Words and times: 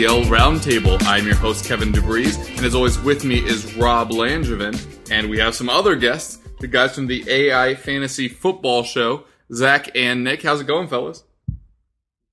FPL 0.00 0.24
Roundtable. 0.28 0.98
I'm 1.04 1.26
your 1.26 1.34
host, 1.34 1.66
Kevin 1.66 1.92
DeVries, 1.92 2.56
and 2.56 2.64
as 2.64 2.74
always, 2.74 2.98
with 3.00 3.22
me 3.22 3.46
is 3.46 3.74
Rob 3.76 4.08
Langevin, 4.08 4.82
and 5.10 5.28
we 5.28 5.38
have 5.38 5.54
some 5.54 5.68
other 5.68 5.94
guests, 5.94 6.38
the 6.58 6.68
guys 6.68 6.94
from 6.94 7.06
the 7.06 7.22
AI 7.28 7.74
Fantasy 7.74 8.26
Football 8.26 8.82
Show, 8.82 9.24
Zak 9.52 9.94
and 9.94 10.24
Nick. 10.24 10.42
How's 10.42 10.62
it 10.62 10.66
going, 10.66 10.88
fellas? 10.88 11.24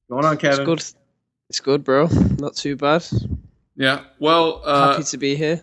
Going 0.09 0.23
on, 0.23 0.37
Kevin? 0.37 0.61
It's 0.61 0.65
good. 0.65 0.99
It's 1.49 1.59
good, 1.59 1.83
bro. 1.83 2.07
Not 2.39 2.55
too 2.55 2.77
bad. 2.77 3.05
Yeah, 3.75 4.05
well, 4.17 4.61
uh, 4.63 4.93
Happy 4.93 5.03
to 5.03 5.17
be 5.17 5.35
here. 5.35 5.61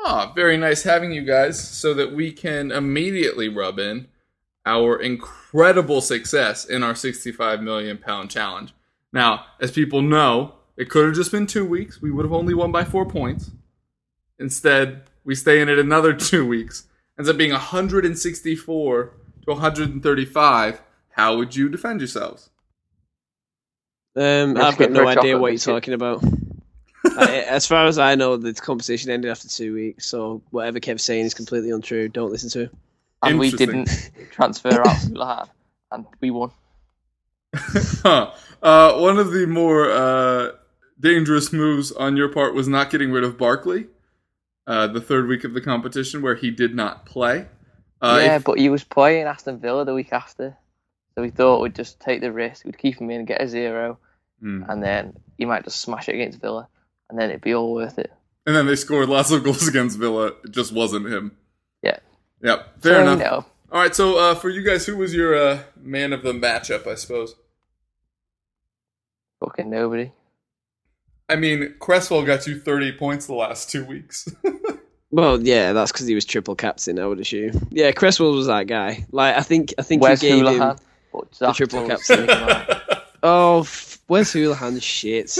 ah, 0.00 0.32
very 0.34 0.56
nice 0.56 0.82
having 0.82 1.12
you 1.12 1.22
guys 1.22 1.60
so 1.60 1.94
that 1.94 2.12
we 2.12 2.32
can 2.32 2.72
immediately 2.72 3.48
rub 3.48 3.78
in 3.78 4.08
our 4.64 5.00
incredible 5.00 6.00
success 6.00 6.64
in 6.64 6.82
our 6.82 6.96
65 6.96 7.62
million 7.62 7.98
pound 7.98 8.32
challenge. 8.32 8.74
Now, 9.12 9.46
as 9.60 9.70
people 9.70 10.02
know, 10.02 10.55
it 10.76 10.90
could 10.90 11.06
have 11.06 11.14
just 11.14 11.32
been 11.32 11.46
two 11.46 11.64
weeks. 11.64 12.00
We 12.02 12.10
would 12.10 12.24
have 12.24 12.32
only 12.32 12.54
won 12.54 12.72
by 12.72 12.84
four 12.84 13.06
points. 13.06 13.50
Instead, 14.38 15.02
we 15.24 15.34
stay 15.34 15.60
in 15.60 15.68
it 15.68 15.78
another 15.78 16.12
two 16.14 16.46
weeks. 16.46 16.86
Ends 17.18 17.28
up 17.30 17.36
being 17.36 17.52
164 17.52 19.04
to 19.44 19.50
135. 19.50 20.82
How 21.10 21.36
would 21.36 21.56
you 21.56 21.68
defend 21.70 22.00
yourselves? 22.00 22.50
Um, 24.14 24.56
I've 24.56 24.76
got 24.78 24.90
no 24.90 25.06
idea 25.06 25.38
what 25.38 25.52
you're 25.52 25.58
talking 25.58 25.94
about. 25.94 26.22
I- 27.04 27.44
as 27.48 27.66
far 27.66 27.86
as 27.86 27.98
I 27.98 28.14
know, 28.16 28.36
the 28.36 28.52
competition 28.52 29.10
ended 29.10 29.30
after 29.30 29.48
two 29.48 29.72
weeks, 29.74 30.06
so 30.06 30.42
whatever 30.50 30.80
Kev's 30.80 31.04
saying 31.04 31.24
is 31.26 31.34
completely 31.34 31.70
untrue. 31.70 32.08
Don't 32.08 32.30
listen 32.32 32.50
to 32.50 32.60
him. 32.64 32.70
and 33.22 33.38
we 33.38 33.50
didn't 33.50 34.10
transfer 34.32 34.68
out 34.80 34.86
Hulahan, 34.86 35.48
and 35.92 36.06
we 36.20 36.30
won. 36.30 36.50
Huh. 38.02 38.32
Uh, 38.62 38.98
one 38.98 39.18
of 39.18 39.32
the 39.32 39.46
more 39.46 39.90
uh, 39.90 40.52
dangerous 40.98 41.52
moves 41.52 41.92
on 41.92 42.16
your 42.16 42.28
part 42.28 42.54
was 42.54 42.68
not 42.68 42.90
getting 42.90 43.10
rid 43.12 43.24
of 43.24 43.36
Barkley. 43.38 43.86
Uh, 44.66 44.86
the 44.88 45.00
third 45.00 45.28
week 45.28 45.44
of 45.44 45.54
the 45.54 45.60
competition, 45.60 46.22
where 46.22 46.34
he 46.34 46.50
did 46.50 46.74
not 46.74 47.06
play. 47.06 47.46
Uh, 48.02 48.20
yeah, 48.22 48.36
if- 48.36 48.44
but 48.44 48.58
he 48.58 48.68
was 48.68 48.82
playing 48.84 49.26
Aston 49.26 49.58
Villa 49.60 49.84
the 49.84 49.94
week 49.94 50.12
after, 50.12 50.56
so 51.14 51.22
we 51.22 51.30
thought 51.30 51.62
we'd 51.62 51.74
just 51.74 52.00
take 52.00 52.20
the 52.20 52.32
risk. 52.32 52.64
We'd 52.64 52.76
keep 52.76 53.00
him 53.00 53.10
in, 53.10 53.18
and 53.20 53.26
get 53.28 53.40
a 53.40 53.46
zero, 53.48 53.98
Hmm. 54.40 54.64
and 54.68 54.82
then 54.82 55.16
he 55.38 55.44
might 55.44 55.64
just 55.64 55.80
smash 55.80 56.08
it 56.08 56.14
against 56.16 56.40
Villa, 56.40 56.68
and 57.08 57.18
then 57.18 57.30
it'd 57.30 57.42
be 57.42 57.54
all 57.54 57.72
worth 57.72 57.98
it. 57.98 58.12
And 58.44 58.54
then 58.56 58.66
they 58.66 58.74
scored 58.76 59.08
lots 59.08 59.30
of 59.30 59.44
goals 59.44 59.66
against 59.68 59.98
Villa. 59.98 60.32
It 60.44 60.50
just 60.50 60.72
wasn't 60.72 61.06
him. 61.06 61.36
Yeah. 61.82 61.98
Yep. 62.42 62.82
Fair 62.82 63.04
so, 63.06 63.12
enough. 63.12 63.46
All 63.72 63.80
right. 63.80 63.94
So 63.94 64.18
uh, 64.18 64.34
for 64.34 64.50
you 64.50 64.62
guys, 64.62 64.84
who 64.86 64.96
was 64.96 65.14
your 65.14 65.34
uh, 65.36 65.58
man 65.80 66.12
of 66.12 66.22
the 66.22 66.32
matchup? 66.32 66.86
I 66.86 66.94
suppose. 66.96 67.34
fucking 69.40 69.70
nobody. 69.70 70.12
I 71.28 71.36
mean, 71.36 71.74
Cresswell 71.80 72.22
got 72.24 72.46
you 72.46 72.58
30 72.60 72.92
points 72.92 73.26
the 73.26 73.34
last 73.34 73.70
two 73.70 73.84
weeks. 73.84 74.28
Well, 75.12 75.40
yeah, 75.40 75.72
that's 75.72 75.92
because 75.92 76.08
he 76.08 76.16
was 76.16 76.24
triple 76.24 76.56
captain. 76.56 76.98
I 76.98 77.06
would 77.06 77.20
assume. 77.20 77.68
Yeah, 77.70 77.92
Cresswell 77.92 78.32
was 78.32 78.48
that 78.48 78.66
guy. 78.66 79.06
Like, 79.12 79.36
I 79.36 79.40
think, 79.40 79.72
I 79.78 79.82
think 79.82 80.02
Where's 80.02 80.20
you 80.22 80.30
gave 80.30 80.44
Hulahan? 80.44 80.72
him. 80.72 80.78
But 81.12 81.34
Zak 81.34 81.54
triple 81.54 81.86
does 81.86 82.06
captain. 82.06 82.26
take 82.26 82.36
him 82.36 82.48
out. 82.48 83.02
Oh, 83.22 83.60
f- 83.60 84.00
where's 84.08 84.32
Houlihan? 84.32 84.80
Shit. 84.80 85.38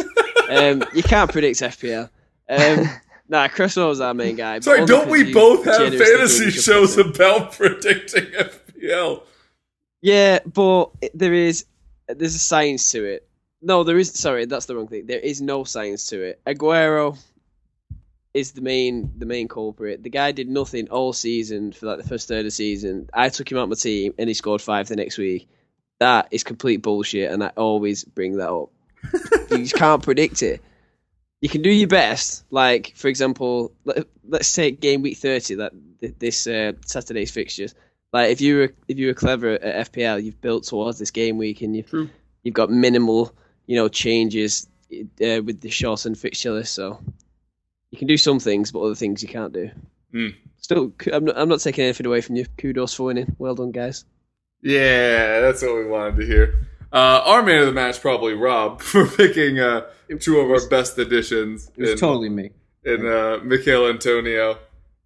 Um, 0.49 0.85
you 0.95 1.03
can't 1.03 1.31
predict 1.31 1.59
FPL. 1.61 2.09
Um, 2.49 2.89
nah, 3.29 3.49
Cresswell 3.49 3.89
was 3.89 4.01
our 4.01 4.15
main 4.15 4.37
guy. 4.37 4.61
Sorry, 4.61 4.87
don't 4.87 5.11
we 5.11 5.33
both 5.33 5.65
have 5.65 5.93
fantasy 5.95 6.53
shows 6.53 6.95
captain. 6.95 7.13
about 7.15 7.53
predicting 7.59 8.23
FPL? 8.27 9.23
Yeah, 10.01 10.39
but 10.47 10.91
there 11.13 11.35
is 11.35 11.67
there's 12.09 12.37
a 12.37 12.39
science 12.39 12.93
to 12.93 13.05
it. 13.05 13.26
No, 13.67 13.83
there 13.83 13.99
is. 13.99 14.13
Sorry, 14.13 14.45
that's 14.45 14.67
the 14.67 14.77
wrong 14.77 14.87
thing. 14.87 15.07
There 15.07 15.19
is 15.19 15.43
no 15.43 15.65
science 15.65 16.07
to 16.11 16.23
it. 16.23 16.41
Aguero 16.47 17.19
is 18.33 18.53
the 18.53 18.61
main 18.61 19.13
the 19.19 19.27
main 19.27 19.49
culprit. 19.49 20.05
The 20.05 20.09
guy 20.09 20.31
did 20.31 20.49
nothing 20.49 20.89
all 20.89 21.13
season 21.13 21.73
for 21.73 21.87
like 21.87 21.99
the 21.99 22.09
first 22.09 22.29
third 22.29 22.41
of 22.41 22.45
the 22.45 22.51
season. 22.53 23.11
I 23.13 23.29
took 23.29 23.51
him 23.51 23.59
out 23.59 23.65
of 23.65 23.71
my 23.71 23.75
team 23.75 24.15
and 24.19 24.29
he 24.29 24.35
scored 24.35 24.63
five 24.63 24.87
the 24.87 24.95
next 24.95 25.19
week. 25.19 25.49
That 25.99 26.29
is 26.31 26.45
complete 26.45 26.77
bullshit, 26.77 27.33
and 27.33 27.43
I 27.43 27.49
always 27.57 28.05
bring 28.05 28.37
that 28.37 28.51
up. 28.51 28.71
you 29.51 29.59
just 29.59 29.75
can't 29.75 30.01
predict 30.01 30.45
it. 30.45 30.63
You 31.41 31.49
can 31.49 31.63
do 31.63 31.71
your 31.71 31.89
best. 31.89 32.45
Like 32.51 32.93
for 32.95 33.09
example, 33.09 33.73
let, 33.85 34.07
let's 34.29 34.53
take 34.53 34.79
game 34.79 35.03
week 35.03 35.19
thirty. 35.19 35.57
That 35.57 35.73
this 36.21 36.47
uh, 36.47 36.75
Saturday's 36.85 37.33
fixtures. 37.33 37.75
Like 38.13 38.31
if 38.31 38.41
you 38.41 38.59
were 38.59 38.73
if 38.87 38.97
you 38.97 39.09
were 39.09 39.15
clever 39.15 39.55
at 39.55 39.91
FPL, 39.91 40.23
you've 40.23 40.41
built 40.41 40.63
towards 40.63 41.01
this 41.01 41.11
game 41.11 41.37
week, 41.37 41.63
and 41.63 41.75
you've 41.75 41.91
True. 41.91 42.09
you've 42.45 42.55
got 42.55 42.71
minimal, 42.71 43.35
you 43.67 43.77
know, 43.77 43.89
changes 43.89 44.67
uh, 44.93 45.43
with 45.43 45.61
the 45.61 45.71
shortened 45.71 46.19
fixture 46.19 46.53
list. 46.53 46.75
So 46.75 47.01
you 47.91 47.99
can 47.99 48.07
do 48.09 48.17
some 48.17 48.39
things, 48.39 48.73
but 48.73 48.81
other 48.81 48.95
things 48.95 49.23
you 49.23 49.29
can't 49.29 49.53
do. 49.53 49.71
Hmm. 50.13 50.29
Still, 50.59 50.93
I'm 51.13 51.25
not, 51.25 51.37
I'm 51.39 51.49
not 51.49 51.61
taking 51.61 51.85
anything 51.85 52.07
away 52.07 52.21
from 52.21 52.37
you. 52.37 52.47
Kudos 52.59 52.95
for 52.95 53.05
winning. 53.05 53.37
Well 53.39 53.55
done, 53.55 53.71
guys. 53.73 54.05
Yeah, 54.63 55.41
that's 55.41 55.63
what 55.63 55.77
we 55.77 55.85
wanted 55.87 56.17
to 56.17 56.27
hear. 56.27 56.67
Uh, 56.93 57.23
our 57.25 57.43
man 57.43 57.61
of 57.61 57.67
the 57.67 57.73
match, 57.73 58.01
probably 58.01 58.35
Rob, 58.35 58.81
for 58.83 59.07
picking 59.07 59.59
uh, 59.61 59.83
two 60.19 60.39
of 60.41 60.51
our 60.51 60.67
best 60.69 60.99
additions 60.99 61.71
It 61.77 61.81
was 61.83 61.91
in, 61.93 61.99
totally 61.99 62.29
me. 62.31 62.51
in 62.85 63.07
uh, 63.07 63.39
Michail 63.45 63.87
Antonio, 63.89 64.59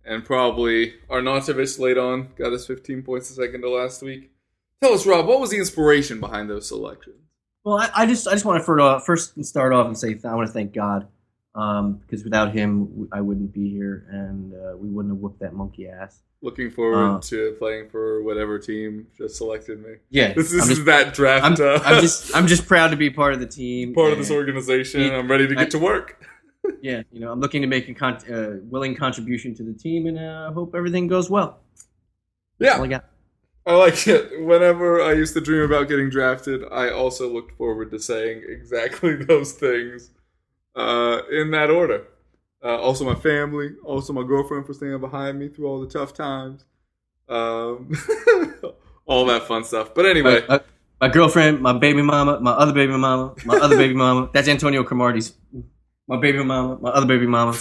and 0.04 0.24
probably 0.24 0.94
Arnautovic 1.10 1.78
late 1.78 1.98
on, 1.98 2.28
got 2.36 2.52
us 2.52 2.66
15 2.66 3.02
points 3.02 3.30
a 3.30 3.34
second 3.34 3.62
to 3.62 3.70
last 3.70 4.02
week. 4.02 4.30
Tell 4.82 4.94
us, 4.94 5.04
Rob, 5.04 5.26
what 5.26 5.40
was 5.40 5.50
the 5.50 5.58
inspiration 5.58 6.20
behind 6.20 6.48
those 6.48 6.68
selections? 6.68 7.16
Well, 7.64 7.78
I, 7.78 7.90
I 7.94 8.06
just 8.06 8.26
I 8.26 8.32
just 8.32 8.44
want 8.44 8.58
to 8.60 8.64
first, 8.64 8.80
off, 8.82 9.04
first 9.06 9.44
start 9.44 9.72
off 9.72 9.86
and 9.86 9.96
say 9.98 10.18
I 10.24 10.34
want 10.34 10.46
to 10.48 10.52
thank 10.52 10.72
God 10.72 11.08
um, 11.54 11.94
because 11.94 12.24
without 12.24 12.52
him 12.54 13.08
I 13.12 13.20
wouldn't 13.20 13.52
be 13.52 13.68
here 13.70 14.06
and 14.10 14.54
uh, 14.54 14.76
we 14.76 14.88
wouldn't 14.88 15.14
have 15.14 15.20
whooped 15.20 15.40
that 15.40 15.54
monkey 15.54 15.88
ass. 15.88 16.22
Looking 16.42 16.70
forward 16.70 17.16
Uh, 17.16 17.20
to 17.24 17.54
playing 17.58 17.90
for 17.90 18.22
whatever 18.22 18.58
team 18.58 19.08
just 19.18 19.36
selected 19.36 19.82
me. 19.84 19.96
Yeah, 20.08 20.32
This, 20.32 20.50
this 20.52 20.64
I'm 20.64 20.70
is 20.70 20.84
that 20.86 21.12
draft. 21.12 21.44
I'm, 21.44 21.52
uh, 21.66 21.80
I'm 21.84 22.00
just 22.00 22.34
I'm 22.34 22.46
just 22.46 22.66
proud 22.66 22.88
to 22.92 22.96
be 22.96 23.10
part 23.10 23.34
of 23.34 23.40
the 23.40 23.46
team. 23.46 23.92
part 24.00 24.12
of 24.12 24.18
this 24.18 24.30
organization. 24.30 25.00
He- 25.02 25.10
I'm 25.10 25.30
ready 25.30 25.46
to 25.46 25.54
get 25.54 25.66
I- 25.66 25.70
to 25.70 25.78
work. 25.78 26.24
Yeah, 26.82 27.02
you 27.10 27.20
know 27.20 27.32
I'm 27.32 27.40
looking 27.40 27.62
to 27.62 27.66
make 27.68 27.88
a 27.88 27.94
con- 27.94 28.18
uh, 28.30 28.58
willing 28.64 28.94
contribution 28.94 29.54
to 29.56 29.62
the 29.62 29.72
team 29.72 30.06
and 30.06 30.18
uh, 30.18 30.52
hope 30.52 30.74
everything 30.74 31.06
goes 31.08 31.30
well. 31.30 31.58
That's 32.58 32.74
all 32.76 32.84
I 32.84 32.84
Yeah, 32.84 32.90
got. 32.98 33.04
I 33.66 33.74
like 33.74 34.06
it. 34.06 34.42
Whenever 34.42 35.02
I 35.02 35.12
used 35.12 35.34
to 35.34 35.40
dream 35.40 35.62
about 35.62 35.88
getting 35.88 36.10
drafted, 36.10 36.62
I 36.70 36.90
also 36.90 37.32
looked 37.32 37.56
forward 37.56 37.90
to 37.90 37.98
saying 37.98 38.42
exactly 38.48 39.16
those 39.24 39.52
things 39.52 40.10
uh, 40.74 41.22
in 41.30 41.50
that 41.52 41.70
order. 41.70 42.06
Uh, 42.62 42.76
also, 42.76 43.04
my 43.04 43.14
family, 43.14 43.70
also 43.84 44.12
my 44.12 44.22
girlfriend 44.22 44.66
for 44.66 44.74
staying 44.74 45.00
behind 45.00 45.38
me 45.38 45.48
through 45.48 45.66
all 45.66 45.80
the 45.80 45.86
tough 45.86 46.12
times. 46.12 46.64
Um, 47.28 47.90
all 49.06 49.24
that 49.26 49.44
fun 49.44 49.64
stuff. 49.64 49.94
But 49.94 50.04
anyway, 50.04 50.44
My, 50.46 50.56
uh, 50.56 50.58
my 51.00 51.08
girlfriend, 51.08 51.60
my 51.62 51.72
baby 51.72 52.02
mama, 52.02 52.38
my 52.40 52.50
other 52.50 52.74
baby 52.74 52.92
mama, 52.92 53.34
my 53.46 53.56
other 53.56 53.76
baby 53.76 53.94
mama. 53.94 54.28
That's 54.34 54.48
Antonio 54.48 54.84
Cromartie's. 54.84 55.32
My 56.06 56.18
baby 56.18 56.44
mama, 56.44 56.76
my 56.82 56.90
other 56.90 57.06
baby 57.06 57.26
mama. 57.26 57.56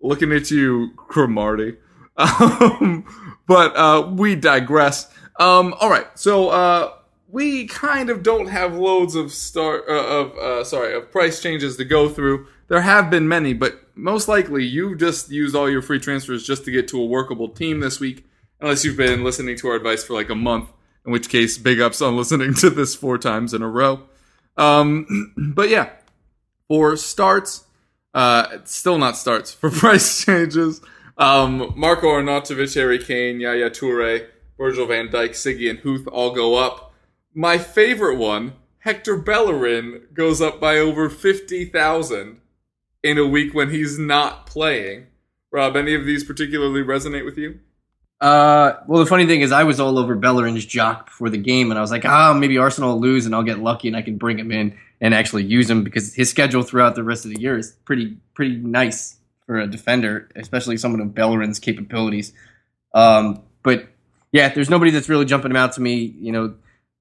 looking 0.00 0.32
at 0.32 0.50
you, 0.50 0.90
Cromartie. 0.96 1.78
Um, 2.18 3.04
but 3.46 3.76
uh, 3.76 4.10
we 4.12 4.34
digress. 4.34 5.10
Um, 5.38 5.74
all 5.80 5.88
right, 5.88 6.06
so 6.18 6.50
uh, 6.50 6.92
we 7.28 7.66
kind 7.66 8.10
of 8.10 8.22
don't 8.22 8.48
have 8.48 8.74
loads 8.74 9.14
of 9.14 9.32
start 9.32 9.84
uh, 9.88 9.92
of 9.92 10.36
uh, 10.36 10.64
sorry 10.64 10.94
of 10.94 11.10
price 11.12 11.40
changes 11.40 11.76
to 11.76 11.84
go 11.84 12.08
through. 12.08 12.46
There 12.68 12.80
have 12.80 13.10
been 13.10 13.28
many, 13.28 13.54
but 13.54 13.80
most 13.94 14.28
likely 14.28 14.64
you 14.64 14.96
just 14.96 15.30
used 15.30 15.54
all 15.54 15.70
your 15.70 15.82
free 15.82 16.00
transfers 16.00 16.46
just 16.46 16.64
to 16.64 16.70
get 16.70 16.88
to 16.88 17.00
a 17.00 17.06
workable 17.06 17.48
team 17.48 17.80
this 17.80 18.00
week, 18.00 18.26
unless 18.60 18.84
you've 18.84 18.96
been 18.96 19.24
listening 19.24 19.56
to 19.58 19.68
our 19.68 19.76
advice 19.76 20.04
for 20.04 20.14
like 20.14 20.28
a 20.28 20.34
month. 20.34 20.70
In 21.06 21.12
which 21.12 21.28
case, 21.28 21.56
big 21.56 21.80
ups 21.80 22.02
on 22.02 22.16
listening 22.18 22.54
to 22.54 22.70
this 22.70 22.94
four 22.94 23.16
times 23.16 23.54
in 23.54 23.62
a 23.62 23.68
row. 23.68 24.02
Um, 24.56 25.32
but 25.54 25.68
yeah, 25.68 25.90
for 26.66 26.96
starts, 26.96 27.64
uh, 28.12 28.58
still 28.64 28.98
not 28.98 29.16
starts 29.16 29.52
for 29.52 29.70
price 29.70 30.24
changes. 30.24 30.80
Um, 31.18 31.72
Marko 31.76 32.06
Arnautovic, 32.06 32.74
Harry 32.74 32.98
Kane, 32.98 33.40
Yaya 33.40 33.70
Toure, 33.70 34.28
Virgil 34.56 34.86
van 34.86 35.08
Dijk, 35.08 35.30
Siggy, 35.30 35.68
and 35.68 35.80
Huth 35.80 36.06
all 36.08 36.32
go 36.32 36.54
up. 36.54 36.94
My 37.34 37.58
favorite 37.58 38.16
one, 38.16 38.54
Hector 38.80 39.16
Bellerin, 39.16 40.06
goes 40.14 40.40
up 40.40 40.60
by 40.60 40.78
over 40.78 41.10
50,000 41.10 42.40
in 43.02 43.18
a 43.18 43.26
week 43.26 43.52
when 43.52 43.70
he's 43.70 43.98
not 43.98 44.46
playing. 44.46 45.06
Rob, 45.50 45.76
any 45.76 45.94
of 45.94 46.04
these 46.04 46.22
particularly 46.22 46.82
resonate 46.82 47.24
with 47.24 47.36
you? 47.36 47.58
Uh, 48.20 48.74
well, 48.86 49.00
the 49.00 49.06
funny 49.06 49.26
thing 49.26 49.40
is, 49.40 49.52
I 49.52 49.64
was 49.64 49.80
all 49.80 49.98
over 49.98 50.16
Bellerin's 50.16 50.66
jock 50.66 51.06
before 51.06 51.30
the 51.30 51.38
game, 51.38 51.70
and 51.70 51.78
I 51.78 51.80
was 51.80 51.90
like, 51.90 52.04
ah, 52.04 52.32
maybe 52.32 52.58
Arsenal 52.58 52.94
will 52.94 53.00
lose, 53.00 53.26
and 53.26 53.34
I'll 53.34 53.44
get 53.44 53.60
lucky, 53.60 53.88
and 53.88 53.96
I 53.96 54.02
can 54.02 54.18
bring 54.18 54.38
him 54.38 54.50
in 54.50 54.76
and 55.00 55.14
actually 55.14 55.44
use 55.44 55.70
him 55.70 55.84
because 55.84 56.14
his 56.14 56.28
schedule 56.28 56.62
throughout 56.62 56.96
the 56.96 57.04
rest 57.04 57.24
of 57.24 57.30
the 57.32 57.40
year 57.40 57.56
is 57.56 57.72
pretty 57.84 58.16
pretty 58.34 58.56
nice 58.56 59.17
for 59.48 59.58
a 59.58 59.66
defender, 59.66 60.28
especially 60.36 60.76
someone 60.76 61.00
of 61.00 61.14
Bellerin's 61.14 61.58
capabilities. 61.58 62.34
Um, 62.92 63.42
but 63.62 63.88
yeah, 64.30 64.50
there's 64.50 64.68
nobody 64.68 64.90
that's 64.90 65.08
really 65.08 65.24
jumping 65.24 65.56
out 65.56 65.72
to 65.72 65.80
me. 65.80 65.94
You 66.20 66.32
know, 66.32 66.54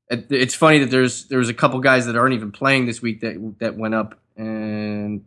it, 0.10 0.28
it's 0.30 0.56
funny 0.56 0.80
that 0.80 0.90
there's 0.90 1.26
there's 1.26 1.50
a 1.50 1.54
couple 1.54 1.78
guys 1.82 2.06
that 2.06 2.16
aren't 2.16 2.36
even 2.36 2.54
playing 2.54 2.86
this 2.86 3.02
week 3.02 3.20
that 3.20 3.56
that 3.60 3.76
went 3.76 3.96
up, 3.96 4.18
and 4.38 5.26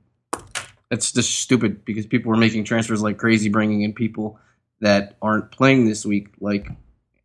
that's 0.88 1.12
just 1.12 1.40
stupid 1.40 1.84
because 1.84 2.06
people 2.06 2.31
were 2.31 2.38
making 2.38 2.64
transfers 2.64 3.02
like 3.02 3.19
crazy, 3.19 3.50
bringing 3.50 3.82
in 3.82 3.93
people 3.93 4.40
that 4.81 5.19
aren't 5.20 5.50
playing 5.50 5.84
this 5.84 6.06
week, 6.06 6.28
like 6.40 6.69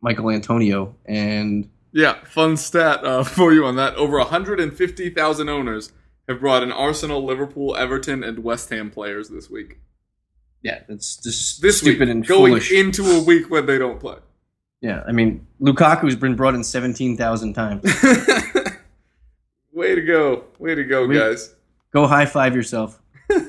Michail 0.02 0.28
Antonio. 0.28 0.94
And 1.06 1.70
Yeah, 1.90 2.22
fun 2.24 2.58
stat 2.58 3.02
uh, 3.02 3.24
for 3.24 3.50
you 3.54 3.64
on 3.64 3.76
that. 3.76 3.94
Over 3.94 4.18
150,000 4.18 5.48
owners 5.48 5.90
have 6.28 6.40
brought 6.40 6.62
in 6.62 6.70
Arsenal, 6.70 7.24
Liverpool, 7.24 7.74
Everton, 7.76 8.22
and 8.22 8.40
West 8.40 8.68
Ham 8.68 8.90
players 8.90 9.30
this 9.30 9.48
week. 9.48 9.78
Yeah, 10.66 10.80
that's 10.88 11.16
just 11.16 11.62
This 11.62 11.78
stupid 11.78 12.00
week, 12.08 12.10
and 12.10 12.26
going 12.26 12.52
foolish. 12.52 12.72
into 12.72 13.04
a 13.04 13.22
week 13.22 13.50
when 13.50 13.66
they 13.66 13.78
don't 13.78 14.00
play. 14.00 14.16
yeah, 14.80 15.02
I 15.08 15.12
mean, 15.12 15.46
Lukaku's 15.60 16.16
been 16.16 16.34
brought 16.36 16.54
in 16.54 16.64
17,000 16.64 17.52
times. 17.54 17.82
Way 19.72 19.94
to 19.94 20.02
go. 20.02 20.44
Way 20.58 20.74
to 20.74 20.84
go, 20.84 21.06
We- 21.06 21.16
guys. 21.18 21.54
Go 21.92 22.06
high 22.06 22.26
five 22.26 22.54
yourself. 22.54 23.00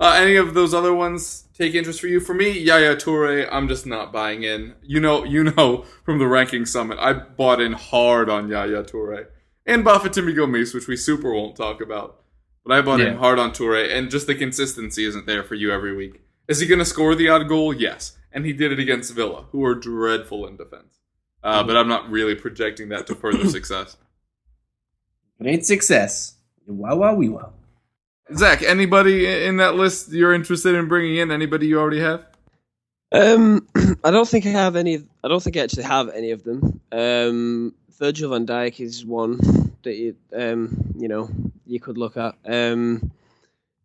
Uh, 0.00 0.14
any 0.18 0.36
of 0.36 0.52
those 0.52 0.74
other 0.74 0.92
ones 0.92 1.44
take 1.56 1.74
interest 1.74 1.98
for 2.02 2.08
you? 2.08 2.20
For 2.20 2.34
me, 2.34 2.50
Yaya 2.56 2.94
Toure, 2.94 3.48
I'm 3.50 3.66
just 3.68 3.86
not 3.86 4.12
buying 4.12 4.42
in. 4.42 4.74
You 4.82 5.00
know, 5.00 5.24
you 5.24 5.44
know 5.44 5.86
from 6.04 6.18
the 6.18 6.26
ranking 6.28 6.66
summit, 6.66 6.98
I 7.00 7.14
bought 7.14 7.58
in 7.58 7.72
hard 7.72 8.28
on 8.28 8.48
Yaya 8.50 8.82
Toure 8.84 9.26
and 9.64 9.84
Bafetimbi 9.86 10.36
Gomis, 10.36 10.74
which 10.74 10.86
we 10.88 10.94
super 10.94 11.32
won't 11.32 11.56
talk 11.56 11.80
about. 11.80 12.20
But 12.64 12.74
I 12.76 12.82
bought 12.82 13.00
in 13.00 13.16
hard 13.16 13.38
on 13.38 13.50
Toure, 13.52 13.90
and 13.90 14.10
just 14.10 14.26
the 14.26 14.34
consistency 14.34 15.04
isn't 15.06 15.26
there 15.26 15.42
for 15.42 15.54
you 15.54 15.72
every 15.72 15.96
week. 15.96 16.20
Is 16.48 16.60
he 16.60 16.66
going 16.66 16.78
to 16.78 16.84
score 16.84 17.14
the 17.14 17.28
odd 17.28 17.46
goal? 17.46 17.74
Yes, 17.74 18.16
and 18.32 18.44
he 18.44 18.52
did 18.52 18.72
it 18.72 18.78
against 18.78 19.14
Villa, 19.14 19.44
who 19.52 19.64
are 19.64 19.74
dreadful 19.74 20.46
in 20.46 20.56
defense. 20.56 20.98
Uh, 21.44 21.62
but 21.62 21.76
I'm 21.76 21.88
not 21.88 22.10
really 22.10 22.34
projecting 22.34 22.88
that 22.88 23.06
to 23.08 23.14
further 23.14 23.48
success. 23.50 23.96
Great 25.40 25.64
success. 25.64 26.34
Wow, 26.66 26.96
wow, 26.96 27.14
wee, 27.14 27.28
wow. 27.28 27.52
Zak, 28.34 28.62
anybody 28.62 29.26
in 29.44 29.58
that 29.58 29.74
list 29.74 30.12
you're 30.12 30.34
interested 30.34 30.74
in 30.74 30.88
bringing 30.88 31.16
in? 31.16 31.30
Anybody 31.30 31.66
you 31.66 31.78
already 31.78 32.00
have? 32.00 32.26
Um, 33.12 33.66
I 34.04 34.10
don't 34.10 34.28
think 34.28 34.46
I 34.46 34.50
have 34.50 34.76
any. 34.76 35.04
I 35.24 35.28
don't 35.28 35.42
think 35.42 35.56
I 35.56 35.60
actually 35.60 35.84
have 35.84 36.10
any 36.10 36.30
of 36.32 36.44
them. 36.44 36.80
Um, 36.92 37.74
Virgil 37.98 38.30
van 38.30 38.46
Dijk 38.46 38.80
is 38.80 39.04
one 39.04 39.38
that 39.82 39.94
you, 39.94 40.16
um, 40.34 40.94
you 40.98 41.08
know, 41.08 41.30
you 41.66 41.80
could 41.80 41.98
look 41.98 42.16
at. 42.16 42.36
Um, 42.44 43.10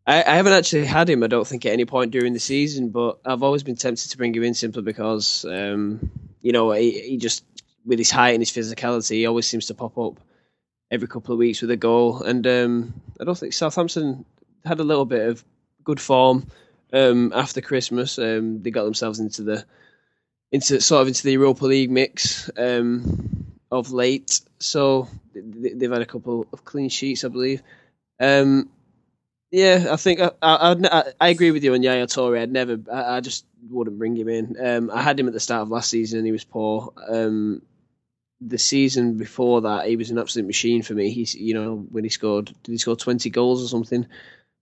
I, 0.06 0.24
I 0.24 0.36
haven't 0.36 0.54
actually 0.54 0.86
had 0.86 1.10
him. 1.10 1.24
I 1.24 1.28
don't 1.28 1.48
think 1.48 1.66
at 1.66 1.74
any 1.74 1.86
point 1.86 2.12
during 2.12 2.34
the 2.34 2.40
season, 2.40 2.90
but 2.90 3.20
I've 3.26 3.44
always 3.44 3.64
been 3.64 3.76
tempted 3.76 4.12
to 4.12 4.18
bring 4.18 4.34
him 4.36 4.44
in 4.44 4.54
simply 4.54 4.82
because, 4.82 5.46
um, 5.46 6.12
you 6.42 6.52
know, 6.52 6.72
he, 6.72 7.00
he 7.00 7.18
just 7.18 7.46
with 7.86 8.00
his 8.00 8.12
height 8.12 8.32
and 8.32 8.42
his 8.42 8.52
physicality, 8.52 9.18
he 9.18 9.26
always 9.26 9.48
seems 9.48 9.68
to 9.68 9.74
pop 9.74 9.98
up 9.98 10.20
every 10.92 11.08
couple 11.08 11.34
of 11.34 11.40
weeks 11.40 11.62
with 11.62 11.72
a 11.72 11.78
goal. 11.78 12.22
And 12.22 12.46
um, 12.48 13.02
I 13.20 13.24
don't 13.24 13.38
think 13.38 13.54
Southampton 13.54 14.26
had 14.66 14.80
a 14.80 14.84
little 14.86 15.06
bit 15.06 15.28
of 15.28 15.44
good 15.84 16.00
form 16.00 16.48
um, 16.92 17.32
after 17.34 17.62
Christmas. 17.62 18.18
Um, 18.20 18.62
they 18.62 18.72
got 18.72 18.86
themselves 18.86 19.20
into 19.20 19.44
the 19.44 19.66
into 20.52 20.80
sort 20.80 21.02
of 21.02 21.08
into 21.08 21.24
the 21.24 21.32
Europa 21.32 21.66
League 21.66 21.90
mix 21.90 22.50
um, 22.58 23.58
of 23.72 23.92
late. 23.92 24.42
So 24.60 25.08
they, 25.34 25.70
they've 25.74 25.92
had 25.92 26.02
a 26.02 26.06
couple 26.06 26.46
of 26.54 26.64
clean 26.64 26.90
sheets, 26.90 27.24
I 27.24 27.30
believe. 27.30 27.64
Um, 28.20 28.70
yeah, 29.54 29.86
I 29.92 29.96
think 29.98 30.20
I, 30.20 30.32
I, 30.42 30.72
I'd- 30.72 30.88
I, 30.92 31.04
I 31.22 31.30
agree 31.30 31.52
with 31.52 31.64
you 31.64 31.74
on 31.76 31.84
Yaya 31.84 32.08
Toure. 32.08 32.40
I'd 32.40 32.52
never, 32.52 32.80
I, 32.92 33.18
I 33.18 33.20
just 33.22 33.46
wouldn't 33.70 34.00
bring 34.00 34.18
him 34.18 34.28
in. 34.28 34.58
Um, 34.60 34.90
I 34.92 35.02
had 35.04 35.20
him 35.20 35.28
at 35.28 35.34
the 35.34 35.40
start 35.40 35.62
of 35.62 35.70
last 35.70 35.92
season 35.92 36.18
and 36.18 36.26
he 36.26 36.32
was 36.32 36.44
poor. 36.44 36.92
Um, 37.08 37.62
the 38.42 38.58
season 38.58 39.16
before 39.16 39.62
that, 39.62 39.88
he 39.88 39.96
was 39.96 40.10
an 40.10 40.18
absolute 40.18 40.48
machine 40.48 40.82
for 40.82 40.96
me. 40.96 41.12
He's, 41.12 41.36
you 41.36 41.54
know, 41.54 41.86
when 41.92 42.04
he 42.04 42.10
scored, 42.10 42.48
did 42.64 42.72
he 42.72 42.78
score 42.78 42.96
twenty 42.96 43.30
goals 43.30 43.64
or 43.64 43.68
something 43.68 44.06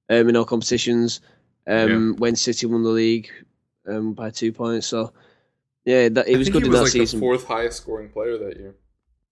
um, 0.09 0.29
in 0.29 0.35
all 0.35 0.45
competitions? 0.45 1.21
Um, 1.67 2.15
when 2.17 2.35
City 2.35 2.65
won 2.65 2.83
the 2.83 2.89
league 2.89 3.29
um, 3.87 4.13
by 4.13 4.29
two 4.29 4.51
points. 4.51 4.87
So 4.87 5.13
yeah, 5.85 6.09
that 6.09 6.27
he 6.27 6.35
was 6.35 6.49
good 6.49 6.63
he 6.63 6.67
in 6.67 6.73
that 6.73 6.81
like 6.81 6.91
season. 6.91 7.19
the 7.19 7.25
fourth 7.25 7.47
highest 7.47 7.77
scoring 7.77 8.09
player 8.09 8.37
that 8.37 8.57
year. 8.57 8.75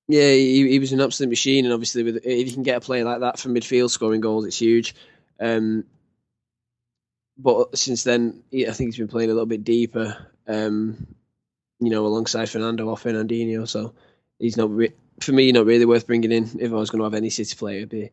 Yeah, 0.08 0.32
he, 0.32 0.70
he 0.70 0.80
was 0.80 0.94
an 0.94 1.02
absolute 1.02 1.30
machine, 1.30 1.66
and 1.66 1.74
obviously, 1.74 2.02
with 2.04 2.18
if 2.26 2.48
you 2.48 2.54
can 2.54 2.64
get 2.64 2.78
a 2.78 2.82
player 2.82 3.04
like 3.04 3.20
that 3.20 3.40
from 3.40 3.54
midfield 3.54 3.92
scoring 3.92 4.22
goals, 4.22 4.46
it's 4.46 4.58
huge. 4.58 4.96
Um, 5.40 5.86
but 7.38 7.78
since 7.78 8.04
then, 8.04 8.44
he, 8.52 8.68
I 8.68 8.72
think 8.72 8.90
he's 8.90 8.98
been 8.98 9.08
playing 9.08 9.30
a 9.30 9.34
little 9.34 9.46
bit 9.46 9.64
deeper. 9.64 10.18
Um, 10.48 11.08
you 11.80 11.90
know, 11.90 12.06
alongside 12.06 12.50
Fernando 12.50 12.88
or 12.90 12.98
Fernandinho, 12.98 13.68
so 13.68 13.94
he's 14.40 14.58
not 14.58 14.70
re- 14.76 14.94
for 15.22 15.32
me 15.32 15.52
not 15.52 15.66
really 15.66 15.86
worth 15.86 16.08
bringing 16.08 16.32
in. 16.32 16.50
If 16.60 16.72
I 16.72 16.76
was 16.76 16.90
going 16.90 17.00
to 17.00 17.06
have 17.06 17.14
any 17.14 17.30
City 17.30 17.56
player, 17.56 17.78
it'd 17.78 17.90
be 17.90 18.12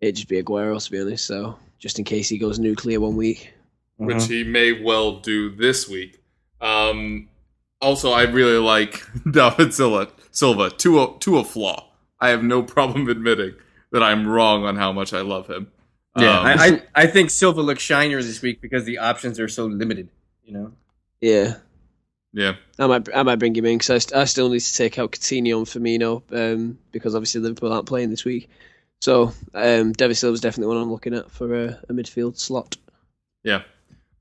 it'd 0.00 0.16
just 0.16 0.28
be 0.28 0.42
Aguero 0.42 0.82
to 0.84 0.90
be 0.90 1.00
honest. 1.00 1.26
So 1.26 1.56
just 1.78 1.98
in 1.98 2.04
case 2.04 2.28
he 2.28 2.38
goes 2.38 2.58
nuclear 2.58 2.98
one 3.00 3.14
week. 3.16 3.52
which 3.98 4.16
Uh-huh. 4.16 4.26
he 4.26 4.42
may 4.44 4.72
well 4.82 5.20
do 5.20 5.50
this 5.54 5.88
week. 5.88 6.20
Um, 6.60 7.28
also, 7.80 8.10
I 8.10 8.22
really 8.24 8.58
like 8.58 9.00
David 9.30 9.72
Silva, 9.74 10.10
Silva 10.32 10.70
to 10.70 11.02
a 11.02 11.18
to 11.20 11.38
a 11.38 11.44
flaw. 11.44 11.88
I 12.20 12.30
have 12.30 12.42
no 12.42 12.62
problem 12.74 13.08
admitting 13.08 13.54
that 13.92 14.02
I'm 14.02 14.26
wrong 14.26 14.64
on 14.64 14.74
how 14.74 14.90
much 14.92 15.12
I 15.12 15.20
love 15.20 15.46
him. 15.46 15.70
Yeah, 16.20 16.38
Um, 16.40 16.46
I, 16.46 16.52
I, 16.54 16.82
I 16.94 17.06
think 17.06 17.30
Silva 17.30 17.60
looks 17.62 17.82
shinier 17.82 18.22
this 18.22 18.42
week 18.42 18.60
because 18.60 18.84
the 18.84 18.98
options 18.98 19.38
are 19.40 19.48
so 19.48 19.66
limited. 19.66 20.08
You 20.44 20.52
know, 20.54 20.72
Yeah, 21.20 21.56
yeah, 22.32 22.54
I 22.78 22.86
might 22.86 23.08
I 23.14 23.22
might 23.22 23.36
bring 23.38 23.54
him 23.54 23.66
in 23.66 23.78
because 23.78 23.90
I, 23.90 23.98
st- 23.98 24.16
I 24.20 24.24
still 24.24 24.48
need 24.48 24.60
to 24.60 24.74
take 24.74 24.98
out 24.98 25.12
Coutinho 25.12 25.58
and 25.58 25.66
Firmino 25.66 26.22
um, 26.32 26.78
because 26.92 27.14
obviously 27.14 27.40
Liverpool 27.40 27.72
aren't 27.72 27.86
playing 27.86 28.10
this 28.10 28.24
week. 28.24 28.48
So 29.00 29.32
um, 29.54 29.92
David 29.92 30.16
Silva's 30.16 30.40
definitely 30.40 30.74
one 30.74 30.82
I'm 30.82 30.90
looking 30.90 31.14
at 31.14 31.30
for 31.30 31.54
a, 31.54 31.80
a 31.88 31.92
midfield 31.92 32.38
slot. 32.38 32.76
yeah. 33.44 33.62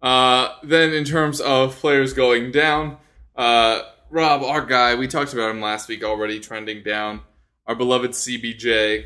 Uh, 0.02 0.54
then 0.64 0.94
in 0.94 1.04
terms 1.04 1.42
of 1.42 1.76
players 1.76 2.14
going 2.14 2.52
down, 2.52 2.98
uh, 3.36 3.82
Rob, 4.12 4.44
our 4.44 4.64
guy, 4.64 4.94
we 4.94 5.08
talked 5.08 5.34
about 5.34 5.50
him 5.50 5.60
last 5.60 5.88
week 5.88 6.04
already, 6.04 6.40
trending 6.40 6.84
down. 6.84 7.22
Our 7.66 7.76
beloved 7.76 8.12
CBJ. 8.12 9.06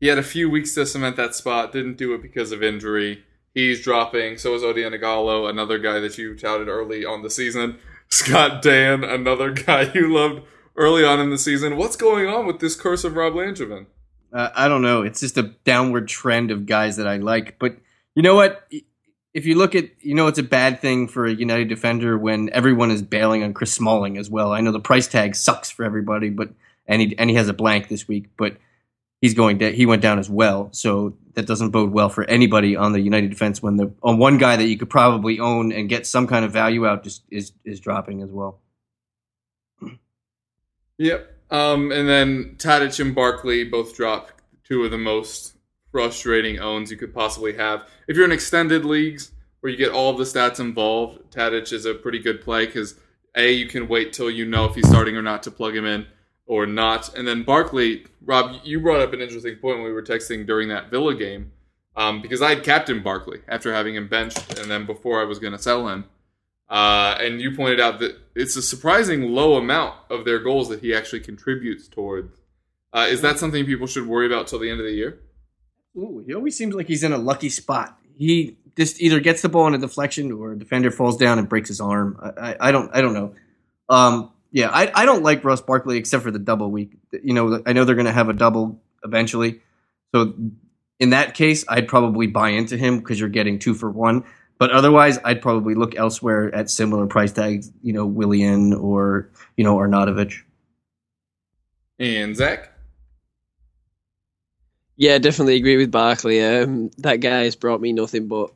He 0.00 0.08
had 0.08 0.18
a 0.18 0.22
few 0.22 0.50
weeks 0.50 0.74
to 0.74 0.86
cement 0.86 1.16
that 1.16 1.34
spot. 1.34 1.72
Didn't 1.72 1.96
do 1.96 2.14
it 2.14 2.22
because 2.22 2.52
of 2.52 2.62
injury. 2.62 3.24
He's 3.54 3.82
dropping. 3.82 4.36
So 4.38 4.54
is 4.54 4.62
Odion 4.62 4.98
Ighalo, 4.98 5.48
another 5.48 5.78
guy 5.78 6.00
that 6.00 6.18
you 6.18 6.36
touted 6.36 6.68
early 6.68 7.04
on 7.04 7.22
the 7.22 7.30
season. 7.30 7.78
Scott 8.08 8.62
Dann, 8.62 9.02
another 9.02 9.50
guy 9.52 9.90
you 9.94 10.12
loved 10.12 10.42
early 10.76 11.04
on 11.04 11.20
in 11.20 11.30
the 11.30 11.38
season. 11.38 11.76
What's 11.76 11.96
going 11.96 12.28
on 12.28 12.46
with 12.46 12.60
this 12.60 12.76
curse 12.76 13.02
of 13.04 13.16
Rob 13.16 13.32
Langevin? 13.32 13.86
uh, 14.32 14.50
I 14.54 14.68
don't 14.68 14.82
know. 14.82 15.02
It's 15.02 15.20
just 15.20 15.38
a 15.38 15.54
downward 15.64 16.08
trend 16.08 16.50
of 16.50 16.66
guys 16.66 16.96
that 16.96 17.06
I 17.06 17.16
like. 17.16 17.58
But 17.58 17.76
you 18.14 18.22
know 18.22 18.34
what? 18.34 18.70
If 19.32 19.46
you 19.46 19.54
look 19.56 19.74
at, 19.74 19.90
you 20.00 20.14
know, 20.14 20.26
it's 20.26 20.38
a 20.38 20.42
bad 20.42 20.80
thing 20.80 21.08
for 21.08 21.26
a 21.26 21.32
United 21.32 21.68
defender 21.68 22.18
when 22.18 22.50
everyone 22.52 22.90
is 22.90 23.02
bailing 23.02 23.42
on 23.42 23.54
Chris 23.54 23.72
Smalling 23.72 24.18
as 24.18 24.30
well. 24.30 24.52
I 24.52 24.60
know 24.60 24.72
the 24.72 24.80
price 24.80 25.08
tag 25.08 25.34
sucks 25.34 25.70
for 25.70 25.84
everybody, 25.84 26.30
but 26.30 26.50
and 26.86 27.02
he 27.02 27.18
and 27.18 27.30
he 27.30 27.36
has 27.36 27.48
a 27.48 27.54
blank 27.54 27.88
this 27.88 28.06
week, 28.06 28.26
but 28.36 28.56
he's 29.20 29.34
going 29.34 29.58
down. 29.58 29.72
He 29.72 29.86
went 29.86 30.02
down 30.02 30.18
as 30.18 30.28
well, 30.28 30.68
so 30.72 31.16
that 31.34 31.46
doesn't 31.46 31.70
bode 31.70 31.92
well 31.92 32.08
for 32.08 32.24
anybody 32.24 32.76
on 32.76 32.92
the 32.92 33.00
United 33.00 33.30
defense 33.30 33.62
when 33.62 33.76
the 33.76 33.92
on 34.02 34.18
one 34.18 34.38
guy 34.38 34.56
that 34.56 34.66
you 34.66 34.78
could 34.78 34.90
probably 34.90 35.38
own 35.38 35.72
and 35.72 35.88
get 35.88 36.06
some 36.06 36.26
kind 36.26 36.44
of 36.44 36.52
value 36.52 36.86
out 36.86 37.04
just 37.04 37.22
is 37.30 37.52
is 37.64 37.80
dropping 37.80 38.22
as 38.22 38.30
well. 38.30 38.60
Yep. 40.98 41.32
Um, 41.50 41.92
and 41.92 42.08
then 42.08 42.56
Tadic 42.58 42.98
and 43.00 43.14
Barkley 43.14 43.64
both 43.64 43.94
drop 43.94 44.32
two 44.64 44.84
of 44.84 44.90
the 44.90 44.98
most 44.98 45.56
frustrating 45.92 46.58
owns 46.58 46.90
you 46.90 46.96
could 46.96 47.14
possibly 47.14 47.54
have. 47.56 47.88
If 48.08 48.16
you're 48.16 48.24
in 48.24 48.32
extended 48.32 48.84
leagues 48.84 49.30
where 49.60 49.70
you 49.70 49.76
get 49.76 49.92
all 49.92 50.14
the 50.14 50.24
stats 50.24 50.58
involved, 50.58 51.30
Tadic 51.30 51.72
is 51.72 51.84
a 51.84 51.94
pretty 51.94 52.18
good 52.18 52.40
play 52.40 52.66
because 52.66 52.98
a 53.36 53.52
you 53.52 53.66
can 53.66 53.86
wait 53.86 54.12
till 54.12 54.30
you 54.30 54.46
know 54.46 54.64
if 54.64 54.74
he's 54.74 54.88
starting 54.88 55.16
or 55.16 55.22
not 55.22 55.42
to 55.44 55.50
plug 55.50 55.76
him 55.76 55.84
in 55.84 56.06
or 56.46 56.66
not. 56.66 57.16
And 57.16 57.26
then 57.26 57.42
Barkley, 57.42 58.06
Rob, 58.24 58.60
you 58.64 58.80
brought 58.80 59.00
up 59.00 59.12
an 59.12 59.20
interesting 59.20 59.56
point 59.56 59.78
when 59.78 59.84
we 59.86 59.92
were 59.92 60.02
texting 60.02 60.46
during 60.46 60.68
that 60.68 60.90
Villa 60.90 61.14
game 61.14 61.52
um, 61.96 62.20
because 62.22 62.42
I 62.42 62.50
had 62.50 62.62
captain 62.62 63.02
Barkley 63.02 63.40
after 63.48 63.72
having 63.72 63.94
him 63.94 64.08
benched, 64.08 64.58
and 64.58 64.70
then 64.70 64.86
before 64.86 65.20
I 65.20 65.24
was 65.24 65.38
going 65.38 65.52
to 65.52 65.58
sell 65.58 65.88
him. 65.88 66.04
Uh, 66.68 67.16
and 67.20 67.40
you 67.40 67.54
pointed 67.54 67.80
out 67.80 68.00
that 68.00 68.18
it's 68.34 68.56
a 68.56 68.62
surprising 68.62 69.22
low 69.22 69.56
amount 69.56 69.94
of 70.10 70.24
their 70.24 70.38
goals 70.38 70.68
that 70.68 70.80
he 70.80 70.94
actually 70.94 71.20
contributes 71.20 71.88
towards. 71.88 72.40
Uh, 72.92 73.06
is 73.08 73.20
that 73.22 73.38
something 73.38 73.64
people 73.64 73.86
should 73.86 74.06
worry 74.06 74.26
about 74.26 74.46
till 74.46 74.58
the 74.58 74.70
end 74.70 74.80
of 74.80 74.86
the 74.86 74.92
year? 74.92 75.20
Ooh, 75.96 76.22
he 76.26 76.34
always 76.34 76.56
seems 76.56 76.74
like 76.74 76.86
he's 76.86 77.02
in 77.02 77.12
a 77.12 77.18
lucky 77.18 77.48
spot. 77.48 77.98
He 78.16 78.56
just 78.76 79.00
either 79.00 79.20
gets 79.20 79.42
the 79.42 79.48
ball 79.48 79.66
in 79.68 79.74
a 79.74 79.78
deflection 79.78 80.32
or 80.32 80.52
a 80.52 80.58
defender 80.58 80.90
falls 80.90 81.16
down 81.16 81.38
and 81.38 81.48
breaks 81.48 81.68
his 81.68 81.80
arm. 81.80 82.18
I, 82.20 82.50
I, 82.50 82.56
I 82.68 82.72
don't 82.72 82.90
I 82.94 83.00
don't 83.00 83.14
know. 83.14 83.34
Um, 83.88 84.32
yeah, 84.50 84.70
I, 84.70 84.90
I 84.94 85.04
don't 85.04 85.22
like 85.22 85.44
Ross 85.44 85.60
Barkley 85.60 85.98
except 85.98 86.22
for 86.22 86.30
the 86.30 86.38
double 86.38 86.70
week. 86.70 86.96
You 87.12 87.34
know, 87.34 87.62
I 87.66 87.72
know 87.72 87.84
they're 87.84 87.94
going 87.94 88.06
to 88.06 88.12
have 88.12 88.28
a 88.28 88.32
double 88.34 88.80
eventually. 89.04 89.60
So 90.14 90.34
in 90.98 91.10
that 91.10 91.34
case, 91.34 91.64
I'd 91.68 91.88
probably 91.88 92.26
buy 92.26 92.50
into 92.50 92.76
him 92.76 92.98
because 92.98 93.20
you're 93.20 93.28
getting 93.28 93.58
two 93.58 93.74
for 93.74 93.90
one. 93.90 94.24
But 94.58 94.70
otherwise, 94.70 95.18
I'd 95.24 95.42
probably 95.42 95.74
look 95.74 95.94
elsewhere 95.96 96.54
at 96.54 96.70
similar 96.70 97.06
price 97.06 97.32
tags. 97.32 97.70
You 97.82 97.92
know, 97.92 98.06
Willian 98.06 98.72
or 98.72 99.28
you 99.56 99.64
know 99.64 99.76
Arnautovic. 99.76 100.34
And 101.98 102.36
Zak? 102.36 102.72
Yeah, 104.96 105.18
definitely 105.18 105.56
agree 105.56 105.76
with 105.76 105.90
Barkley. 105.90 106.42
Um, 106.42 106.90
that 106.98 107.16
guy 107.16 107.44
has 107.44 107.56
brought 107.56 107.82
me 107.82 107.92
nothing 107.92 108.28
but 108.28 108.52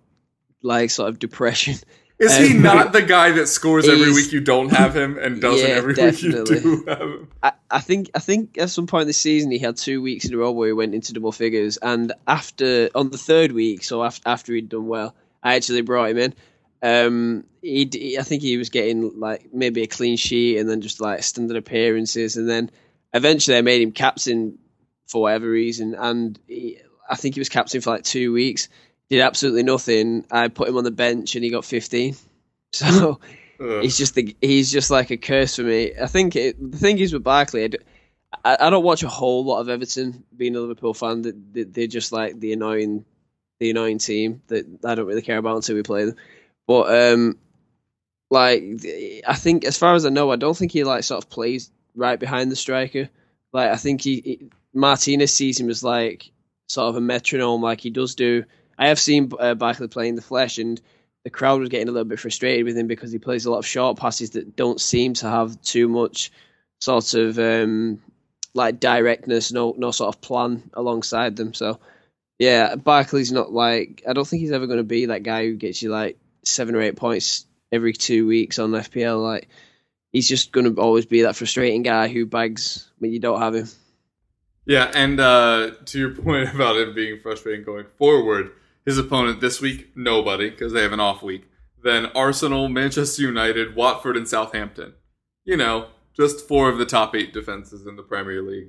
like 0.62 0.90
sort 0.90 1.11
of 1.11 1.18
depression. 1.18 1.76
Is 2.20 2.36
he 2.36 2.54
Um, 2.54 2.62
not 2.62 2.92
the 2.92 3.00
guy 3.00 3.32
that 3.32 3.46
scores 3.46 3.88
every 3.88 4.12
week 4.12 4.30
you 4.30 4.42
don't 4.42 4.68
have 4.68 4.94
him 4.94 5.18
and 5.18 5.40
doesn't 5.40 5.66
Yeah, 5.66 5.74
every 5.74 5.94
week 5.94 6.22
you 6.22 6.44
do 6.44 6.84
have 6.86 7.00
him? 7.00 7.28
I, 7.42 7.52
I 7.70 7.80
think 7.80 8.10
I 8.14 8.18
think 8.18 8.58
at 8.58 8.68
some 8.68 8.86
point 8.86 9.06
this 9.06 9.16
season 9.16 9.50
he 9.50 9.58
had 9.58 9.78
two 9.78 10.02
weeks 10.02 10.26
in 10.26 10.34
a 10.34 10.36
row 10.36 10.52
where 10.52 10.68
he 10.68 10.72
went 10.74 10.94
into 10.94 11.14
double 11.14 11.32
figures, 11.32 11.78
and 11.78 12.12
after 12.26 12.90
on 12.94 13.08
the 13.08 13.16
third 13.16 13.52
week, 13.52 13.82
so 13.82 14.04
after 14.04 14.28
after 14.28 14.52
he'd 14.52 14.68
done 14.68 14.86
well, 14.86 15.14
I 15.42 15.54
actually 15.54 15.80
brought 15.80 16.10
him 16.10 16.18
in. 16.18 16.34
Um, 16.82 17.44
he, 17.62 17.88
he 17.90 18.18
I 18.18 18.22
think 18.22 18.42
he 18.42 18.58
was 18.58 18.68
getting 18.68 19.18
like 19.18 19.48
maybe 19.54 19.82
a 19.82 19.86
clean 19.86 20.18
sheet 20.18 20.58
and 20.58 20.68
then 20.68 20.82
just 20.82 21.00
like 21.00 21.22
standard 21.22 21.56
appearances, 21.56 22.36
and 22.36 22.48
then 22.48 22.70
eventually 23.14 23.56
I 23.56 23.62
made 23.62 23.80
him 23.80 23.92
captain 23.92 24.58
for 25.08 25.22
whatever 25.22 25.48
reason, 25.48 25.94
and 25.94 26.38
he, 26.46 26.78
I 27.08 27.16
think 27.16 27.34
he 27.34 27.40
was 27.40 27.48
captain 27.48 27.80
for 27.80 27.90
like 27.90 28.04
two 28.04 28.32
weeks. 28.32 28.68
Did 29.11 29.21
absolutely 29.21 29.64
nothing. 29.64 30.25
I 30.31 30.49
put 30.49 30.69
him 30.69 30.76
on 30.76 30.85
the 30.85 30.90
bench 30.90 31.35
and 31.35 31.45
he 31.45 31.50
got 31.50 31.64
15. 31.64 32.17
So 32.73 33.19
Ugh. 33.61 33.83
he's 33.83 33.99
just 33.99 34.14
the 34.14 34.37
he's 34.40 34.71
just 34.71 34.93
like 34.93 35.11
a 35.11 35.17
curse 35.17 35.57
for 35.57 35.64
me. 35.64 35.93
I 36.00 36.07
think 36.07 36.37
it, 36.37 36.71
the 36.71 36.79
thing 36.79 37.00
is 37.00 37.12
with 37.12 37.25
Barkley, 37.25 37.64
I, 37.64 37.67
do, 37.67 37.79
don't 38.71 38.85
watch 38.85 39.02
a 39.02 39.09
whole 39.09 39.45
lot 39.45 39.61
of 39.61 39.69
Everton. 39.69 40.23
Being 40.37 40.55
a 40.55 40.61
Liverpool 40.61 40.95
fan, 40.95 41.23
that 41.23 41.52
they, 41.52 41.64
they're 41.64 41.87
just 41.88 42.12
like 42.12 42.38
the 42.38 42.52
annoying, 42.52 43.05
the 43.59 43.71
annoying 43.71 43.99
team 43.99 44.43
that 44.47 44.67
I 44.85 44.95
don't 44.95 45.07
really 45.07 45.21
care 45.21 45.38
about 45.38 45.57
until 45.57 45.75
we 45.75 45.83
play 45.83 46.05
them. 46.05 46.14
But 46.69 47.12
um, 47.12 47.38
like 48.31 48.62
I 49.26 49.35
think 49.35 49.64
as 49.64 49.76
far 49.76 49.95
as 49.95 50.07
I 50.07 50.11
know, 50.11 50.31
I 50.31 50.37
don't 50.37 50.57
think 50.57 50.71
he 50.71 50.85
like 50.85 51.02
sort 51.02 51.23
of 51.23 51.29
plays 51.29 51.73
right 51.97 52.21
behind 52.21 52.52
the 52.52 52.57
striker. 52.57 53.09
Like 53.52 53.71
I 53.71 53.76
think 53.76 54.00
he, 54.00 54.21
he 54.25 54.50
Martinez 54.73 55.35
sees 55.35 55.59
him 55.59 55.69
as 55.69 55.83
like 55.83 56.31
sort 56.69 56.88
of 56.88 56.97
a 56.97 57.00
metronome, 57.00 57.62
like 57.62 57.81
he 57.81 57.90
does 57.90 58.14
do. 58.14 58.45
I 58.80 58.88
have 58.88 58.99
seen 58.99 59.30
uh, 59.38 59.54
Barkley 59.54 59.88
play 59.88 60.08
in 60.08 60.16
the 60.16 60.22
flesh, 60.22 60.56
and 60.56 60.80
the 61.22 61.30
crowd 61.30 61.60
was 61.60 61.68
getting 61.68 61.88
a 61.88 61.92
little 61.92 62.08
bit 62.08 62.18
frustrated 62.18 62.64
with 62.64 62.78
him 62.78 62.87
because 62.87 63.12
he 63.12 63.18
plays 63.18 63.44
a 63.44 63.50
lot 63.50 63.58
of 63.58 63.66
short 63.66 63.99
passes 63.99 64.30
that 64.30 64.56
don't 64.56 64.80
seem 64.80 65.12
to 65.14 65.28
have 65.28 65.60
too 65.60 65.87
much 65.87 66.32
sort 66.80 67.12
of 67.12 67.38
um, 67.38 68.00
like 68.54 68.80
directness, 68.80 69.52
no 69.52 69.75
no 69.76 69.90
sort 69.90 70.14
of 70.14 70.22
plan 70.22 70.70
alongside 70.72 71.37
them. 71.37 71.52
So 71.52 71.78
yeah, 72.38 72.75
Barkley's 72.75 73.30
not 73.30 73.52
like 73.52 74.02
I 74.08 74.14
don't 74.14 74.26
think 74.26 74.40
he's 74.40 74.52
ever 74.52 74.66
going 74.66 74.78
to 74.78 74.82
be 74.82 75.06
that 75.06 75.22
guy 75.22 75.44
who 75.44 75.56
gets 75.56 75.82
you 75.82 75.90
like 75.90 76.18
seven 76.42 76.75
or 76.75 76.80
eight 76.80 76.96
points 76.96 77.44
every 77.70 77.92
two 77.92 78.26
weeks 78.26 78.58
on 78.58 78.70
FPL. 78.70 79.22
Like 79.22 79.49
he's 80.10 80.26
just 80.26 80.52
going 80.52 80.75
to 80.75 80.80
always 80.80 81.04
be 81.04 81.22
that 81.22 81.37
frustrating 81.37 81.82
guy 81.82 82.08
who 82.08 82.25
bags 82.25 82.90
when 82.99 83.12
you 83.12 83.20
don't 83.20 83.40
have 83.40 83.54
him. 83.54 83.68
Yeah, 84.64 84.90
and 84.94 85.20
uh, 85.20 85.72
to 85.84 85.99
your 85.99 86.10
point 86.14 86.54
about 86.54 86.78
him 86.78 86.94
being 86.94 87.20
frustrating 87.20 87.62
going 87.62 87.87
forward, 87.99 88.52
his 88.84 88.99
opponent 88.99 89.40
this 89.40 89.60
week, 89.60 89.90
nobody, 89.94 90.50
because 90.50 90.72
they 90.72 90.82
have 90.82 90.92
an 90.92 91.00
off 91.00 91.22
week. 91.22 91.44
Then 91.82 92.06
Arsenal, 92.14 92.68
Manchester 92.68 93.22
United, 93.22 93.75
Watford, 93.75 94.16
and 94.16 94.28
Southampton. 94.28 94.94
You 95.44 95.56
know, 95.56 95.88
just 96.14 96.46
four 96.46 96.68
of 96.68 96.78
the 96.78 96.87
top 96.87 97.14
eight 97.14 97.32
defenses 97.32 97.87
in 97.87 97.96
the 97.96 98.02
Premier 98.02 98.42
League. 98.42 98.68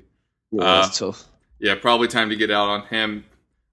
Yeah, 0.51 0.63
Uh, 0.63 0.81
that's 0.81 0.99
tough. 0.99 1.25
Yeah, 1.59 1.75
probably 1.75 2.07
time 2.07 2.29
to 2.29 2.35
get 2.35 2.49
out 2.51 2.69
on 2.69 2.87
him. 2.87 3.25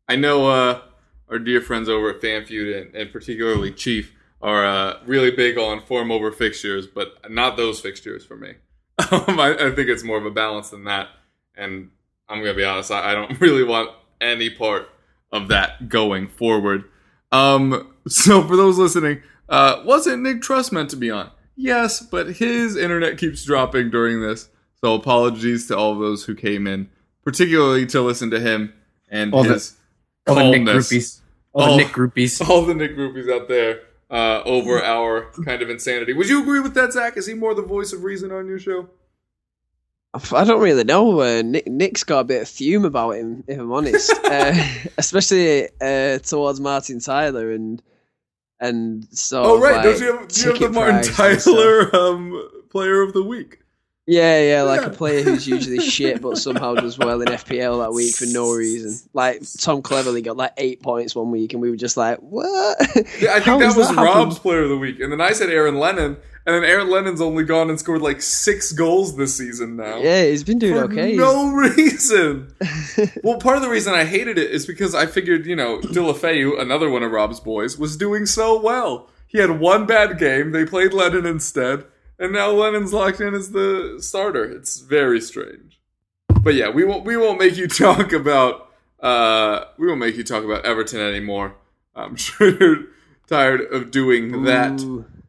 I 0.09 0.17
know 0.17 0.49
uh, 0.49 0.81
our 1.29 1.39
dear 1.39 1.61
friends 1.61 1.89
over 1.89 2.11
at 2.11 2.21
FanFeud 2.21 2.81
and, 2.83 2.95
and 2.95 3.13
particularly 3.13 3.71
Chief 3.73 4.15
are 4.41 4.65
uh, 4.65 4.99
really 5.07 5.31
big 5.31 5.59
on 5.59 5.81
form 5.83 6.11
over 6.11 6.31
fixtures, 6.33 6.87
but 6.87 7.31
not 7.31 7.57
those 7.57 7.81
fixtures 7.81 8.25
for 8.25 8.37
me. 8.37 8.55
Um, 9.13 9.39
I, 9.39 9.55
I 9.55 9.71
think 9.71 9.89
it's 9.89 10.03
more 10.03 10.19
of 10.19 10.27
a 10.27 10.31
balance 10.31 10.71
than 10.71 10.85
that. 10.85 11.09
And 11.57 11.91
I'm 12.29 12.43
going 12.43 12.53
to 12.53 12.57
be 12.57 12.65
honest, 12.65 12.91
I, 12.91 13.13
I 13.13 13.15
don't 13.15 13.41
really 13.41 13.63
want 13.63 13.91
any 14.21 14.51
part 14.51 14.89
of 15.33 15.49
that 15.49 15.89
going 15.89 16.29
forward. 16.29 16.85
Um, 17.33 17.93
so 18.09 18.43
for 18.47 18.57
those 18.57 18.79
listening, 18.79 19.23
uh, 19.49 19.83
wasn't 19.85 20.23
Nick 20.23 20.43
Truss 20.43 20.73
meant 20.73 20.91
to 20.91 20.97
be 20.97 21.11
on? 21.11 21.31
Yes, 21.57 22.01
but 22.01 22.37
his 22.37 22.77
internet 22.77 23.19
keeps 23.19 23.45
dropping 23.45 23.91
during 23.91 24.21
this. 24.21 24.49
So 24.81 24.95
apologies 24.95 25.67
to 25.69 25.77
all 25.77 25.93
of 25.93 25.99
those 25.99 26.25
who 26.25 26.35
came 26.35 26.67
in, 26.67 26.89
particularly 27.25 27.85
to 27.87 28.01
listen 28.01 28.31
to 28.31 28.39
him 28.41 28.73
and 29.09 29.35
All 29.35 29.43
the- 29.43 29.55
his 29.55 29.77
All 30.27 30.35
the 30.37 30.51
Nick 30.59 30.63
groupies. 30.63 31.21
All 31.53 31.63
Oh. 31.65 31.71
the 31.73 31.77
Nick 31.79 31.89
groupies. 31.89 32.41
all 32.49 32.65
the 32.65 32.75
Nick 32.75 32.97
groupies 32.97 33.29
out 33.33 33.49
there 33.49 33.81
uh, 34.11 34.43
over 34.45 34.83
our 34.83 35.31
kind 35.45 35.61
of 35.63 35.69
insanity. 35.71 36.13
Would 36.13 36.29
you 36.29 36.41
agree 36.43 36.61
with 36.61 36.75
that, 36.75 36.93
Zak? 36.93 37.17
Is 37.17 37.27
he 37.27 37.35
more 37.35 37.55
the 37.55 37.63
voice 37.63 37.93
of 37.93 38.05
reason 38.05 38.31
on 38.31 38.47
your 38.47 38.59
show? 38.59 38.89
I 40.33 40.45
don't 40.45 40.61
really 40.63 40.85
know. 40.85 41.21
Uh, 41.21 41.43
Nick, 41.43 41.67
Nick's 41.67 42.03
got 42.03 42.21
a 42.21 42.25
bit 42.25 42.43
of 42.43 42.49
fume 42.49 42.85
about 42.85 43.11
him, 43.13 43.45
if 43.47 43.59
I'm 43.59 43.71
honest, 43.73 44.11
uh, 44.25 44.55
especially 44.97 45.69
uh, 45.81 46.19
towards 46.21 46.61
Martin 46.61 46.99
Tyler 47.01 47.53
and 47.53 47.83
and 48.61 49.07
so. 49.13 49.43
Oh, 49.45 49.61
right. 49.61 49.83
Don't 49.83 50.01
you 50.01 50.17
have, 50.19 50.29
do 50.29 50.41
you 50.41 50.51
have 50.51 50.61
the 50.61 50.69
Martin 50.71 51.13
price 51.15 51.33
and 51.33 51.41
stuff. 51.41 51.55
Tyler 51.55 51.97
um, 51.97 52.51
player 52.71 53.03
of 53.03 53.13
the 53.13 53.23
week? 53.23 53.61
Yeah, 54.11 54.41
yeah, 54.41 54.63
like 54.63 54.81
Yeah. 54.81 54.87
a 54.87 54.91
player 54.91 55.23
who's 55.23 55.47
usually 55.47 55.81
shit 55.91 56.23
but 56.23 56.39
somehow 56.39 56.73
does 56.75 56.97
well 56.99 57.21
in 57.21 57.29
FPL 57.29 57.85
that 57.85 57.93
week 57.93 58.15
for 58.17 58.25
no 58.25 58.51
reason. 58.53 58.99
Like 59.13 59.43
Tom 59.61 59.83
Cleverley 59.83 60.25
got 60.25 60.39
like 60.39 60.55
eight 60.57 60.83
points 60.83 61.15
one 61.15 61.31
week, 61.31 61.53
and 61.53 61.61
we 61.61 61.69
were 61.69 61.77
just 61.77 61.99
like, 61.99 62.17
"What?" 62.21 62.79
Yeah, 63.21 63.35
I 63.35 63.41
think 63.41 63.61
that 63.61 63.77
was 63.77 63.89
happened? 63.89 63.99
Rob's 63.99 64.39
player 64.39 64.63
of 64.63 64.71
the 64.71 64.79
week. 64.79 64.99
And 65.01 65.13
then 65.13 65.21
I 65.21 65.33
said 65.33 65.51
Aaron 65.51 65.79
Lennon. 65.79 66.17
And 66.49 66.57
then 66.57 66.65
Aaron 66.65 66.89
Lennon's 66.89 67.21
only 67.21 67.45
gone 67.45 67.69
and 67.69 67.79
scored 67.79 68.01
like 68.01 68.23
six 68.23 68.73
goals 68.73 69.17
this 69.17 69.37
season 69.37 69.77
now. 69.77 69.99
Yeah, 69.99 70.25
he's 70.25 70.43
been 70.43 70.59
doing 70.59 70.77
for 70.77 70.91
okay. 70.91 71.15
no 71.15 71.51
reason. 71.51 72.55
well, 73.23 73.37
part 73.37 73.57
of 73.57 73.63
the 73.63 73.69
reason 73.69 73.93
I 73.93 74.07
hated 74.07 74.39
it 74.39 74.51
is 74.51 74.65
because 74.65 74.95
I 74.95 75.05
figured, 75.05 75.45
you 75.45 75.55
know, 75.55 75.79
Deulofeu, 75.81 76.59
another 76.59 76.89
one 76.89 77.03
of 77.03 77.13
Rob's 77.13 77.39
boys, 77.39 77.77
was 77.77 77.99
doing 77.99 78.25
so 78.25 78.59
well. 78.59 79.11
He 79.27 79.37
had 79.37 79.61
one 79.61 79.85
bad 79.85 80.19
game. 80.19 80.53
They 80.53 80.65
played 80.65 80.95
Lennon 80.95 81.27
instead, 81.27 81.85
and 82.19 82.33
now 82.33 82.51
Lennon's 82.51 82.95
locked 82.95 83.21
in 83.21 83.35
as 83.35 83.51
the 83.51 83.99
starter. 84.01 84.45
It's 84.45 84.81
very 84.81 85.21
strange. 85.21 85.79
But 86.43 86.55
yeah, 86.55 86.71
we 86.71 86.83
won't 86.83 87.05
we 87.05 87.19
won't 87.19 87.39
make 87.39 87.59
you 87.59 87.69
talk 87.69 88.15
about 88.15 88.71
uh 89.01 89.65
we 89.77 89.87
won't 89.87 90.01
make 90.01 90.17
you 90.17 90.25
talk 90.25 90.45
about 90.45 90.65
Everton 90.65 91.01
anymore. 91.01 91.57
I'm 91.95 92.17
sure 92.17 92.59
you're 92.59 92.85
tired 93.27 93.61
of 93.71 93.91
doing 93.91 94.45
that. 94.45 94.81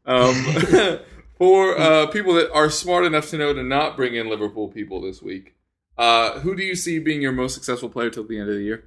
Um, 0.06 1.00
for 1.40 1.80
uh, 1.80 2.06
people 2.08 2.34
that 2.34 2.52
are 2.52 2.70
smart 2.70 3.06
enough 3.06 3.30
to 3.30 3.38
know 3.38 3.54
to 3.54 3.64
not 3.64 3.96
bring 3.96 4.14
in 4.14 4.30
Liverpool 4.30 4.68
people 4.68 5.02
this 5.02 5.22
week, 5.22 5.56
uh, 5.98 6.40
who 6.40 6.56
do 6.56 6.62
you 6.62 6.76
see 6.76 7.00
being 7.00 7.22
your 7.22 7.32
most 7.32 7.56
successful 7.56 7.90
player 7.90 8.10
till 8.10 8.26
the 8.26 8.40
end 8.40 8.50
of 8.50 8.56
the 8.56 8.62
year? 8.62 8.84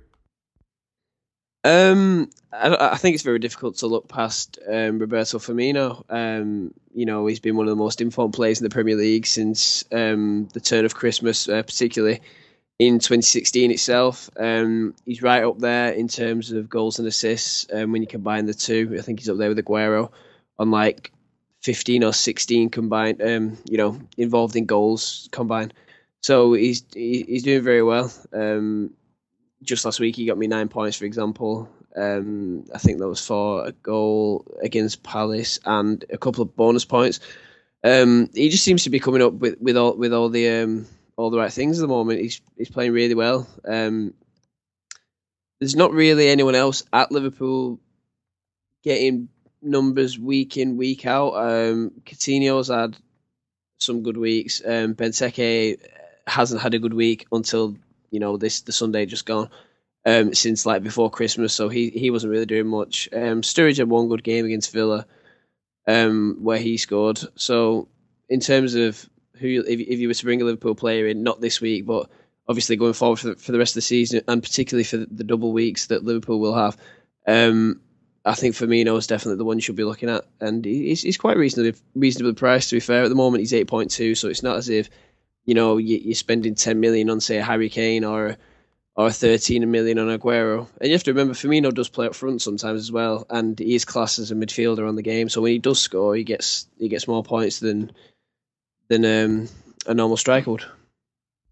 Um, 1.64 2.28
I, 2.52 2.90
I 2.92 2.96
think 2.96 3.14
it's 3.14 3.22
very 3.22 3.38
difficult 3.38 3.78
to 3.78 3.86
look 3.86 4.06
past 4.06 4.58
um, 4.68 4.98
Roberto 4.98 5.38
Firmino. 5.38 6.04
Um, 6.10 6.74
you 6.92 7.06
know, 7.06 7.26
he's 7.26 7.40
been 7.40 7.56
one 7.56 7.66
of 7.66 7.70
the 7.70 7.82
most 7.82 8.00
informed 8.00 8.34
players 8.34 8.60
in 8.60 8.64
the 8.64 8.70
Premier 8.70 8.96
League 8.96 9.26
since 9.26 9.84
um, 9.90 10.48
the 10.52 10.60
turn 10.60 10.84
of 10.84 10.94
Christmas, 10.94 11.48
uh, 11.48 11.62
particularly 11.62 12.20
in 12.78 12.98
2016 12.98 13.70
itself. 13.70 14.28
Um, 14.36 14.94
he's 15.06 15.22
right 15.22 15.44
up 15.44 15.58
there 15.58 15.92
in 15.92 16.08
terms 16.08 16.50
of 16.50 16.68
goals 16.68 16.98
and 16.98 17.08
assists. 17.08 17.66
Um, 17.72 17.92
when 17.92 18.02
you 18.02 18.08
combine 18.08 18.44
the 18.44 18.54
two, 18.54 18.94
I 18.98 19.02
think 19.02 19.20
he's 19.20 19.30
up 19.30 19.38
there 19.38 19.48
with 19.48 19.64
Aguero 19.64 20.10
on 20.58 20.70
like 20.70 21.12
15 21.62 22.04
or 22.04 22.12
16 22.12 22.70
combined. 22.70 23.22
Um, 23.22 23.58
you 23.68 23.78
know, 23.78 23.98
involved 24.16 24.56
in 24.56 24.66
goals 24.66 25.28
combined. 25.32 25.74
So 26.20 26.52
he's 26.52 26.84
he's 26.94 27.42
doing 27.42 27.62
very 27.62 27.82
well. 27.82 28.12
Um, 28.32 28.94
just 29.62 29.84
last 29.84 30.00
week 30.00 30.16
he 30.16 30.26
got 30.26 30.38
me 30.38 30.46
nine 30.46 30.68
points, 30.68 30.96
for 30.96 31.04
example. 31.04 31.68
Um, 31.96 32.64
I 32.74 32.78
think 32.78 32.98
that 32.98 33.08
was 33.08 33.24
for 33.24 33.66
a 33.66 33.72
goal 33.72 34.46
against 34.62 35.02
Palace 35.02 35.58
and 35.64 36.04
a 36.10 36.18
couple 36.18 36.42
of 36.42 36.56
bonus 36.56 36.84
points. 36.84 37.20
Um, 37.84 38.30
he 38.34 38.48
just 38.48 38.64
seems 38.64 38.84
to 38.84 38.90
be 38.90 39.00
coming 39.00 39.22
up 39.22 39.34
with, 39.34 39.60
with 39.60 39.76
all 39.76 39.96
with 39.96 40.12
all 40.12 40.28
the 40.28 40.48
um, 40.48 40.86
all 41.16 41.30
the 41.30 41.38
right 41.38 41.52
things 41.52 41.78
at 41.78 41.82
the 41.82 41.88
moment. 41.88 42.20
He's 42.20 42.40
he's 42.56 42.70
playing 42.70 42.92
really 42.92 43.14
well. 43.14 43.46
Um, 43.66 44.14
there's 45.58 45.76
not 45.76 45.92
really 45.92 46.28
anyone 46.28 46.54
else 46.54 46.84
at 46.92 47.12
Liverpool 47.12 47.78
getting 48.82 49.28
numbers 49.62 50.18
week 50.18 50.56
in 50.56 50.76
week 50.76 51.06
out. 51.06 51.34
Um, 51.34 51.92
Coutinho's 52.04 52.68
had 52.68 52.96
some 53.78 54.02
good 54.02 54.16
weeks. 54.16 54.62
Um, 54.64 54.94
Benteke 54.94 55.78
hasn't 56.26 56.62
had 56.62 56.74
a 56.74 56.78
good 56.78 56.94
week 56.94 57.26
until 57.32 57.76
you 58.10 58.20
know 58.20 58.36
this 58.36 58.62
the 58.62 58.72
Sunday 58.72 59.06
just 59.06 59.26
gone. 59.26 59.48
Um, 60.04 60.34
since 60.34 60.66
like 60.66 60.82
before 60.82 61.10
Christmas, 61.10 61.54
so 61.54 61.68
he 61.68 61.90
he 61.90 62.10
wasn't 62.10 62.32
really 62.32 62.46
doing 62.46 62.66
much. 62.66 63.08
Um, 63.12 63.42
Sturridge 63.42 63.78
had 63.78 63.88
one 63.88 64.08
good 64.08 64.24
game 64.24 64.44
against 64.44 64.72
Villa, 64.72 65.06
um, 65.86 66.38
where 66.40 66.58
he 66.58 66.76
scored. 66.76 67.20
So 67.36 67.88
in 68.28 68.40
terms 68.40 68.74
of 68.74 69.08
who, 69.36 69.64
if 69.66 69.78
if 69.78 70.00
you 70.00 70.08
were 70.08 70.14
to 70.14 70.24
bring 70.24 70.42
a 70.42 70.44
Liverpool 70.44 70.74
player 70.74 71.06
in, 71.06 71.22
not 71.22 71.40
this 71.40 71.60
week, 71.60 71.86
but 71.86 72.10
obviously 72.48 72.76
going 72.76 72.92
forward 72.94 73.20
for 73.20 73.28
the, 73.28 73.36
for 73.36 73.52
the 73.52 73.58
rest 73.58 73.72
of 73.72 73.76
the 73.76 73.82
season, 73.82 74.22
and 74.26 74.42
particularly 74.42 74.84
for 74.84 74.98
the, 74.98 75.24
double 75.24 75.52
weeks 75.52 75.86
that 75.86 76.04
Liverpool 76.04 76.40
will 76.40 76.54
have, 76.54 76.76
um, 77.26 77.80
I 78.24 78.34
think 78.34 78.54
Firmino 78.54 78.96
is 78.98 79.06
definitely 79.06 79.38
the 79.38 79.44
one 79.44 79.56
you 79.56 79.62
should 79.62 79.76
be 79.76 79.84
looking 79.84 80.08
at, 80.08 80.24
and 80.40 80.64
he's 80.64 81.02
he's 81.02 81.18
quite 81.18 81.36
reasonably 81.36 81.74
reasonably 81.94 82.34
priced. 82.34 82.70
To 82.70 82.76
be 82.76 82.80
fair, 82.80 83.02
at 83.02 83.08
the 83.08 83.14
moment 83.14 83.40
he's 83.40 83.52
eight 83.52 83.66
point 83.68 83.90
two, 83.90 84.14
so 84.14 84.28
it's 84.28 84.42
not 84.42 84.56
as 84.56 84.68
if 84.68 84.90
you 85.44 85.54
know 85.54 85.76
you, 85.76 85.98
you're 85.98 86.14
spending 86.14 86.54
ten 86.54 86.78
million 86.80 87.10
on 87.10 87.20
say 87.20 87.38
a 87.38 87.42
Harry 87.42 87.68
Kane 87.68 88.04
or 88.04 88.36
or 88.94 89.10
13 89.10 89.70
million 89.70 89.98
on 89.98 90.08
Aguero. 90.08 90.68
And 90.78 90.88
you 90.88 90.92
have 90.92 91.04
to 91.04 91.12
remember, 91.12 91.32
Firmino 91.32 91.72
does 91.72 91.88
play 91.88 92.06
up 92.06 92.14
front 92.14 92.42
sometimes 92.42 92.78
as 92.78 92.92
well, 92.92 93.26
and 93.30 93.58
he 93.58 93.74
is 93.74 93.86
classed 93.86 94.18
as 94.18 94.30
a 94.30 94.34
midfielder 94.34 94.86
on 94.86 94.96
the 94.96 95.02
game. 95.02 95.28
So 95.28 95.40
when 95.40 95.52
he 95.52 95.58
does 95.58 95.80
score, 95.80 96.14
he 96.14 96.24
gets 96.24 96.66
he 96.78 96.88
gets 96.88 97.08
more 97.08 97.24
points 97.24 97.60
than 97.60 97.92
than 98.88 99.04
um, 99.04 99.48
a 99.86 99.94
normal 99.94 100.16
striker 100.16 100.50
would. 100.50 100.64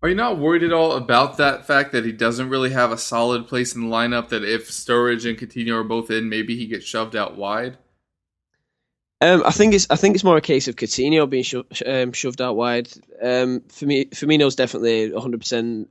Are 0.02 0.08
you 0.08 0.14
not 0.14 0.38
worried 0.38 0.62
at 0.62 0.72
all 0.72 0.92
about 0.92 1.36
that 1.36 1.66
fact 1.66 1.92
that 1.92 2.06
he 2.06 2.12
doesn't 2.12 2.48
really 2.48 2.70
have 2.70 2.90
a 2.90 2.96
solid 2.96 3.46
place 3.46 3.74
in 3.74 3.82
the 3.82 3.86
lineup? 3.88 4.30
That 4.30 4.44
if 4.44 4.70
Sturridge 4.70 5.28
and 5.28 5.38
Coutinho 5.38 5.80
are 5.80 5.84
both 5.84 6.10
in, 6.10 6.30
maybe 6.30 6.56
he 6.56 6.66
gets 6.66 6.86
shoved 6.86 7.14
out 7.14 7.36
wide. 7.36 7.76
Um, 9.22 9.42
I 9.44 9.50
think 9.50 9.74
it's 9.74 9.86
I 9.90 9.96
think 9.96 10.14
it's 10.14 10.24
more 10.24 10.38
a 10.38 10.40
case 10.40 10.68
of 10.68 10.76
Coutinho 10.76 11.28
being 11.28 11.44
sho- 11.44 11.66
um, 11.84 12.12
shoved 12.12 12.40
out 12.40 12.56
wide. 12.56 12.88
Um, 13.22 13.60
for 13.68 13.84
me, 13.84 14.06
Firmino's 14.06 14.56
definitely 14.56 15.12
100 15.12 15.34
um, 15.34 15.38
percent 15.38 15.88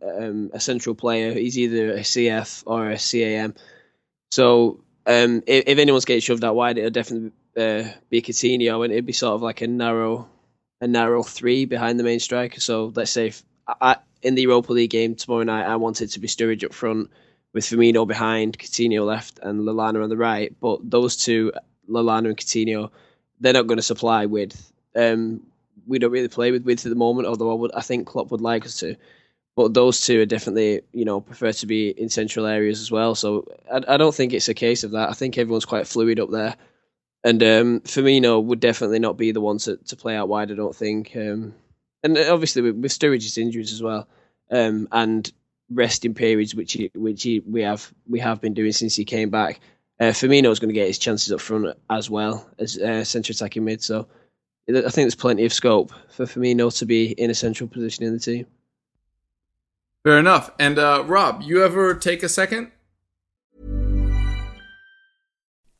a 0.53 0.59
central 0.59 0.95
player. 0.95 1.31
He's 1.33 1.59
either 1.59 1.91
a 1.91 1.99
CF 1.99 2.63
or 2.65 2.89
a 2.89 2.97
CAM. 2.97 3.53
So 4.31 4.83
um, 5.05 5.43
if, 5.45 5.65
if, 5.67 5.77
anyone's 5.77 6.05
getting 6.05 6.21
shoved 6.21 6.43
out 6.43 6.55
wide, 6.55 6.79
it'll 6.79 6.89
definitely 6.89 7.31
uh, 7.55 7.83
be 8.09 8.23
Coutinho, 8.23 8.83
and 8.83 8.91
it'd 8.91 9.05
be 9.05 9.13
sort 9.13 9.35
of 9.35 9.43
like 9.43 9.61
a 9.61 9.67
narrow 9.67 10.27
a 10.81 10.87
narrow 10.87 11.21
three 11.21 11.65
behind 11.65 11.99
the 11.99 12.03
main 12.03 12.19
striker. 12.19 12.59
So 12.59 12.91
let's 12.95 13.11
say 13.11 13.27
if 13.27 13.43
I, 13.81 13.97
in 14.21 14.35
the 14.35 14.41
Europa 14.43 14.73
League 14.73 14.89
game 14.89 15.15
tomorrow 15.15 15.43
night, 15.43 15.65
I 15.65 15.75
wanted 15.77 16.11
to 16.11 16.19
be 16.19 16.27
Sturridge 16.27 16.63
up 16.63 16.73
front 16.73 17.09
with 17.53 17.65
Firmino 17.65 18.07
behind, 18.07 18.57
Coutinho 18.57 19.05
left, 19.05 19.39
and 19.41 19.61
Lallana 19.61 20.03
on 20.03 20.09
the 20.09 20.17
right. 20.17 20.53
But 20.59 20.89
those 20.89 21.17
two, 21.17 21.53
Lallana 21.89 22.27
and 22.27 22.37
Coutinho 22.37 22.91
they're 23.39 23.53
not 23.53 23.67
going 23.67 23.77
to 23.77 23.83
supply 23.83 24.25
width. 24.25 24.71
Um, 24.95 25.41
we 25.87 25.99
don't 25.99 26.11
really 26.11 26.27
play 26.27 26.51
with 26.51 26.65
width 26.65 26.85
at 26.85 26.89
the 26.89 26.95
moment, 26.95 27.27
although 27.27 27.51
I 27.51 27.55
would 27.55 27.71
I 27.73 27.81
think 27.81 28.07
Klopp 28.07 28.31
would 28.31 28.41
like 28.41 28.65
us 28.65 28.79
to. 28.79 28.95
But 29.55 29.73
those 29.73 30.05
two 30.05 30.21
are 30.21 30.25
definitely, 30.25 30.81
you 30.93 31.05
know, 31.05 31.19
prefer 31.19 31.51
to 31.51 31.65
be 31.65 31.89
in 31.89 32.09
central 32.09 32.45
areas 32.45 32.79
as 32.79 32.91
well. 32.91 33.15
So 33.15 33.45
I, 33.71 33.95
I 33.95 33.97
don't 33.97 34.15
think 34.15 34.33
it's 34.33 34.47
a 34.47 34.53
case 34.53 34.83
of 34.83 34.91
that. 34.91 35.09
I 35.09 35.13
think 35.13 35.37
everyone's 35.37 35.65
quite 35.65 35.87
fluid 35.87 36.19
up 36.19 36.29
there. 36.29 36.55
And 37.23 37.43
um, 37.43 37.79
Firmino 37.81 38.41
would 38.41 38.61
definitely 38.61 38.99
not 38.99 39.17
be 39.17 39.31
the 39.31 39.41
one 39.41 39.57
to, 39.59 39.75
to 39.75 39.95
play 39.97 40.15
out 40.15 40.29
wide, 40.29 40.51
I 40.51 40.55
don't 40.55 40.75
think. 40.75 41.11
Um, 41.15 41.53
and 42.03 42.17
obviously 42.17 42.61
with, 42.61 42.75
with 42.75 42.91
Sturridge's 42.91 43.37
injuries 43.37 43.71
as 43.71 43.81
well, 43.81 44.07
um, 44.51 44.87
and 44.91 45.31
resting 45.71 46.13
periods, 46.13 46.55
which 46.55 46.73
he, 46.73 46.91
which 46.95 47.23
he, 47.23 47.41
we 47.41 47.61
have 47.61 47.93
we 48.07 48.19
have 48.19 48.41
been 48.41 48.53
doing 48.53 48.71
since 48.71 48.95
he 48.95 49.05
came 49.05 49.29
back. 49.29 49.59
Uh, 50.01 50.05
is 50.05 50.21
going 50.21 50.69
to 50.69 50.73
get 50.73 50.87
his 50.87 50.97
chances 50.97 51.29
up 51.33 51.41
front 51.41 51.77
as 51.89 52.09
well 52.09 52.49
as 52.57 52.77
uh, 52.77 53.03
centre 53.03 53.31
attacking 53.31 53.65
mid. 53.65 53.83
So 53.83 54.07
I 54.69 54.73
think 54.73 54.93
there's 54.93 55.15
plenty 55.15 55.43
of 55.43 55.51
scope 55.51 55.91
for 56.09 56.25
Firmino 56.25 56.75
to 56.77 56.85
be 56.85 57.11
in 57.11 57.29
a 57.29 57.35
central 57.35 57.67
position 57.67 58.05
in 58.05 58.13
the 58.13 58.19
team. 58.19 58.45
Fair 60.03 60.19
enough. 60.19 60.51
And 60.57 60.79
uh, 60.79 61.03
Rob, 61.05 61.41
you 61.41 61.63
ever 61.63 61.95
take 61.95 62.23
a 62.23 62.29
second? 62.29 62.71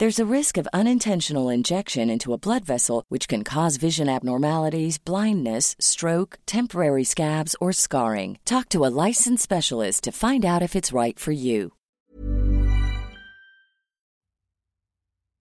There's 0.00 0.18
a 0.18 0.24
risk 0.24 0.56
of 0.56 0.66
unintentional 0.72 1.50
injection 1.50 2.08
into 2.08 2.32
a 2.32 2.38
blood 2.38 2.64
vessel, 2.64 3.04
which 3.10 3.28
can 3.28 3.44
cause 3.44 3.76
vision 3.76 4.08
abnormalities, 4.08 4.96
blindness, 4.96 5.76
stroke, 5.78 6.38
temporary 6.46 7.04
scabs, 7.04 7.54
or 7.60 7.70
scarring. 7.74 8.38
Talk 8.46 8.70
to 8.70 8.86
a 8.86 8.88
licensed 8.88 9.42
specialist 9.42 10.04
to 10.04 10.10
find 10.10 10.46
out 10.46 10.62
if 10.62 10.74
it's 10.74 10.90
right 10.90 11.18
for 11.18 11.32
you. 11.32 11.72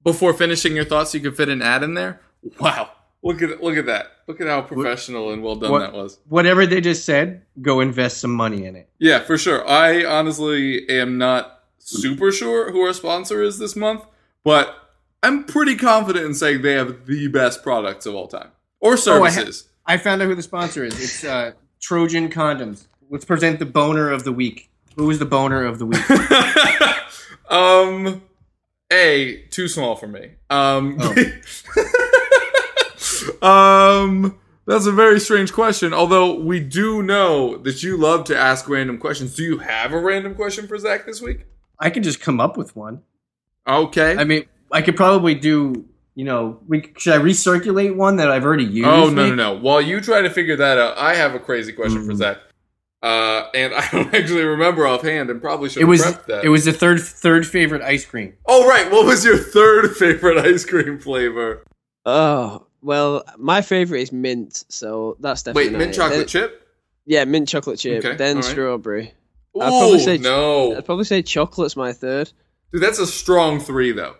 before 0.04 0.34
finishing 0.34 0.76
your 0.76 0.84
thoughts, 0.84 1.14
you 1.14 1.22
could 1.22 1.38
fit 1.38 1.48
an 1.48 1.62
ad 1.62 1.82
in 1.82 1.94
there. 1.94 2.20
Wow, 2.60 2.92
look 3.24 3.42
at 3.42 3.64
look 3.64 3.78
at 3.78 3.86
that! 3.86 4.08
Look 4.28 4.42
at 4.42 4.48
how 4.48 4.62
professional 4.64 5.32
and 5.32 5.42
well 5.42 5.56
done 5.56 5.72
What- 5.72 5.80
that 5.80 5.94
was. 5.94 6.20
Whatever 6.28 6.66
they 6.66 6.82
just 6.82 7.06
said, 7.06 7.44
go 7.62 7.80
invest 7.80 8.18
some 8.18 8.34
money 8.34 8.66
in 8.66 8.76
it. 8.76 8.90
Yeah, 9.00 9.20
for 9.20 9.38
sure. 9.38 9.66
I 9.66 10.04
honestly 10.04 10.90
am 10.90 11.18
not 11.18 11.64
super 11.78 12.34
sure 12.34 12.74
who 12.74 12.82
our 12.82 12.94
sponsor 12.94 13.42
is 13.42 13.58
this 13.58 13.76
month, 13.78 14.04
but 14.44 14.76
I'm 15.24 15.44
pretty 15.44 15.76
confident 15.76 16.26
in 16.26 16.34
saying 16.34 16.62
they 16.62 16.74
have 16.74 17.06
the 17.06 17.28
best 17.28 17.64
products 17.64 18.06
of 18.06 18.16
all 18.16 18.28
time 18.28 18.52
or 18.80 18.94
Oh, 18.94 19.24
I 19.24 19.30
ha- 19.30 19.36
services. 19.36 19.68
I 19.86 19.98
found 19.98 20.22
out 20.22 20.28
who 20.28 20.36
the 20.36 20.44
sponsor 20.44 20.84
is. 20.84 20.94
It's 21.02 21.24
uh, 21.24 21.54
Trojan 21.82 22.30
Condoms. 22.30 22.88
Let's 23.10 23.26
present 23.26 23.60
the 23.60 23.66
boner 23.66 24.12
of 24.12 24.24
the 24.24 24.32
week. 24.32 24.70
Who 24.96 25.10
is 25.10 25.20
the 25.20 25.26
boner 25.26 25.66
of 25.66 25.80
the 25.80 25.86
week? 25.86 26.10
um, 27.50 28.22
a 28.92 29.44
too 29.50 29.68
small 29.68 29.96
for 29.96 30.08
me. 30.08 30.32
Um, 30.50 31.00
um, 33.42 34.38
that's 34.66 34.86
a 34.86 34.92
very 34.92 35.20
strange 35.20 35.54
question. 35.54 35.94
Although 35.94 36.40
we 36.40 36.60
do 36.60 37.02
know 37.02 37.58
that 37.58 37.82
you 37.82 37.98
love 37.98 38.26
to 38.26 38.38
ask 38.38 38.68
random 38.70 38.98
questions. 38.98 39.36
Do 39.36 39.44
you 39.44 39.58
have 39.60 39.94
a 39.94 40.00
random 40.00 40.36
question 40.36 40.68
for 40.68 40.78
Zak 40.78 41.06
this 41.06 41.22
week? 41.22 41.46
I 41.80 41.90
could 41.90 42.04
just 42.04 42.22
come 42.22 42.40
up 42.40 42.58
with 42.58 42.76
one. 42.76 43.02
Okay. 43.70 44.16
I 44.18 44.24
mean, 44.24 44.46
I 44.72 44.82
could 44.82 44.96
probably 44.96 45.36
do. 45.36 45.86
You 46.16 46.26
know, 46.26 46.60
we 46.68 46.92
should 46.98 47.14
I 47.14 47.18
recirculate 47.18 47.96
one 47.96 48.18
that 48.18 48.30
I've 48.30 48.44
already 48.44 48.66
used? 48.66 48.88
oh 48.90 49.06
no 49.06 49.10
no 49.10 49.24
maybe? 49.24 49.36
no! 49.38 49.54
While 49.58 49.80
you 49.82 50.02
try 50.02 50.22
to 50.22 50.30
figure 50.30 50.58
that 50.58 50.78
out, 50.78 50.98
I 50.98 51.16
have 51.16 51.34
a 51.34 51.40
crazy 51.40 51.72
question 51.72 52.06
for 52.06 52.12
Mhm. 52.12 52.18
Zak. 52.18 52.38
Uh, 53.02 53.44
and 53.56 53.74
I 53.78 53.88
don't 53.92 54.14
actually 54.14 54.44
remember 54.44 54.86
offhand, 54.86 55.30
and 55.30 55.42
probably 55.42 55.70
should 55.70 55.82
It 55.82 55.86
was 55.86 56.02
prep 56.02 56.26
that. 56.26 56.44
it 56.44 56.50
was 56.50 56.66
the 56.66 56.74
third 56.74 57.00
third 57.02 57.48
favorite 57.48 57.82
ice 57.84 58.06
cream. 58.06 58.34
Oh 58.46 58.68
right, 58.68 58.92
what 58.92 59.06
was 59.06 59.24
your 59.24 59.38
third 59.38 59.92
favorite 59.96 60.38
ice 60.46 60.66
cream 60.66 61.00
flavor? 61.00 61.64
Oh 62.06 62.66
well, 62.82 63.24
my 63.38 63.62
favorite 63.62 64.02
is 64.02 64.12
mint, 64.12 64.66
so 64.68 65.16
that's 65.22 65.44
definitely 65.44 65.70
Wait, 65.72 65.78
mint 65.78 65.92
it. 65.92 65.96
chocolate 65.96 66.18
Then- 66.20 66.28
chip? 66.28 66.68
Yeah, 67.06 67.24
mint 67.26 67.48
chocolate 67.48 67.80
chip, 67.80 68.04
Okay, 68.04 68.18
then 68.18 68.38
all 68.38 68.42
right. 68.42 68.52
strawberry. 68.52 69.14
Ooh, 69.58 69.62
I'd 69.62 69.70
probably 69.70 70.00
say- 70.00 70.18
no, 70.18 70.76
I'd 70.76 70.86
probably 70.86 71.06
say 71.06 71.22
chocolate's 71.22 71.78
my 71.78 71.94
third. 71.94 72.32
Dude, 72.72 72.82
that's 72.84 73.00
a 73.00 73.08
strong 73.08 73.60
three 73.60 73.92
though. 73.92 74.16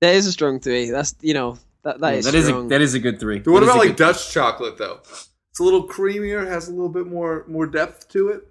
That 0.00 0.14
is 0.14 0.26
a 0.26 0.32
strong 0.32 0.60
three. 0.60 0.90
That's 0.90 1.14
you 1.20 1.34
know 1.34 1.58
that 1.82 2.00
that 2.00 2.10
Yeah, 2.12 2.18
is 2.18 2.24
that 2.26 2.34
is 2.34 2.48
a, 2.48 2.62
that 2.68 2.80
is 2.80 2.94
a 2.94 2.98
good 2.98 3.20
three. 3.20 3.38
Dude, 3.38 3.52
what 3.52 3.60
That 3.60 3.66
is 3.66 3.70
about 3.70 3.78
like 3.78 3.88
good- 3.90 3.96
Dutch 3.96 4.30
chocolate 4.32 4.78
though? 4.78 5.00
It's 5.02 5.60
a 5.60 5.62
little 5.62 5.86
creamier, 5.86 6.46
has 6.46 6.68
a 6.68 6.72
little 6.72 6.88
bit 6.88 7.06
more 7.06 7.44
more 7.48 7.66
depth 7.66 8.08
to 8.10 8.28
it. 8.30 8.46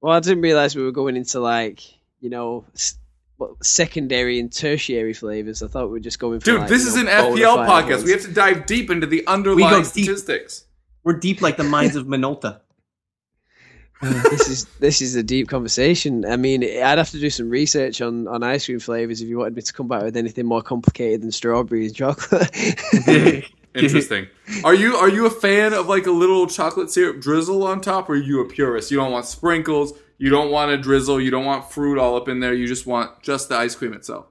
Well, 0.00 0.14
I 0.14 0.20
didn't 0.20 0.42
realize 0.42 0.76
we 0.76 0.82
were 0.84 0.92
going 0.92 1.16
into 1.16 1.40
like 1.40 1.82
you 2.20 2.30
know 2.30 2.64
s- 2.74 2.98
secondary 3.62 4.38
and 4.38 4.52
tertiary 4.52 5.12
flavors. 5.12 5.62
I 5.62 5.66
thought 5.68 5.86
we 5.86 5.92
were 5.92 6.00
just 6.00 6.18
going 6.18 6.40
for 6.40 6.46
Dude, 6.46 6.60
like, 6.60 6.68
this 6.68 6.82
you 6.84 6.88
is 6.88 6.96
know, 6.96 7.00
an 7.02 7.36
FPL 7.36 7.66
podcast. 7.66 7.90
ones. 7.90 8.04
We 8.04 8.12
have 8.12 8.22
to 8.22 8.32
dive 8.32 8.66
deep 8.66 8.90
into 8.90 9.06
the 9.06 9.26
underlying 9.26 9.82
deep. 9.82 9.86
statistics. 10.04 10.64
We're 11.04 11.18
deep 11.18 11.40
like 11.42 11.56
the 11.56 11.64
minds 11.64 11.96
of 11.96 12.06
Minolta. 12.06 12.60
this 14.02 14.48
is 14.48 14.64
this 14.78 15.00
is 15.00 15.16
a 15.16 15.22
deep 15.22 15.48
conversation. 15.48 16.24
I 16.26 16.36
mean, 16.36 16.62
I'd 16.62 16.98
have 16.98 17.10
to 17.10 17.18
do 17.20 17.30
some 17.30 17.48
research 17.48 18.00
on, 18.02 18.28
on 18.28 18.42
ice 18.42 18.66
cream 18.66 18.78
flavors 18.78 19.22
if 19.22 19.28
you 19.28 19.38
wanted 19.38 19.56
me 19.56 19.62
to 19.62 19.72
come 19.72 19.88
back 19.88 20.02
with 20.02 20.16
anything 20.16 20.44
more 20.46 20.62
complicated 20.62 21.22
than 21.22 21.32
strawberry 21.32 21.86
and 21.86 21.94
chocolate. 21.94 22.50
Interesting. 23.74 24.26
are 24.64 24.74
you 24.74 24.96
are 24.96 25.08
you 25.10 25.26
a 25.26 25.30
fan 25.30 25.74
of 25.74 25.86
like 25.86 26.06
a 26.06 26.10
little 26.10 26.46
chocolate 26.46 26.90
syrup 26.90 27.20
drizzle 27.20 27.62
on 27.66 27.80
top, 27.82 28.08
or 28.08 28.14
are 28.14 28.16
you 28.16 28.40
a 28.40 28.44
purist? 28.48 28.90
You 28.90 28.96
don't 28.96 29.12
want 29.12 29.26
sprinkles. 29.26 29.92
You 30.18 30.30
don't 30.30 30.50
want 30.50 30.70
a 30.70 30.78
drizzle. 30.78 31.20
You 31.20 31.30
don't 31.30 31.44
want 31.44 31.70
fruit 31.70 31.98
all 31.98 32.16
up 32.16 32.28
in 32.28 32.40
there. 32.40 32.54
You 32.54 32.66
just 32.66 32.86
want 32.86 33.22
just 33.22 33.50
the 33.50 33.56
ice 33.56 33.74
cream 33.74 33.92
itself. 33.92 34.26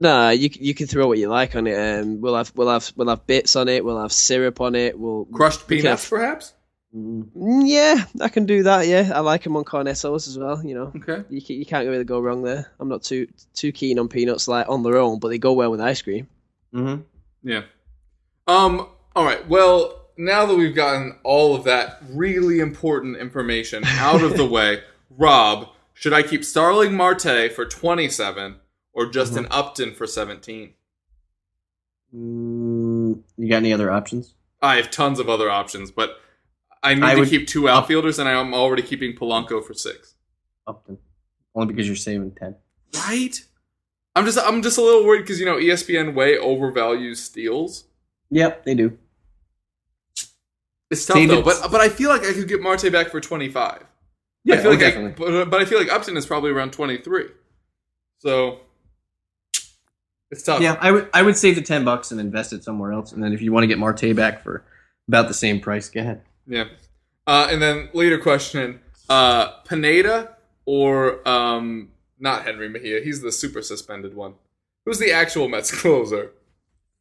nah, 0.00 0.30
you 0.30 0.48
you 0.54 0.72
can 0.74 0.86
throw 0.86 1.06
what 1.06 1.18
you 1.18 1.28
like 1.28 1.54
on 1.54 1.66
it. 1.66 1.76
Um, 2.00 2.20
we'll 2.22 2.34
have 2.36 2.50
we'll 2.54 2.70
have 2.70 2.90
we'll 2.96 3.08
have 3.08 3.26
bits 3.26 3.56
on 3.56 3.68
it. 3.68 3.84
We'll 3.84 4.00
have 4.00 4.12
syrup 4.12 4.60
on 4.62 4.74
it. 4.74 4.98
We'll 4.98 5.26
Crushed 5.26 5.66
peanuts, 5.68 6.04
have- 6.04 6.10
perhaps. 6.10 6.54
Mm, 6.96 7.64
yeah, 7.66 8.04
I 8.20 8.28
can 8.28 8.46
do 8.46 8.62
that. 8.62 8.86
Yeah, 8.86 9.10
I 9.14 9.20
like 9.20 9.42
them 9.42 9.56
on 9.56 9.64
cornettos 9.64 10.26
as 10.26 10.38
well. 10.38 10.64
You 10.64 10.74
know, 10.74 10.92
Okay. 10.96 11.22
you 11.28 11.40
you 11.56 11.66
can't 11.66 11.86
really 11.86 12.04
go 12.04 12.18
wrong 12.18 12.42
there. 12.42 12.70
I'm 12.80 12.88
not 12.88 13.02
too 13.02 13.26
too 13.54 13.72
keen 13.72 13.98
on 13.98 14.08
peanuts 14.08 14.48
like 14.48 14.68
on 14.68 14.82
their 14.82 14.96
own, 14.96 15.18
but 15.18 15.28
they 15.28 15.38
go 15.38 15.52
well 15.52 15.70
with 15.70 15.80
ice 15.82 16.00
cream. 16.00 16.28
hmm 16.72 16.96
Yeah. 17.42 17.62
Um. 18.46 18.88
All 19.14 19.24
right. 19.24 19.46
Well, 19.48 20.06
now 20.16 20.46
that 20.46 20.56
we've 20.56 20.74
gotten 20.74 21.18
all 21.24 21.54
of 21.54 21.64
that 21.64 21.98
really 22.08 22.58
important 22.60 23.18
information 23.18 23.84
out 23.84 24.22
of 24.22 24.36
the 24.38 24.46
way, 24.56 24.80
Rob, 25.10 25.68
should 25.92 26.14
I 26.14 26.22
keep 26.22 26.42
Starling 26.44 26.94
Marte 26.94 27.52
for 27.54 27.66
27 27.66 28.56
or 28.94 29.06
Justin 29.10 29.44
Mm-hmm. 29.44 29.52
Upton 29.52 29.94
for 29.94 30.06
17? 30.06 30.72
Mm, 32.14 33.22
you 33.36 33.48
got 33.48 33.56
any 33.56 33.72
other 33.72 33.90
options? 33.90 34.34
I 34.62 34.76
have 34.76 34.90
tons 34.90 35.20
of 35.20 35.28
other 35.28 35.50
options, 35.50 35.90
but 35.90 36.17
I 36.82 36.94
need 36.94 37.02
I 37.02 37.14
to 37.14 37.20
would- 37.20 37.28
keep 37.30 37.46
two 37.46 37.68
outfielders, 37.68 38.18
and 38.18 38.28
I'm 38.28 38.54
already 38.54 38.82
keeping 38.82 39.14
Polanco 39.14 39.64
for 39.64 39.74
six. 39.74 40.14
Upton. 40.66 40.98
Only 41.54 41.72
because 41.72 41.86
you're 41.86 41.96
saving 41.96 42.32
10. 42.32 42.54
Right? 42.94 43.40
I'm 44.14 44.24
just 44.24 44.38
I'm 44.38 44.62
just 44.62 44.78
a 44.78 44.82
little 44.82 45.04
worried 45.04 45.20
because 45.20 45.38
you 45.38 45.46
know 45.46 45.56
ESPN 45.56 46.14
way 46.14 46.36
overvalues 46.36 47.16
steals. 47.16 47.84
Yep, 48.30 48.64
they 48.64 48.74
do. 48.74 48.98
It's 50.90 51.06
tough 51.06 51.26
though, 51.28 51.42
but 51.42 51.70
but 51.70 51.80
I 51.80 51.88
feel 51.88 52.10
like 52.10 52.22
I 52.22 52.32
could 52.32 52.48
get 52.48 52.60
Marte 52.60 52.90
back 52.90 53.10
for 53.10 53.20
25. 53.20 53.84
Yeah, 54.44 54.54
I 54.54 54.58
feel 54.58 54.68
oh, 54.68 54.70
like 54.70 54.80
I, 54.80 54.90
definitely. 54.90 55.12
but, 55.12 55.34
uh, 55.34 55.44
but 55.44 55.60
I 55.60 55.66
feel 55.66 55.78
like 55.78 55.92
Upton 55.92 56.16
is 56.16 56.26
probably 56.26 56.50
around 56.50 56.72
23. 56.72 57.26
So 58.18 58.60
it's 60.30 60.42
tough. 60.42 60.60
Yeah, 60.60 60.76
I 60.80 60.90
would 60.90 61.08
I 61.14 61.22
would 61.22 61.36
save 61.36 61.54
the 61.54 61.62
10 61.62 61.84
bucks 61.84 62.10
and 62.10 62.20
invest 62.20 62.52
it 62.52 62.64
somewhere 62.64 62.92
else. 62.92 63.12
And 63.12 63.22
then 63.22 63.32
if 63.32 63.40
you 63.42 63.52
want 63.52 63.64
to 63.64 63.68
get 63.68 63.78
Marte 63.78 64.16
back 64.16 64.42
for 64.42 64.64
about 65.06 65.28
the 65.28 65.34
same 65.34 65.60
price, 65.60 65.88
go 65.88 66.00
ahead. 66.00 66.22
Yeah. 66.48 66.64
Uh, 67.26 67.48
and 67.50 67.60
then 67.62 67.90
later 67.92 68.18
question: 68.18 68.80
uh, 69.08 69.50
Pineda 69.68 70.36
or 70.64 71.26
um, 71.28 71.90
not 72.18 72.44
Jenrry 72.44 72.70
Mejia? 72.72 73.02
He's 73.02 73.20
the 73.20 73.30
super 73.30 73.62
suspended 73.62 74.14
one. 74.16 74.34
Who's 74.84 74.98
the 74.98 75.12
actual 75.12 75.48
Mets 75.48 75.70
closer? 75.80 76.32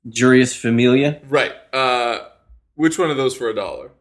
Jeurys 0.09 0.55
Familia. 0.55 1.21
Right. 1.27 1.53
Uh, 1.73 2.27
which 2.75 2.99
one 2.99 3.09
of 3.09 3.17
those 3.17 3.35
for 3.35 3.49
a 3.49 3.55
dollar? 3.55 3.91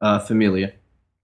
Uh, 0.00 0.18
Familia. 0.18 0.72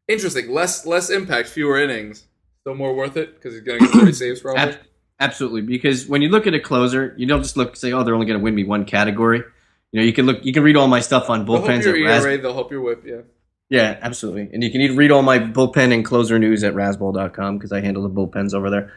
Interesting. 0.07 0.51
Less 0.51 0.87
less 0.87 1.11
impact, 1.11 1.49
fewer 1.49 1.79
innings. 1.79 2.25
Still 2.61 2.75
more 2.75 2.95
worth 2.95 3.17
it 3.17 3.35
because 3.35 3.55
he's 3.55 3.63
going 3.63 3.81
to 3.81 3.87
get 3.87 3.95
30 3.95 4.13
saves 4.13 4.41
probably. 4.41 4.63
Ab- 4.75 4.79
absolutely, 5.21 5.63
because 5.63 6.07
when 6.07 6.23
you 6.23 6.29
look 6.29 6.47
at 6.47 6.55
a 6.55 6.61
closer, 6.61 7.15
you 7.17 7.27
don't 7.27 7.43
just 7.43 7.57
look 7.57 7.77
say, 7.77 7.93
"Oh, 7.93 8.05
they're 8.05 8.15
only 8.15 8.27
going 8.27 8.39
to 8.39 8.45
win 8.45 8.55
me 8.55 8.65
one 8.65 8.85
category." 8.85 9.43
You 9.93 10.01
know, 10.01 10.05
you 10.07 10.13
can 10.13 10.27
look, 10.27 10.45
you 10.45 10.53
can 10.53 10.63
read 10.63 10.77
all 10.77 10.89
my 10.89 11.01
stuff 11.01 11.31
on 11.31 11.47
They'll 11.47 11.63
help 11.65 11.83
your 11.83 12.05
Raz- 12.07 12.25
They'll 12.43 12.55
help 12.55 12.71
your 12.71 12.83
whip. 12.83 13.05
Yeah. 13.07 13.23
Yeah, 13.71 13.99
absolutely. 14.01 14.49
And 14.53 14.63
you 14.63 14.71
can 14.71 14.97
read 14.97 15.11
all 15.11 15.23
my 15.23 15.39
bullpen 15.39 15.93
and 15.93 16.05
closer 16.05 16.39
news 16.39 16.65
at 16.65 16.75
razzball.com 16.75 17.59
because 17.59 17.73
I 17.73 17.81
handle 17.81 18.03
the 18.03 18.11
bullpens 18.11 18.55
over 18.55 18.71
there. 18.71 18.93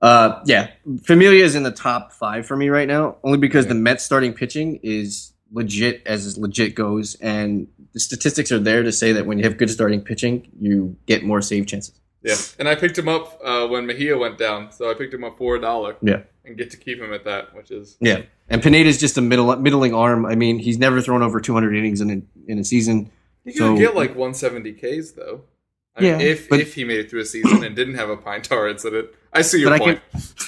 Uh, 0.00 0.42
yeah, 0.46 0.70
Familia 1.04 1.44
is 1.44 1.54
in 1.54 1.62
the 1.62 1.70
top 1.70 2.12
five 2.12 2.44
for 2.46 2.56
me 2.56 2.68
right 2.68 2.88
now, 2.88 3.16
only 3.22 3.38
because 3.38 3.68
the 3.68 3.74
Mets 3.74 4.04
starting 4.04 4.32
pitching 4.32 4.80
is 4.82 5.32
legit 5.52 6.02
as 6.06 6.36
legit 6.36 6.74
goes, 6.74 7.14
and 7.16 7.68
the 7.92 8.00
statistics 8.00 8.50
are 8.50 8.58
there 8.58 8.82
to 8.82 8.90
say 8.90 9.12
that 9.12 9.26
when 9.26 9.38
you 9.38 9.44
have 9.44 9.56
good 9.56 9.70
starting 9.70 10.00
pitching, 10.00 10.48
you 10.58 10.96
get 11.06 11.22
more 11.24 11.40
save 11.40 11.66
chances. 11.66 11.94
Yeah. 12.22 12.36
And 12.58 12.68
I 12.68 12.74
picked 12.74 12.98
him 12.98 13.08
up 13.08 13.40
uh, 13.44 13.66
when 13.68 13.86
Mejia 13.86 14.16
went 14.18 14.38
down, 14.38 14.72
so 14.72 14.90
I 14.90 14.94
picked 14.94 15.14
him 15.14 15.24
up 15.24 15.38
for 15.38 15.56
a 15.56 15.60
dollar. 15.60 15.96
Yeah. 16.02 16.22
And 16.44 16.56
get 16.58 16.70
to 16.72 16.76
keep 16.76 17.00
him 17.00 17.12
at 17.12 17.24
that, 17.24 17.54
which 17.54 17.70
is 17.70 17.96
Yeah, 18.00 18.22
and 18.48 18.60
Pineda 18.60 18.88
is 18.88 18.98
just 18.98 19.16
a 19.16 19.20
middle 19.20 19.54
middling 19.54 19.94
arm. 19.94 20.26
I 20.26 20.34
mean, 20.34 20.58
he's 20.58 20.78
never 20.78 21.00
thrown 21.00 21.22
over 21.22 21.40
200 21.40 21.76
innings 21.76 22.00
in 22.00 22.10
a, 22.10 22.50
in 22.50 22.58
a 22.58 22.64
season. 22.64 23.12
He 23.44 23.52
could 23.52 23.58
So- 23.58 23.76
get 23.76 23.94
like 23.94 24.14
170 24.14 24.72
Ks 24.72 25.12
though. 25.12 25.42
I 25.96 26.04
Yeah, 26.04 26.18
mean, 26.18 26.26
if 26.26 26.48
but- 26.48 26.60
if 26.60 26.74
he 26.74 26.84
made 26.84 27.00
it 27.00 27.10
through 27.10 27.20
a 27.20 27.24
season 27.26 27.62
and 27.64 27.76
didn't 27.76 27.94
have 27.96 28.08
a 28.08 28.16
pine 28.16 28.42
tar 28.42 28.68
incident, 28.68 29.08
I 29.32 29.42
see 29.42 29.60
your 29.60 29.70
But 29.70 29.74
I 29.74 29.78
point. 29.78 30.00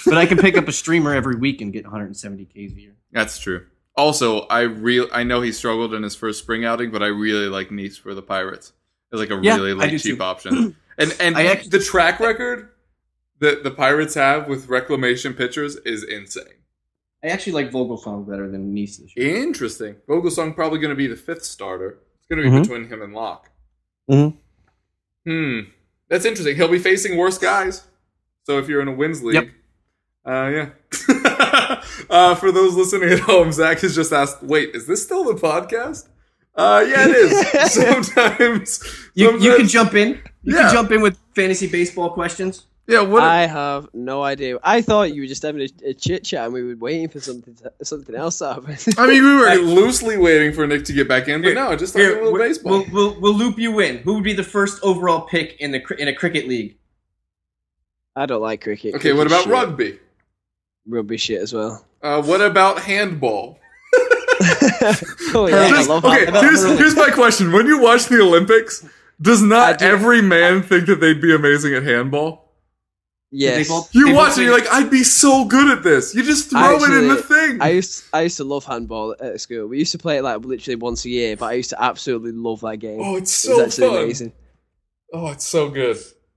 But 0.07 0.17
I 0.19 0.27
can 0.27 0.39
pick 0.39 0.57
up 0.57 0.69
a 0.69 0.73
streamer 0.73 1.15
every 1.15 1.37
week 1.37 1.61
and 1.61 1.73
get 1.73 1.85
170 1.85 2.45
Ks 2.47 2.73
a 2.77 2.81
year. 2.81 2.95
That's 3.13 3.39
true. 3.39 3.67
Also, 3.97 4.41
I 4.43 4.63
real 4.63 5.07
I 5.13 5.23
know 5.23 5.41
he 5.41 5.53
struggled 5.53 5.93
in 5.95 6.03
his 6.03 6.15
first 6.17 6.39
spring 6.41 6.65
outing, 6.65 6.91
but 6.91 7.03
I 7.03 7.07
really 7.09 7.49
like 7.49 7.71
Nice 7.71 7.97
for 7.97 8.15
the 8.15 8.23
Pirates. 8.23 8.73
It's 9.13 9.21
like 9.21 9.31
a 9.31 9.39
Yeah, 9.43 9.57
really 9.57 9.75
like 9.75 9.91
cheap 10.01 10.17
too. 10.19 10.23
option. 10.23 10.77
And 10.99 11.13
and 11.19 11.37
I 11.37 11.47
act- 11.47 11.73
the 11.73 11.81
track 11.81 12.21
record 12.21 12.69
that 13.41 13.65
the 13.65 13.71
Pirates 13.73 14.15
have 14.15 14.47
with 14.49 14.69
reclamation 14.69 15.35
pitchers 15.35 15.75
is 15.85 16.05
insane. 16.05 16.45
I 17.23 17.29
actually 17.29 17.53
like 17.55 17.73
Vogelsong 17.73 18.29
better 18.29 18.49
than 18.49 18.73
Nice. 18.73 19.01
Interesting. 19.17 19.97
Vogelsong 20.09 20.55
probably 20.55 20.79
going 20.79 20.91
to 20.91 20.95
be 20.97 21.09
the 21.09 21.17
fifth 21.17 21.45
starter. 21.45 21.99
It's 22.25 22.29
going 22.31 22.43
to 22.43 22.51
be 22.51 22.57
Mhm. 22.57 22.63
between 22.63 22.89
him 22.89 23.03
and 23.03 23.13
Locke. 23.13 23.51
Mhm. 24.11 24.35
Hmm. 25.27 25.61
That's 26.09 26.25
interesting. 26.25 26.57
He'll 26.57 26.69
be 26.69 26.79
facing 26.79 27.17
worse 27.19 27.37
guys. 27.39 27.85
So 28.45 28.59
if 28.59 28.69
you're 28.69 28.81
in 28.81 28.89
a 28.89 28.93
wins 28.93 29.23
league, 29.23 29.35
Yep. 29.35 29.49
uh, 30.27 30.51
yeah. 30.53 30.69
uh, 32.11 32.35
for 32.35 32.53
those 32.53 32.75
listening 32.75 33.11
at 33.11 33.21
home, 33.21 33.53
Zak 33.53 33.81
has 33.81 33.95
just 33.95 34.13
asked, 34.13 34.43
"Wait, 34.43 34.75
is 34.75 34.87
this 34.87 35.03
still 35.03 35.25
the 35.25 35.35
podcast?" 35.35 36.09
Uh, 36.55 36.85
yeah, 36.87 37.09
it 37.09 37.17
is. 37.17 37.73
sometimes, 37.73 38.83
You, 39.15 39.39
you 39.39 39.57
can 39.57 39.67
jump 39.67 39.95
in. 39.95 40.21
You 40.43 40.55
Yeah. 40.55 40.63
can 40.63 40.73
jump 40.73 40.91
in 40.93 41.01
with 41.03 41.19
fantasy 41.35 41.67
baseball 41.67 42.11
questions. 42.11 42.65
Yeah. 42.87 43.01
What? 43.03 43.23
I 43.23 43.47
have 43.47 43.89
no 43.95 44.23
idea. 44.23 44.59
I 44.63 44.83
thought 44.83 45.15
you 45.15 45.23
were 45.23 45.27
just 45.27 45.43
having 45.43 45.63
a, 45.63 45.89
a 45.89 45.95
chit 45.95 46.25
chat 46.25 46.45
and 46.45 46.53
we 46.53 46.63
were 46.63 46.77
waiting 46.77 47.09
for 47.09 47.21
something 47.21 47.55
to, 47.57 47.73
something 47.83 48.15
else 48.15 48.39
to 48.39 48.55
happen. 48.55 48.77
I 48.99 49.07
mean, 49.07 49.23
we 49.23 49.35
were 49.35 49.55
loosely 49.57 50.19
waiting 50.19 50.53
for 50.53 50.67
Nick 50.67 50.85
to 50.87 50.93
get 50.93 51.09
back 51.09 51.29
in, 51.29 51.41
but 51.41 51.49
Here, 51.49 51.55
no, 51.55 51.75
just 51.77 51.95
talking 51.95 52.09
a 52.09 52.13
little 52.13 52.33
we'll, 52.33 52.43
baseball. 52.43 52.73
We'll, 52.73 52.91
we'll, 52.93 53.21
we'll 53.21 53.35
loop 53.35 53.59
you 53.59 53.81
in. 53.81 53.99
Who 53.99 54.15
would 54.15 54.25
be 54.25 54.35
the 54.35 54.45
first 54.45 54.83
overall 54.83 55.23
pick 55.23 55.57
in 55.61 55.73
the 55.73 55.83
in 55.99 56.09
a 56.09 56.15
cricket 56.15 56.47
league? 56.47 56.77
I 58.17 58.27
don't 58.27 58.43
like 58.43 58.63
cricket. 58.63 58.95
okay. 58.97 59.13
What 59.13 59.27
about 59.27 59.45
shit. 59.45 59.53
rugby? 59.53 59.99
Rugby 60.87 61.17
shit 61.17 61.41
as 61.41 61.53
well. 61.53 61.85
Uh, 62.03 62.23
what 62.23 62.41
about 62.41 62.81
handball? 62.81 63.59
oh 65.35 65.47
yeah, 65.49 65.61
I 65.61 65.71
Just- 65.71 65.89
love 65.89 66.05
okay, 66.05 66.27
that. 66.27 66.43
here's, 66.43 66.63
here's 66.79 66.97
my 66.97 67.11
question. 67.11 67.53
When 67.53 67.67
you 67.67 67.81
watch 67.81 68.07
the 68.07 68.21
Olympics, 68.21 68.87
does 69.21 69.43
not 69.43 69.79
do. 69.79 69.87
every 69.87 70.21
man 70.21 70.63
think 70.63 70.87
that 70.87 71.01
they'd 71.01 71.21
be 71.21 71.35
amazing 71.35 71.75
at 71.75 71.83
handball? 71.85 72.44
Yes. 73.37 73.69
They've 73.69 74.01
You 74.01 74.07
they've 74.07 74.15
watch 74.15 74.35
all 74.35 74.39
it, 74.39 74.45
you're 74.45 74.57
like, 74.57 74.73
I'd 74.73 74.91
be 74.91 75.03
so 75.03 75.45
good 75.45 75.77
at 75.77 75.83
this. 75.83 76.15
You 76.15 76.23
just 76.23 76.51
throw 76.51 76.77
it 76.77 76.93
in 76.93 77.09
the 77.09 77.17
thing. 77.17 77.61
I 77.61 77.71
used 77.71 78.05
I 78.13 78.23
used 78.23 78.37
to 78.37 78.45
love 78.45 78.65
handball 78.65 79.17
at 79.19 79.41
school. 79.41 79.67
We 79.67 79.79
used 79.79 79.91
to 79.91 79.99
play 79.99 80.19
it 80.19 80.23
like 80.23 80.45
literally 80.45 80.77
once 80.77 81.05
a 81.05 81.09
year, 81.09 81.37
but 81.37 81.47
I 81.47 81.55
used 81.55 81.71
to 81.71 81.83
absolutely 81.83 82.31
love 82.31 82.61
that 82.61 82.77
game. 82.77 83.01
oh, 83.03 83.17
it's 83.17 83.33
so 83.33 83.65
actually 83.65 83.89
fun. 83.89 83.97
amazing. 84.05 84.33
Oh, 85.13 85.33
it's 85.33 85.45
so 85.45 85.69
good. 85.69 85.97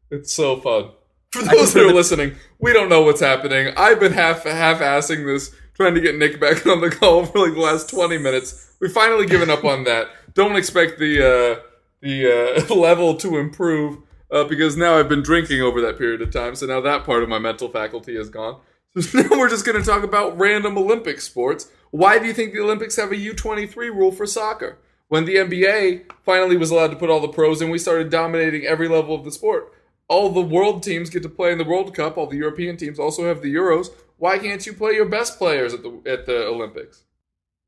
It's 0.10 0.34
so 0.34 0.60
fun. 0.60 0.90
For 1.34 1.44
those 1.44 1.74
that 1.74 1.84
are 1.84 1.94
listening, 1.94 2.36
we 2.60 2.74
don't 2.74 2.90
know 2.90 3.04
what's 3.04 3.22
happening. 3.22 3.74
I've 3.78 4.00
been 4.00 4.14
half 4.14 4.44
half 4.44 4.80
assing 4.80 5.24
this, 5.24 5.54
trying 5.76 5.94
to 5.94 6.02
get 6.02 6.16
Nick 6.16 6.40
back 6.40 6.66
on 6.66 6.82
the 6.82 6.90
call 6.90 7.28
for 7.28 7.46
like 7.46 7.54
the 7.54 7.60
last 7.60 7.92
twenty 7.92 8.18
minutes. 8.18 8.76
We've 8.82 8.92
finally 8.92 9.28
given 9.28 9.52
up 9.52 9.64
on 9.64 9.84
that. 9.84 10.08
Don't 10.34 10.56
expect 10.56 10.98
the 10.98 11.20
uh, 11.22 11.62
the 12.02 12.72
uh, 12.72 12.74
level 12.76 13.14
to 13.18 13.38
improve 13.38 14.00
uh, 14.32 14.44
because 14.46 14.76
now 14.78 14.98
I've 14.98 15.10
been 15.10 15.22
drinking 15.22 15.62
over 15.62 15.82
that 15.82 15.98
period 15.98 16.22
of 16.22 16.32
time. 16.32 16.56
So 16.56 16.66
now 16.66 16.82
that 16.82 17.04
part 17.04 17.24
of 17.24 17.30
my 17.30 17.40
mental 17.40 17.70
faculty 17.70 18.16
is 18.18 18.30
gone. 18.30 18.60
So 19.00 19.22
now 19.22 19.30
we're 19.32 19.50
just 19.50 19.66
going 19.66 19.78
to 19.82 19.88
talk 19.90 20.04
about 20.04 20.38
random 20.38 20.78
Olympic 20.78 21.22
sports. 21.22 21.70
Why 21.92 22.20
do 22.20 22.26
you 22.26 22.34
think 22.34 22.54
the 22.54 22.60
Olympics 22.62 22.96
have 22.98 23.12
a 23.12 23.18
U 23.18 23.34
twenty 23.34 23.66
three 23.68 23.90
rule 23.90 24.12
for 24.12 24.26
soccer? 24.26 24.78
When 25.10 25.26
the 25.26 25.36
NBA 25.36 26.12
finally 26.24 26.58
was 26.58 26.70
allowed 26.72 26.90
to 26.92 26.98
put 26.98 27.10
all 27.10 27.22
the 27.22 27.30
pros 27.30 27.62
in, 27.62 27.70
we 27.70 27.78
started 27.78 28.10
dominating 28.10 28.66
every 28.66 28.88
level 28.90 29.16
of 29.16 29.24
the 29.24 29.32
sport 29.32 29.74
all 30.10 30.30
the 30.30 30.40
world 30.40 30.84
teams 30.84 31.10
get 31.10 31.22
to 31.22 31.28
play 31.28 31.52
in 31.52 31.58
the 31.58 31.66
World 31.66 31.94
Cup. 31.94 32.18
All 32.18 32.28
the 32.28 32.38
European 32.38 32.78
teams 32.78 32.98
also 32.98 33.28
have 33.28 33.42
the 33.42 33.54
Euros. 33.54 33.88
Why 34.16 34.38
can't 34.40 34.66
you 34.66 34.72
play 34.72 34.94
your 34.94 35.06
best 35.06 35.38
players 35.38 35.74
at 35.74 35.84
the 35.84 36.02
at 36.06 36.26
the 36.26 36.46
Olympics? 36.46 37.04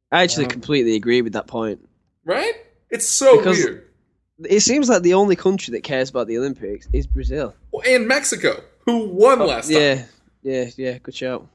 I 0.09 0.23
actually 0.23 0.45
Um, 0.45 0.51
completely 0.51 0.95
agree 0.95 1.21
with 1.21 1.33
that 1.33 1.47
point. 1.47 1.85
Right? 2.23 2.53
It's 2.89 3.07
so 3.09 3.37
Because- 3.39 3.57
weird. 3.57 3.88
It 4.47 4.61
seems 4.61 4.87
like 4.89 5.01
the 5.01 5.13
only 5.15 5.35
country 5.35 5.71
that 5.73 5.83
cares 5.83 6.09
about 6.09 6.27
the 6.27 6.37
Olympics 6.37 6.87
is 6.93 7.05
Brazil. 7.07 7.55
Well, 7.71 7.83
and 7.87 8.07
Mexico, 8.07 8.63
who 8.85 9.05
won 9.09 9.41
oh, 9.41 9.45
last 9.47 9.67
time. 9.67 9.75
Oh, 9.77 9.79
Yeah, 9.79 10.03
yeah, 10.43 10.69
yeah. 10.77 10.97
Good 10.99 11.15
shout. 11.15 11.47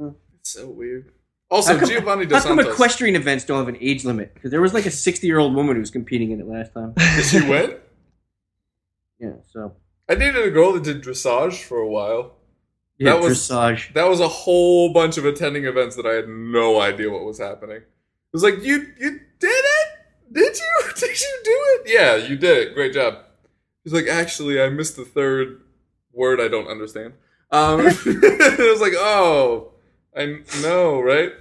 It's 0.00 0.50
so 0.52 0.68
weird. 0.68 1.12
Also, 1.50 1.72
How 1.74 1.80
come, 1.80 1.88
Giovanni 1.88 2.24
how 2.26 2.40
come 2.42 2.56
Santos. 2.58 2.72
equestrian 2.74 3.16
events 3.16 3.44
don't 3.44 3.58
have 3.58 3.68
an 3.68 3.78
age 3.80 4.04
limit? 4.04 4.34
Because 4.34 4.50
there 4.50 4.60
was 4.60 4.74
like 4.74 4.86
a 4.86 4.90
60 4.90 5.26
year 5.26 5.38
old 5.38 5.54
woman 5.54 5.76
who 5.76 5.80
was 5.80 5.90
competing 5.90 6.30
in 6.30 6.40
it 6.40 6.46
last 6.46 6.72
time. 6.74 6.92
Did 7.16 7.24
she 7.24 7.40
win? 7.48 7.76
Yeah, 9.20 9.32
so 9.52 9.74
I 10.08 10.14
dated 10.14 10.46
a 10.46 10.50
girl 10.52 10.72
that 10.74 10.84
did 10.84 11.02
dressage 11.02 11.64
for 11.64 11.78
a 11.78 11.88
while. 11.88 12.36
yeah, 12.98 13.14
That 13.14 13.20
was- 13.22 13.48
dressage. 13.48 13.92
That 13.94 14.08
was 14.08 14.20
a 14.20 14.28
whole 14.28 14.92
bunch 14.92 15.18
of 15.18 15.24
attending 15.24 15.64
events 15.64 15.96
that 15.96 16.06
I 16.06 16.12
had 16.12 16.28
no 16.28 16.80
idea 16.80 17.10
what 17.10 17.24
was 17.24 17.38
happening. 17.40 17.78
It 17.78 17.84
was 18.32 18.44
like, 18.44 18.62
you 18.62 18.76
you 19.00 19.10
did 19.40 19.48
it? 19.50 19.87
Did 20.32 20.56
you? 20.56 20.82
Did 20.94 21.20
you 21.20 21.40
do 21.44 21.50
it? 21.50 21.82
Yeah, 21.86 22.16
you 22.16 22.36
did 22.36 22.58
it. 22.58 22.74
Great 22.74 22.92
job. 22.92 23.18
He's 23.84 23.92
like, 23.92 24.06
actually, 24.06 24.60
I 24.60 24.68
missed 24.68 24.96
the 24.96 25.04
third 25.04 25.62
word 26.12 26.40
I 26.40 26.48
don't 26.48 26.68
understand. 26.68 27.14
Um, 27.50 27.80
it 27.86 28.70
was 28.70 28.80
like, 28.80 28.92
oh, 28.96 29.72
I 30.16 30.40
know, 30.62 31.00
right? 31.00 31.32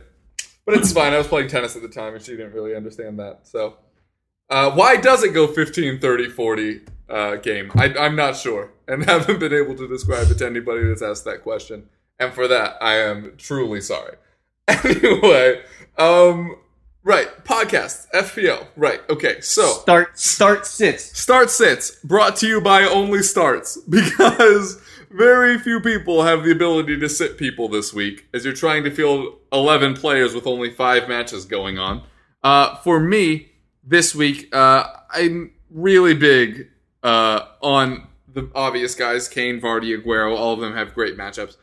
But 0.65 0.75
it's 0.75 0.91
fine. 0.91 1.13
I 1.13 1.17
was 1.17 1.27
playing 1.27 1.49
tennis 1.49 1.75
at 1.75 1.81
the 1.81 1.87
time, 1.87 2.13
and 2.13 2.23
she 2.23 2.31
didn't 2.31 2.53
really 2.53 2.75
understand 2.75 3.19
that. 3.19 3.47
So, 3.47 3.77
uh, 4.49 4.71
why 4.71 4.97
does 4.97 5.23
it 5.23 5.33
go 5.33 5.47
15, 5.47 5.99
30, 5.99 6.29
40 6.29 6.81
uh, 7.09 7.35
game? 7.37 7.71
I, 7.75 7.93
I'm 7.97 8.15
not 8.15 8.35
sure, 8.35 8.71
and 8.87 9.03
haven't 9.09 9.39
been 9.39 9.53
able 9.53 9.75
to 9.75 9.87
describe 9.87 10.29
it 10.29 10.37
to 10.39 10.45
anybody 10.45 10.85
that's 10.87 11.01
asked 11.01 11.25
that 11.25 11.43
question. 11.43 11.89
And 12.19 12.33
for 12.33 12.47
that, 12.47 12.77
I 12.81 12.95
am 12.95 13.33
truly 13.37 13.81
sorry. 13.81 14.15
Anyway, 14.67 15.61
um, 15.97 16.57
Right, 17.07 17.29
podcast, 17.45 18.11
FPL. 18.11 18.67
Right, 18.75 18.99
okay. 19.09 19.39
So 19.39 19.65
Start 19.75 20.19
start 20.19 20.65
sits. 20.65 21.17
Start 21.17 21.49
Sits, 21.49 21.95
brought 22.03 22.35
to 22.35 22.47
you 22.47 22.59
by 22.59 22.81
Only 22.81 23.23
Starts, 23.23 23.77
because 23.89 24.81
very 25.09 25.57
few 25.57 25.79
people 25.79 26.23
have 26.23 26.43
the 26.43 26.51
ability 26.51 26.99
to 26.99 27.07
sit 27.07 27.37
people 27.37 27.69
this 27.69 27.93
week, 27.93 28.27
as 28.33 28.43
you're 28.43 28.53
trying 28.53 28.83
to 28.83 28.91
field 28.91 29.37
11 29.53 29.93
players 29.93 30.35
with 30.35 30.45
only 30.45 30.69
five 30.69 31.07
matches 31.07 31.45
going 31.45 31.79
on. 31.79 32.03
Uh, 32.43 32.75
for 32.75 32.99
me, 32.99 33.53
this 33.85 34.13
week, 34.13 34.53
uh, 34.53 34.83
I'm 35.09 35.53
really 35.69 36.13
big 36.13 36.67
uh, 37.03 37.45
on 37.61 38.05
the 38.27 38.51
obvious 38.53 38.95
guys 38.95 39.29
Kane, 39.29 39.61
Vardy, 39.61 39.97
Aguero. 39.97 40.35
All 40.35 40.55
of 40.55 40.59
them 40.59 40.73
have 40.73 40.93
great 40.93 41.17
matchups. 41.17 41.55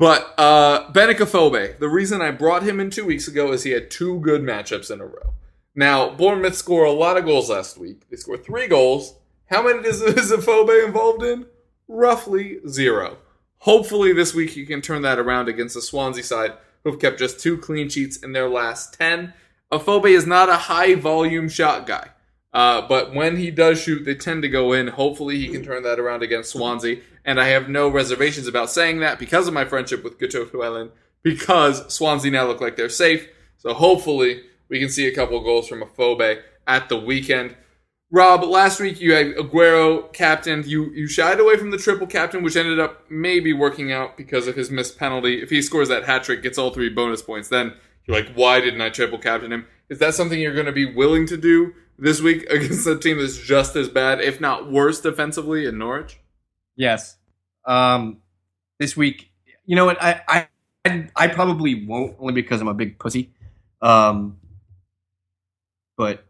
But 0.00 0.32
uh, 0.38 0.90
Benik 0.92 1.18
Afobe, 1.18 1.78
the 1.78 1.88
reason 1.90 2.22
I 2.22 2.30
brought 2.30 2.62
him 2.62 2.80
in 2.80 2.88
two 2.88 3.04
weeks 3.04 3.28
ago 3.28 3.52
is 3.52 3.64
he 3.64 3.72
had 3.72 3.90
two 3.90 4.18
good 4.20 4.40
matchups 4.40 4.90
in 4.90 4.98
a 4.98 5.04
row. 5.04 5.34
Now, 5.74 6.08
Bournemouth 6.14 6.56
score 6.56 6.86
a 6.86 6.90
lot 6.90 7.18
of 7.18 7.26
goals 7.26 7.50
last 7.50 7.76
week. 7.76 8.08
They 8.08 8.16
scored 8.16 8.42
three 8.42 8.66
goals. 8.66 9.16
How 9.50 9.62
many 9.62 9.80
is, 9.86 10.00
is 10.00 10.32
Phobe 10.32 10.86
involved 10.86 11.22
in? 11.22 11.44
Roughly 11.86 12.60
zero. 12.66 13.18
Hopefully, 13.58 14.14
this 14.14 14.32
week 14.32 14.52
he 14.52 14.64
can 14.64 14.80
turn 14.80 15.02
that 15.02 15.18
around 15.18 15.50
against 15.50 15.74
the 15.74 15.82
Swansea 15.82 16.24
side, 16.24 16.54
who've 16.82 16.98
kept 16.98 17.18
just 17.18 17.38
two 17.38 17.58
clean 17.58 17.90
sheets 17.90 18.16
in 18.16 18.32
their 18.32 18.48
last 18.48 18.94
10. 18.94 19.34
Afobe 19.70 20.06
is 20.06 20.26
not 20.26 20.48
a 20.48 20.56
high 20.56 20.94
volume 20.94 21.50
shot 21.50 21.86
guy. 21.86 22.08
Uh, 22.54 22.88
but 22.88 23.14
when 23.14 23.36
he 23.36 23.50
does 23.50 23.78
shoot, 23.78 24.06
they 24.06 24.14
tend 24.14 24.40
to 24.44 24.48
go 24.48 24.72
in. 24.72 24.88
Hopefully, 24.88 25.36
he 25.36 25.48
can 25.48 25.62
turn 25.62 25.82
that 25.82 26.00
around 26.00 26.22
against 26.22 26.52
Swansea. 26.52 27.00
And 27.24 27.40
I 27.40 27.48
have 27.48 27.68
no 27.68 27.88
reservations 27.88 28.46
about 28.46 28.70
saying 28.70 29.00
that 29.00 29.18
because 29.18 29.46
of 29.46 29.54
my 29.54 29.64
friendship 29.64 30.02
with 30.02 30.18
Guto 30.18 30.50
Llewellyn, 30.50 30.90
because 31.22 31.92
Swansea 31.92 32.30
now 32.30 32.46
look 32.46 32.60
like 32.60 32.76
they're 32.76 32.88
safe. 32.88 33.28
So 33.58 33.74
hopefully, 33.74 34.42
we 34.68 34.80
can 34.80 34.88
see 34.88 35.06
a 35.06 35.14
couple 35.14 35.40
goals 35.42 35.68
from 35.68 35.82
a 35.82 35.86
Afobe 35.86 36.40
at 36.66 36.88
the 36.88 36.96
weekend. 36.96 37.56
Rob, 38.12 38.42
last 38.42 38.80
week 38.80 39.00
you 39.00 39.14
had 39.14 39.36
Aguero 39.36 40.12
captained. 40.12 40.66
You 40.66 40.90
you 40.90 41.06
shied 41.06 41.38
away 41.38 41.56
from 41.56 41.70
the 41.70 41.78
triple 41.78 42.06
captain, 42.06 42.42
which 42.42 42.56
ended 42.56 42.80
up 42.80 43.04
maybe 43.08 43.52
working 43.52 43.92
out 43.92 44.16
because 44.16 44.48
of 44.48 44.56
his 44.56 44.70
missed 44.70 44.98
penalty. 44.98 45.42
If 45.42 45.50
he 45.50 45.62
scores 45.62 45.88
that 45.88 46.04
hat 46.04 46.24
trick, 46.24 46.42
gets 46.42 46.58
all 46.58 46.70
three 46.70 46.88
bonus 46.88 47.22
points, 47.22 47.48
then 47.48 47.74
you're 48.06 48.16
like, 48.16 48.32
why 48.34 48.60
didn't 48.60 48.80
I 48.80 48.90
triple 48.90 49.18
captain 49.18 49.52
him? 49.52 49.66
Is 49.88 49.98
that 49.98 50.14
something 50.14 50.40
you're 50.40 50.54
going 50.54 50.66
to 50.66 50.72
be 50.72 50.92
willing 50.92 51.26
to 51.26 51.36
do 51.36 51.74
this 51.98 52.20
week 52.20 52.42
against 52.50 52.86
a 52.86 52.98
team 52.98 53.18
that's 53.18 53.38
just 53.38 53.76
as 53.76 53.88
bad, 53.88 54.20
if 54.20 54.40
not 54.40 54.70
worse, 54.70 55.00
defensively 55.00 55.66
in 55.66 55.78
Norwich? 55.78 56.18
Yes. 56.76 57.16
Um, 57.64 58.18
this 58.78 58.96
week, 58.96 59.30
you 59.66 59.76
know 59.76 59.84
what? 59.84 60.02
I, 60.02 60.22
I 60.28 60.48
I 61.14 61.28
probably 61.28 61.86
won't 61.86 62.16
only 62.18 62.32
because 62.32 62.60
I'm 62.60 62.68
a 62.68 62.74
big 62.74 62.98
pussy. 62.98 63.30
Um, 63.82 64.38
but 65.96 66.24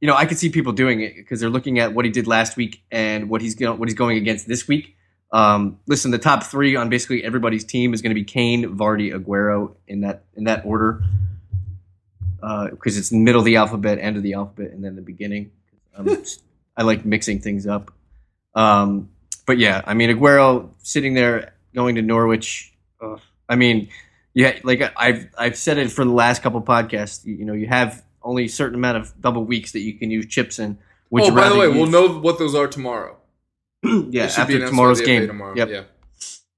you 0.00 0.06
know, 0.06 0.14
I 0.14 0.26
could 0.26 0.38
see 0.38 0.50
people 0.50 0.72
doing 0.72 1.00
it 1.00 1.16
because 1.16 1.40
they're 1.40 1.50
looking 1.50 1.78
at 1.78 1.94
what 1.94 2.04
he 2.04 2.10
did 2.10 2.26
last 2.26 2.56
week 2.56 2.82
and 2.90 3.30
what 3.30 3.40
he's 3.40 3.54
going 3.54 3.78
what 3.78 3.88
he's 3.88 3.96
going 3.96 4.18
against 4.18 4.46
this 4.46 4.68
week. 4.68 4.96
Um, 5.32 5.80
listen, 5.86 6.10
the 6.10 6.18
top 6.18 6.44
three 6.44 6.76
on 6.76 6.90
basically 6.90 7.24
everybody's 7.24 7.64
team 7.64 7.94
is 7.94 8.02
going 8.02 8.10
to 8.10 8.14
be 8.14 8.24
Kane, 8.24 8.76
Vardy, 8.76 9.12
Aguero 9.12 9.74
in 9.88 10.02
that 10.02 10.24
in 10.36 10.44
that 10.44 10.64
order 10.64 11.02
because 12.70 12.98
it's 12.98 13.10
middle 13.10 13.40
of 13.40 13.44
the 13.44 13.56
alphabet, 13.56 13.98
end 13.98 14.16
of 14.16 14.22
the 14.22 14.34
alphabet, 14.34 14.72
and 14.72 14.84
then 14.84 14.96
the 14.96 15.02
beginning. 15.02 15.50
Um, 15.96 16.22
I 16.76 16.82
like 16.82 17.04
mixing 17.04 17.40
things 17.40 17.66
up. 17.66 17.92
Um, 18.54 19.10
but 19.46 19.58
yeah, 19.58 19.82
I 19.84 19.94
mean 19.94 20.10
Aguero 20.10 20.70
sitting 20.82 21.14
there 21.14 21.54
going 21.74 21.96
to 21.96 22.02
Norwich. 22.02 22.72
Uh, 23.00 23.16
I 23.48 23.56
mean, 23.56 23.88
yeah, 24.32 24.58
like 24.62 24.82
I've 24.96 25.28
I've 25.38 25.56
said 25.56 25.78
it 25.78 25.90
for 25.90 26.04
the 26.04 26.12
last 26.12 26.42
couple 26.42 26.60
podcasts. 26.62 27.24
You, 27.24 27.34
you 27.34 27.44
know, 27.44 27.52
you 27.52 27.66
have 27.66 28.02
only 28.22 28.44
a 28.44 28.48
certain 28.48 28.76
amount 28.76 28.98
of 28.98 29.12
double 29.20 29.44
weeks 29.44 29.72
that 29.72 29.80
you 29.80 29.94
can 29.94 30.10
use 30.10 30.26
chips 30.26 30.58
in. 30.58 30.78
Would 31.10 31.24
oh, 31.24 31.34
by 31.34 31.48
the 31.48 31.56
way, 31.56 31.66
use- 31.66 31.76
we'll 31.76 31.86
know 31.86 32.18
what 32.18 32.38
those 32.38 32.54
are 32.54 32.66
tomorrow. 32.66 33.16
yeah, 33.82 34.24
after 34.36 34.66
tomorrow's 34.66 35.00
by 35.00 35.06
the 35.06 35.14
FA 35.14 35.20
game. 35.20 35.26
Tomorrow. 35.28 35.54
Yep. 35.56 35.68
Yeah. 35.68 35.82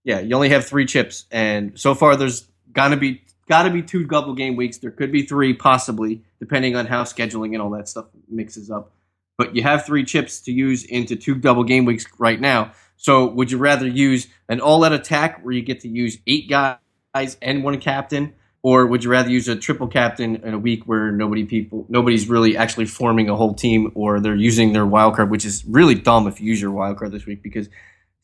yeah, 0.05 0.20
you 0.20 0.35
only 0.35 0.51
have 0.51 0.66
three 0.66 0.87
chips, 0.87 1.27
and 1.31 1.79
so 1.79 1.94
far 1.94 2.16
there's 2.16 2.46
gonna 2.72 2.96
be 2.96 3.22
gotta 3.49 3.70
be 3.70 3.83
two 3.83 4.05
double 4.05 4.35
game 4.35 4.57
weeks. 4.57 4.79
There 4.79 4.90
could 4.90 5.12
be 5.12 5.22
three, 5.22 5.53
possibly, 5.53 6.22
depending 6.38 6.77
on 6.77 6.87
how 6.87 7.03
scheduling 7.03 7.53
and 7.53 7.62
all 7.62 7.70
that 7.70 7.88
stuff 7.88 8.07
mixes 8.29 8.70
up. 8.70 8.92
But 9.38 9.55
you 9.55 9.62
have 9.62 9.85
three 9.85 10.05
chips 10.05 10.40
to 10.42 10.53
use 10.53 10.85
into 10.85 11.16
two 11.16 11.35
double 11.35 11.64
game 11.64 11.85
weeks 11.85 12.07
right 12.18 12.40
now. 12.40 12.72
So 12.96 13.27
would 13.27 13.51
you 13.51 13.59
rather 13.59 13.87
use 13.87 14.29
an 14.49 14.61
all-out 14.61 14.92
attack 14.92 15.40
where 15.44 15.53
you 15.53 15.62
get 15.62 15.81
to 15.81 15.88
use 15.88 16.18
eight 16.27 16.49
guys 16.49 17.37
and 17.42 17.62
one 17.62 17.79
captain, 17.79 18.35
or 18.62 18.87
would 18.87 19.05
you 19.05 19.11
rather 19.11 19.31
use 19.31 19.49
a 19.49 19.57
triple 19.57 19.87
captain 19.87 20.37
in 20.37 20.55
a 20.55 20.59
week 20.59 20.85
where 20.85 21.12
nobody 21.12 21.44
people 21.44 21.87
nobody's 21.88 22.29
really 22.29 22.57
actually 22.57 22.87
forming 22.87 23.29
a 23.29 23.37
whole 23.37 23.55
team, 23.55 23.92
or 23.94 24.20
they're 24.20 24.35
using 24.35 24.72
their 24.72 24.87
wild 24.87 25.14
card, 25.14 25.31
which 25.31 25.44
is 25.44 25.64
really 25.66 25.94
dumb 25.94 26.27
if 26.27 26.40
you 26.40 26.46
use 26.46 26.61
your 26.61 26.72
wild 26.72 26.99
card 26.99 27.12
this 27.12 27.27
week 27.27 27.42
because 27.42 27.68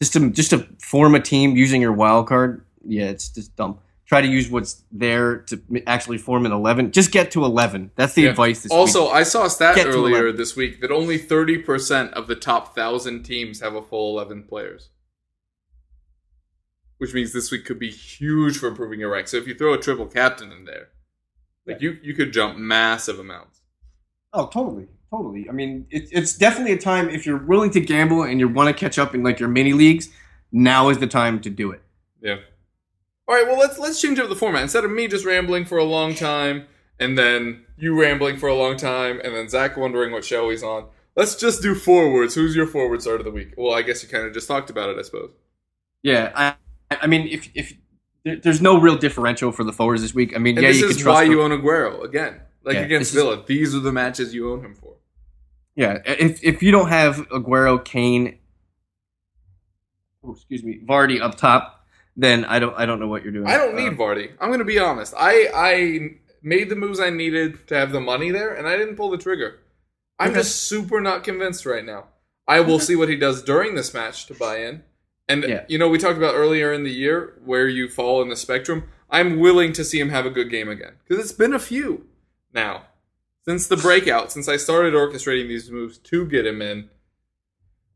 just 0.01 0.15
to 0.15 0.31
just 0.31 0.51
to 0.51 0.67
form 0.81 1.15
a 1.15 1.21
team 1.21 1.55
using 1.55 1.81
your 1.81 1.93
wild 1.93 2.27
card, 2.27 2.65
yeah, 2.85 3.05
it's 3.05 3.29
just 3.29 3.55
dumb. 3.55 3.79
Try 4.13 4.21
to 4.21 4.29
use 4.29 4.51
what's 4.51 4.85
there 4.93 5.39
to 5.47 5.59
actually 5.87 6.19
form 6.19 6.45
an 6.45 6.53
eleven. 6.53 6.93
Just 6.93 7.13
get 7.13 7.31
to 7.31 7.47
eleven. 7.47 7.93
That's 7.97 8.13
the 8.13 8.25
Yeah. 8.25 8.29
advice 8.29 8.67
Also, 8.69 9.05
week. 9.05 9.15
I 9.15 9.23
saw 9.23 9.47
a 9.47 9.49
stat 9.49 9.75
Get 9.75 9.87
earlier 9.87 10.31
this 10.31 10.55
week 10.55 10.83
that 10.83 10.91
only 10.91 11.19
30% 11.19 12.13
of 12.13 12.27
the 12.27 12.35
top 12.37 12.77
1,000 12.77 13.23
teams 13.23 13.61
have 13.61 13.75
a 13.75 13.81
full 13.81 14.13
11 14.19 14.43
players. 14.43 14.91
Which 16.99 17.15
means 17.15 17.33
this 17.33 17.51
week 17.51 17.65
could 17.65 17.79
be 17.79 17.89
huge 17.91 18.59
for 18.59 18.67
improving 18.67 19.01
your 19.01 19.11
rank. 19.11 19.29
So 19.29 19.39
if 19.39 19.47
you 19.47 19.55
throw 19.55 19.73
a 19.73 19.79
triple 19.79 20.05
captain 20.05 20.53
in 20.53 20.67
there, 20.67 20.89
like 21.67 21.81
you, 21.81 21.97
you 22.03 22.13
could 22.13 22.35
jump 22.35 22.59
massive 22.59 23.19
amounts. 23.19 23.63
Oh, 24.35 24.47
totally, 24.49 24.89
totally. 25.11 25.49
I 25.49 25.53
mean, 25.53 25.87
it, 25.89 26.11
it's 26.13 26.37
definitely 26.37 26.73
a 26.75 26.79
time 26.79 27.09
if 27.09 27.25
you're 27.25 27.43
willing 27.43 27.71
to 27.71 27.81
gamble 27.81 28.25
and 28.25 28.39
you 28.39 28.47
want 28.47 28.69
to 28.69 28.75
catch 28.79 28.99
up 28.99 29.15
in 29.15 29.23
like 29.23 29.41
your 29.41 29.49
mini 29.49 29.73
leagues. 29.73 30.11
Now 30.53 30.91
is 30.91 30.99
the 30.99 31.07
time 31.07 31.41
to 31.41 31.49
do 31.49 31.71
it. 31.71 31.81
Yeah. 32.21 32.41
All 33.33 33.39
right. 33.39 33.47
Well, 33.47 33.57
let's 33.59 33.79
let's 33.79 33.99
change 33.99 34.19
up 34.19 34.29
the 34.29 34.37
format. 34.37 34.61
Instead 34.61 34.85
of 34.85 34.91
me 34.91 35.09
just 35.09 35.25
rambling 35.25 35.65
for 35.65 35.79
a 35.79 35.85
long 35.85 36.15
time, 36.15 36.67
and 37.01 37.17
then 37.17 37.65
you 37.79 37.99
rambling 37.99 38.37
for 38.37 38.47
a 38.47 38.55
long 38.55 38.77
time, 38.77 39.23
and 39.25 39.35
then 39.35 39.49
Zak 39.49 39.79
wondering 39.79 40.13
what 40.13 40.23
show 40.23 40.51
he's 40.51 40.63
on. 40.63 40.89
Let's 41.17 41.35
just 41.35 41.63
do 41.63 41.75
forwards. 41.75 42.35
Who's 42.35 42.55
your 42.55 42.67
forward 42.67 43.01
start 43.01 43.21
of 43.21 43.25
the 43.25 43.31
week? 43.31 43.55
Well, 43.57 43.73
I 43.73 43.81
guess 43.81 44.03
you 44.03 44.11
kind 44.11 44.27
of 44.27 44.35
just 44.35 44.47
talked 44.47 44.69
about 44.69 44.91
it, 44.91 44.99
I 44.99 45.03
suppose. 45.03 45.31
Yeah, 46.03 46.31
I, 46.91 46.97
I 47.01 47.07
mean, 47.07 47.27
if 47.27 47.49
if 47.55 47.73
there's 48.43 48.61
no 48.61 48.79
real 48.79 48.99
differential 48.99 49.51
for 49.51 49.65
the 49.65 49.73
forwards 49.73 50.03
this 50.03 50.13
week. 50.15 50.37
I 50.37 50.39
mean, 50.39 50.59
And 50.59 50.65
yeah, 50.65 50.69
this 50.69 50.81
you 50.81 50.89
can 50.89 50.97
is 50.97 51.03
trust 51.03 51.15
why 51.15 51.23
you 51.23 51.41
own 51.41 51.53
Aguero 51.53 52.05
again, 52.05 52.39
like 52.65 52.75
Yeah, 52.75 52.81
against 52.83 53.15
this 53.15 53.23
is- 53.23 53.29
Villa. 53.29 53.45
These 53.47 53.75
are 53.75 53.81
the 53.81 53.93
matches 53.93 54.35
you 54.35 54.53
own 54.53 54.63
him 54.63 54.75
for. 54.75 54.97
Yeah, 55.75 56.03
if 56.05 56.45
if 56.45 56.63
you 56.63 56.71
don't 56.71 56.91
have 56.91 57.17
Aguero, 57.31 57.83
Kane, 57.83 58.37
oh, 60.23 60.33
excuse 60.33 60.63
me, 60.63 60.83
Vardy 60.87 61.19
up 61.19 61.39
top, 61.39 61.82
then 62.17 62.45
I 62.45 62.59
don't 62.59 62.75
I 62.79 62.87
don't 62.87 63.01
know 63.01 63.09
what 63.09 63.23
you're 63.23 63.33
doing. 63.33 63.47
I 63.47 63.57
don't 63.57 63.75
need 63.75 63.89
um, 63.89 63.97
Vardy. 63.97 64.31
I'm 64.41 64.49
going 64.49 64.59
to 64.59 64.65
be 64.65 64.79
honest. 64.79 65.15
I 65.17 65.49
I 65.55 66.11
made 66.43 66.69
the 66.69 66.77
moves 66.77 67.01
I 67.01 67.11
needed 67.11 67.67
to 67.69 67.75
have 67.77 67.93
the 67.93 68.01
money 68.01 68.31
there, 68.31 68.53
and 68.55 68.67
I 68.69 68.77
didn't 68.77 68.97
pull 68.97 69.11
the 69.11 69.19
trigger. 69.19 69.61
I'm 70.19 70.31
Okay. 70.31 70.41
just 70.41 70.63
super 70.63 71.01
not 71.01 71.25
convinced 71.25 71.65
right 71.67 71.85
now. 71.85 72.09
I 72.47 72.61
will 72.61 72.79
see 72.81 72.97
what 72.97 73.09
he 73.09 73.17
does 73.17 73.43
during 73.43 73.75
this 73.77 73.95
match 73.95 74.27
to 74.27 74.35
buy 74.35 74.59
in. 74.59 74.83
And 75.29 75.45
Yeah. 75.45 75.65
you 75.69 75.79
know, 75.79 75.89
we 75.89 75.99
talked 75.99 76.19
about 76.19 76.35
earlier 76.35 76.73
in 76.73 76.83
the 76.85 76.91
year 76.91 77.35
where 77.45 77.69
you 77.69 77.89
fall 77.89 78.21
in 78.23 78.29
the 78.29 78.37
spectrum. 78.37 78.85
I'm 79.09 79.39
willing 79.39 79.73
to 79.75 79.85
see 79.85 80.01
him 80.01 80.09
have 80.11 80.27
a 80.27 80.31
good 80.31 80.51
game 80.51 80.69
again 80.69 80.95
because 81.07 81.23
it's 81.23 81.33
been 81.37 81.53
a 81.55 81.59
few 81.59 82.07
now 82.53 82.87
since 83.45 83.67
the 83.69 83.77
breakout, 83.77 84.33
since 84.33 84.49
I 84.49 84.57
started 84.57 84.95
orchestrating 84.95 85.49
these 85.49 85.71
moves 85.71 85.99
to 85.99 86.27
get 86.27 86.47
him 86.47 86.61
in. 86.63 86.89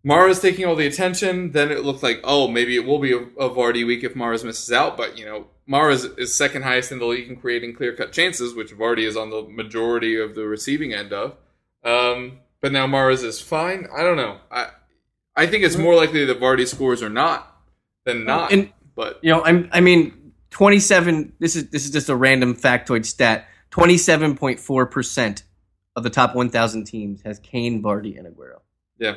Mahrez 0.07 0.41
taking 0.41 0.65
all 0.67 0.77
the 0.77 0.87
attention. 0.87 1.51
Then 1.53 1.71
it 1.73 1.85
looked 1.85 2.03
like, 2.03 2.21
oh, 2.23 2.47
maybe 2.49 2.77
it 2.77 2.85
will 2.87 2.99
be 3.01 3.13
a, 3.13 3.19
a 3.19 3.51
Vardy 3.51 3.85
week 3.87 4.05
if 4.05 4.15
Mahrez 4.15 4.45
misses 4.45 4.71
out. 4.73 4.97
But, 4.97 5.19
you 5.19 5.25
know, 5.25 5.47
Mahrez 5.69 6.17
is 6.19 6.33
second 6.35 6.63
highest 6.63 6.93
in 6.93 6.99
the 7.01 7.07
league 7.07 7.29
in 7.29 7.37
creating 7.37 7.75
clear 7.75 7.95
cut 7.95 8.13
chances, 8.13 8.55
which 8.55 8.73
Vardy 8.73 9.07
is 9.07 9.17
on 9.17 9.31
the 9.31 9.43
majority 9.43 10.19
of 10.21 10.35
the 10.35 10.47
receiving 10.47 10.93
end 10.93 11.13
of. 11.13 11.35
Um, 11.83 12.39
but 12.61 12.71
now 12.73 12.87
Mahrez 12.87 13.25
is 13.25 13.41
fine. 13.41 13.87
I 13.97 14.03
don't 14.03 14.17
know. 14.17 14.39
I 14.51 14.69
I 15.35 15.47
think 15.47 15.65
it's 15.65 15.77
more 15.77 15.95
likely 15.95 16.25
that 16.25 16.41
Vardy 16.41 16.67
scores 16.67 17.03
or 17.03 17.11
not 17.11 17.55
than 18.05 18.25
not. 18.25 18.53
And- 18.53 18.73
but 18.95 19.19
You 19.23 19.31
know, 19.31 19.45
I'm 19.45 19.69
I 19.73 19.81
mean, 19.83 20.33
27. 20.51 21.35
This 21.39 21.55
is 21.55 21.69
this 21.69 21.85
is 21.85 21.91
just 21.91 22.09
a 22.09 22.17
random 22.17 22.55
factoid 22.57 23.05
stat. 23.05 23.47
27.4 23.73 24.91
percent 24.91 25.43
of 25.95 26.03
the 26.03 26.11
top 26.11 26.35
1,000 26.35 26.85
teams 26.85 27.21
has 27.23 27.39
Kane, 27.41 27.83
Vardy, 27.83 28.19
and 28.19 28.27
Aguero. 28.27 28.61
yeah, 28.99 29.17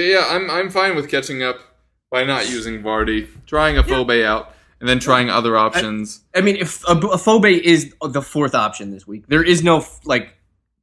yeah, 0.00 0.26
I'm 0.28 0.50
I'm 0.50 0.70
fine 0.70 0.96
with 0.96 1.08
catching 1.10 1.42
up 1.42 1.58
by 2.10 2.24
not 2.24 2.48
using 2.48 2.82
Vardy, 2.82 3.28
trying 3.46 3.76
Afobe 3.76 4.24
out, 4.24 4.54
and 4.80 4.88
then 4.88 4.98
trying 5.00 5.30
other 5.30 5.56
options. 5.56 6.20
I 6.34 6.40
mean, 6.40 6.56
if 6.56 6.82
a, 6.88 6.92
a 6.92 7.16
Phobe 7.18 7.60
is 7.60 7.94
the 8.02 8.22
fourth 8.22 8.54
option 8.54 8.90
this 8.90 9.06
week, 9.06 9.26
there 9.28 9.42
is 9.42 9.62
no 9.62 9.84
like 10.04 10.34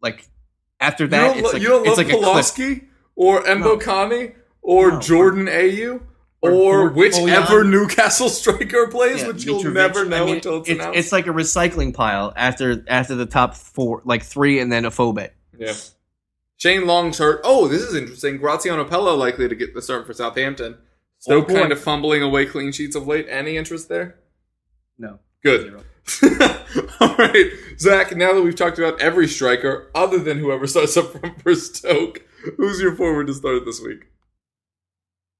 like 0.02 0.28
after 0.80 1.04
you 1.06 1.10
that. 1.10 1.28
don't, 1.28 1.38
it's 1.38 1.46
lo- 1.46 1.52
like 1.54 1.62
you 1.62 1.68
don't 1.70 1.88
it's 1.88 1.98
love 1.98 2.08
like 2.08 2.10
a. 2.16 2.18
Pulaski 2.18 2.82
or 3.16 3.44
Mbokani 3.44 4.36
or 4.62 4.92
No. 4.92 5.00
Jordan 5.00 5.46
Ayew 5.48 6.02
Or- 6.42 6.52
or 6.52 6.80
or 6.82 6.90
whichever. 6.90 7.64
Newcastle 7.64 8.30
striker 8.40 8.88
plays, 8.88 9.22
Yeah, 9.22 9.28
which 9.28 9.44
you'll 9.46 9.62
Mitrovic. 9.62 9.74
never 9.74 10.00
I 10.02 10.08
know 10.08 10.26
mean, 10.26 10.36
until 10.36 10.58
it's, 10.62 10.70
it's, 10.70 10.80
announced. 10.80 11.00
it's 11.00 11.12
like 11.12 11.28
a 11.28 11.32
recycling 11.32 11.94
pile 11.94 12.34
after 12.36 12.84
after 12.88 13.14
the 13.16 13.26
top 13.28 13.56
four, 13.56 14.02
like 14.06 14.24
three, 14.24 14.60
and 14.60 14.72
then 14.72 14.84
Afobe. 14.86 15.30
yeah. 15.58 15.74
Shane 16.62 16.86
Long's 16.86 17.18
hurt. 17.18 17.42
Oh, 17.44 17.68
this 17.68 17.82
is 17.82 17.96
interesting. 17.96 18.38
Graziano 18.38 18.86
Pellè 18.86 19.18
likely 19.18 19.50
to 19.50 19.56
get 19.56 19.74
the 19.74 19.82
start 19.82 20.06
for 20.06 20.14
Southampton. 20.14 20.78
Stoke 21.18 21.50
Oh, 21.50 21.56
kind 21.56 21.72
of 21.72 21.80
fumbling 21.82 22.22
away 22.22 22.46
clean 22.46 22.72
sheets 22.72 22.96
of 22.96 23.08
late. 23.08 23.26
Any 23.28 23.58
interest 23.58 23.90
there? 23.90 24.20
No, 25.00 25.18
Good. 25.44 25.74
All 27.00 27.16
right, 27.16 27.52
Zak. 27.80 28.16
Now 28.16 28.34
that 28.34 28.44
we've 28.44 28.56
talked 28.56 28.78
about 28.78 29.02
every 29.02 29.28
striker 29.28 29.90
other 29.96 30.20
than 30.20 30.38
whoever 30.38 30.68
starts 30.68 30.96
up 30.98 31.12
front 31.12 31.42
for 31.42 31.56
Stoke, 31.56 32.22
who's 32.58 32.80
your 32.80 32.96
forward 32.96 33.26
to 33.28 33.34
start 33.34 33.66
this 33.66 33.82
week? 33.82 34.06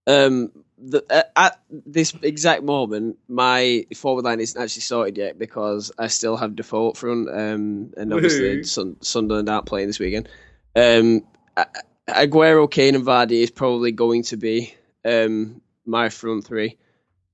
Um, 0.08 0.52
the, 0.80 1.06
uh, 1.08 1.24
at 1.36 1.62
this 1.70 2.16
exact 2.24 2.64
moment, 2.64 3.18
my 3.28 3.86
forward 3.96 4.26
line 4.26 4.40
isn't 4.40 4.60
actually 4.60 4.82
sorted 4.82 5.18
yet 5.18 5.38
because 5.38 5.92
I 6.00 6.08
still 6.08 6.38
have 6.38 6.56
Defoe 6.56 6.90
up 6.90 6.98
front, 6.98 7.30
um, 7.30 7.94
and 7.96 8.12
obviously 8.12 8.64
Sun- 8.64 8.98
Sunderland 9.02 9.50
aren't 9.50 9.68
playing 9.68 9.86
this 9.86 10.00
weekend. 10.00 10.28
Um, 10.76 11.24
Aguero, 12.08 12.70
Kane, 12.70 12.96
and 12.96 13.06
Vardy 13.06 13.44
is 13.44 13.52
probably 13.52 13.92
going 13.92 14.24
to 14.24 14.38
be 14.38 14.74
um, 15.06 15.62
my 15.86 16.10
front 16.10 16.46
three. 16.46 16.78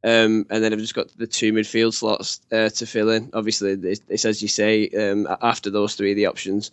Um, 0.04 0.45
and 0.50 0.63
then 0.63 0.73
I've 0.73 0.80
just 0.80 0.93
got 0.93 1.15
the 1.17 1.28
two 1.28 1.52
midfield 1.52 1.93
slots 1.93 2.39
uh, 2.52 2.69
to 2.69 2.86
fill 2.86 3.10
in. 3.10 3.32
Obviously, 3.34 3.71
it's, 3.71 4.02
it's 4.08 4.26
as 4.26 4.41
you 4.41 4.47
say. 4.47 4.88
Um, 4.89 5.28
after 5.41 5.69
those 5.69 5.95
three, 5.95 6.13
the 6.13 6.28
options 6.28 6.71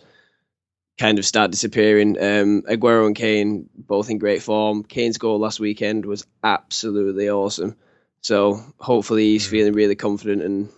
kind 0.99 1.19
of 1.19 1.25
start 1.25 1.51
disappearing. 1.51 2.17
Um, 2.19 2.63
Aguero 2.63 3.07
and 3.07 3.17
Kane 3.17 3.69
both 3.77 4.11
in 4.11 4.19
great 4.19 4.43
form. 4.43 4.85
Kane's 4.85 5.19
goal 5.19 5.39
last 5.39 5.59
weekend 5.59 6.07
was 6.07 6.27
absolutely 6.43 7.29
awesome. 7.31 7.77
So 8.21 8.63
hopefully 8.79 9.25
he's 9.25 9.47
feeling 9.47 9.75
really 9.75 9.97
confident 9.97 10.43
and 10.43 10.69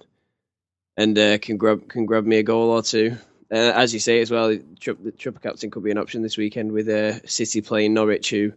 and 0.96 1.18
uh, 1.18 1.38
can 1.38 1.59
grab 1.59 1.88
can 1.88 2.07
grab 2.07 2.25
me 2.25 2.38
a 2.38 2.42
goal 2.42 2.70
or 2.70 2.83
two. 2.83 3.18
Uh, 3.53 3.73
as 3.75 3.95
you 3.95 4.01
say 4.01 4.21
as 4.21 4.31
well, 4.31 4.49
the 4.49 5.13
triple 5.17 5.41
captain 5.41 5.71
could 5.71 5.85
be 5.85 5.91
an 5.91 5.99
option 5.99 6.23
this 6.23 6.37
weekend 6.37 6.73
with 6.73 6.89
uh, 6.89 7.25
City 7.27 7.61
playing 7.61 7.95
Norwich, 7.95 8.31
who 8.31 8.53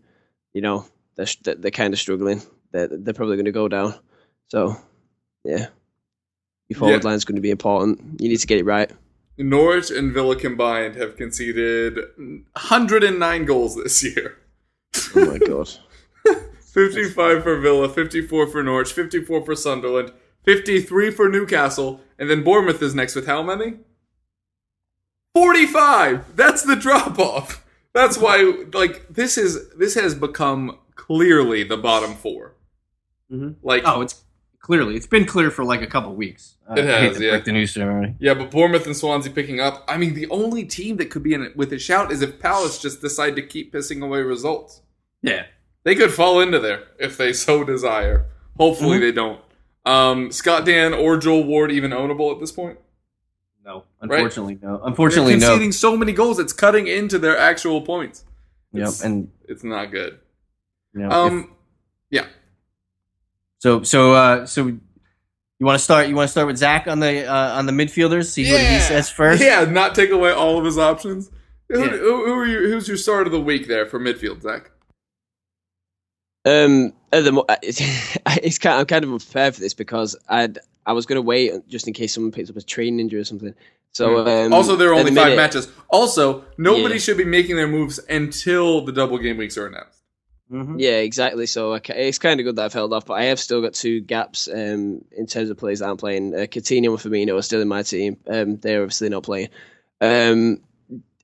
you 0.54 0.62
know 0.62 0.86
they're 1.15 1.28
they're, 1.43 1.56
they're 1.56 1.71
kind 1.71 1.93
of 1.93 1.99
struggling. 1.99 2.41
They're 2.71 2.88
they're 2.88 3.13
probably 3.13 3.36
going 3.36 3.45
to 3.45 3.52
go 3.52 3.67
down. 3.67 3.93
So 4.47 4.75
yeah, 5.43 5.67
your 6.69 6.80
forward 6.80 7.04
Yeah. 7.04 7.10
line's 7.10 7.25
going 7.25 7.36
to 7.36 7.41
be 7.41 7.52
important. 7.52 8.19
You 8.19 8.30
need 8.30 8.38
to 8.39 8.47
get 8.47 8.58
it 8.60 8.65
right. 8.65 8.91
Norwich 9.38 9.89
and 9.91 10.12
Villa 10.12 10.36
combined 10.36 10.95
have 10.95 11.15
conceded 11.15 11.95
109 12.54 13.45
goals 13.45 13.75
this 13.75 14.04
year. 14.04 14.38
Oh 15.15 15.25
my 15.25 15.38
god. 15.38 15.69
55 16.73 17.43
for 17.43 17.58
Villa, 17.60 17.89
54 17.89 18.47
for 18.47 18.63
Norwich, 18.63 18.91
54 18.91 19.45
for 19.45 19.56
Sunderland, 19.56 20.12
53 20.43 21.12
for 21.12 21.30
Newcastle, 21.30 22.02
and 22.17 22.30
then 22.30 22.43
Bournemouth 22.43 22.82
is 22.82 22.93
next 22.93 23.15
with 23.15 23.28
how 23.28 23.41
many? 23.41 23.75
45. 25.33 26.35
That's 26.35 26.63
the 26.63 26.75
drop 26.75 27.19
off. 27.19 27.65
That's 27.93 28.17
why 28.17 28.63
like 28.73 29.07
this 29.09 29.37
is 29.37 29.69
this 29.75 29.95
has 29.95 30.15
become 30.15 30.77
clearly 30.95 31.63
the 31.63 31.77
bottom 31.77 32.13
4. 32.15 32.53
Mhm. 33.31 33.55
Like 33.63 33.83
oh, 33.85 34.01
it's 34.01 34.23
clearly 34.59 34.95
it's 34.95 35.07
been 35.07 35.25
clear 35.25 35.49
for 35.51 35.63
like 35.65 35.81
a 35.81 35.87
couple 35.87 36.13
weeks. 36.13 36.55
It 36.75 36.85
has, 36.85 37.19
yeah. 37.19 37.39
the 37.39 37.51
news. 37.51 37.75
Yeah, 38.19 38.35
but 38.35 38.51
Bournemouth 38.51 38.85
and 38.85 38.95
Swansea 38.95 39.31
picking 39.31 39.59
up. 39.59 39.83
I 39.87 39.97
mean, 39.97 40.13
the 40.13 40.27
only 40.29 40.65
team 40.65 40.97
that 40.97 41.09
could 41.09 41.23
be 41.23 41.33
in 41.33 41.41
it 41.41 41.57
with 41.57 41.73
a 41.73 41.79
shout 41.79 42.11
is 42.11 42.21
if 42.21 42.39
Palace 42.39 42.77
just 42.79 43.01
decide 43.01 43.35
to 43.37 43.41
keep 43.41 43.73
pissing 43.73 44.03
away 44.03 44.21
results. 44.21 44.81
Yeah, 45.23 45.45
They 45.83 45.95
could 45.95 46.11
fall 46.11 46.39
into 46.41 46.59
there 46.59 46.83
if 46.99 47.17
they 47.17 47.33
so 47.33 47.63
desire. 47.63 48.27
Hopefully 48.57 48.97
Mhm. 48.97 49.01
they 49.01 49.11
don't. 49.11 49.41
Um, 49.85 50.31
Scott 50.31 50.65
Dann 50.65 50.93
or 50.93 51.17
Joel 51.17 51.43
Ward 51.45 51.71
even 51.71 51.89
ownable 51.91 52.31
at 52.33 52.39
this 52.39 52.51
point? 52.51 52.77
No, 53.69 53.84
unfortunately 54.01 54.58
no. 54.62 54.82
Unfortunately 54.84 55.34
They're 55.34 55.41
no. 55.41 55.47
conceding 55.49 55.71
so 55.73 55.95
many 55.95 56.12
goals, 56.12 56.39
it's 56.39 56.53
cutting 56.53 56.88
into 56.88 57.19
their 57.19 57.38
actual 57.38 57.82
points. 57.82 58.25
Yep, 58.73 58.89
and 59.03 59.32
It's 59.47 59.63
not 59.63 59.91
good. 59.91 60.19
you 60.93 61.01
know, 61.01 61.08
if- 61.08 61.13
Um, 61.13 61.55
yeah. 62.10 62.25
so 63.60 63.84
so 63.84 64.13
uh 64.13 64.45
so 64.47 64.67
you 64.67 65.65
want 65.65 65.77
to 65.77 65.84
start? 65.84 66.08
You 66.08 66.15
want 66.15 66.27
to 66.29 66.32
start 66.32 66.47
with 66.47 66.58
Zak 66.58 66.88
on 66.88 66.99
the 66.99 67.25
uh, 67.27 67.58
on 67.58 67.65
the 67.67 67.71
midfielders? 67.73 68.32
See 68.32 68.49
what 68.51 68.62
he 68.62 68.79
says 68.79 69.10
first. 69.10 69.43
Yeah, 69.43 69.65
not 69.65 69.93
take 69.93 70.10
away 70.10 70.32
all 70.32 70.58
of 70.58 70.63
his 70.65 70.77
options. 70.77 71.29
Who, 71.67 71.79
Yeah. 71.82 71.89
who, 71.89 72.25
who 72.25 72.34
are 72.34 72.45
you, 72.45 72.69
who's 72.71 72.88
your 72.88 72.95
start 72.97 73.27
of 73.27 73.34
the 73.34 73.41
week 73.41 73.67
there 73.67 73.86
for 73.86 73.99
midfield, 73.99 74.41
Zak? 74.41 74.71
Um, 76.45 76.93
at 77.12 77.23
the 77.25 77.32
mo- 77.34 77.45
it's, 77.62 77.82
it's 78.41 78.58
kind. 78.58 78.79
I'm 78.79 78.86
kind 78.86 79.03
of 79.03 79.12
unfair 79.12 79.51
for 79.51 79.60
this 79.60 79.73
because 79.73 80.15
I 80.29 80.49
I 80.89 80.93
was 80.93 81.06
going 81.06 81.17
to 81.17 81.21
wait 81.21 81.67
just 81.67 81.88
in 81.88 81.93
case 81.93 82.13
someone 82.13 82.32
picks 82.32 82.49
up 82.49 82.58
a 82.58 82.62
training 82.62 82.99
injury 82.99 83.19
or 83.19 83.25
something. 83.25 83.54
So 83.91 84.25
um, 84.28 84.54
also, 84.54 84.75
there 84.75 84.89
are 84.89 84.93
only 84.93 85.12
the 85.12 85.15
five 85.15 85.25
minute- 85.32 85.36
matches. 85.38 85.67
Also, 85.89 86.45
nobody 86.58 86.95
Yeah. 86.95 86.99
should 86.99 87.17
be 87.17 87.25
making 87.25 87.56
their 87.56 87.67
moves 87.67 87.99
until 88.10 88.82
the 88.86 88.91
double 88.91 89.17
game 89.17 89.38
weeks 89.38 89.58
are 89.58 89.67
announced. 89.67 89.97
Mhm. 90.52 90.75
Yeah, 90.80 90.97
exactly. 91.10 91.45
So 91.45 91.73
I 91.73 91.80
ca- 91.80 91.93
it's 91.95 92.17
kind 92.17 92.39
of 92.39 92.43
good 92.43 92.56
that 92.56 92.65
I've 92.65 92.73
held 92.73 92.91
off, 92.93 93.06
but 93.06 93.13
I 93.13 93.25
have 93.25 93.39
still 93.39 93.62
got 93.62 93.73
two 93.75 93.99
gaps 94.02 94.47
um, 94.47 95.04
in 95.12 95.28
terms 95.28 95.49
of 95.52 95.58
players 95.58 95.80
that 95.80 95.89
I'm 95.89 95.97
playing. 95.97 96.34
Uh, 96.34 96.39
Coutinho 96.54 96.89
and 96.89 96.97
Firmino 96.97 97.38
are 97.38 97.41
still 97.43 97.62
in 97.62 97.67
my 97.67 97.84
team. 97.84 98.17
Um, 98.28 98.58
they're 98.58 98.82
obviously 98.82 99.10
not 99.10 99.23
playing. 99.23 99.49
Um, 100.02 100.62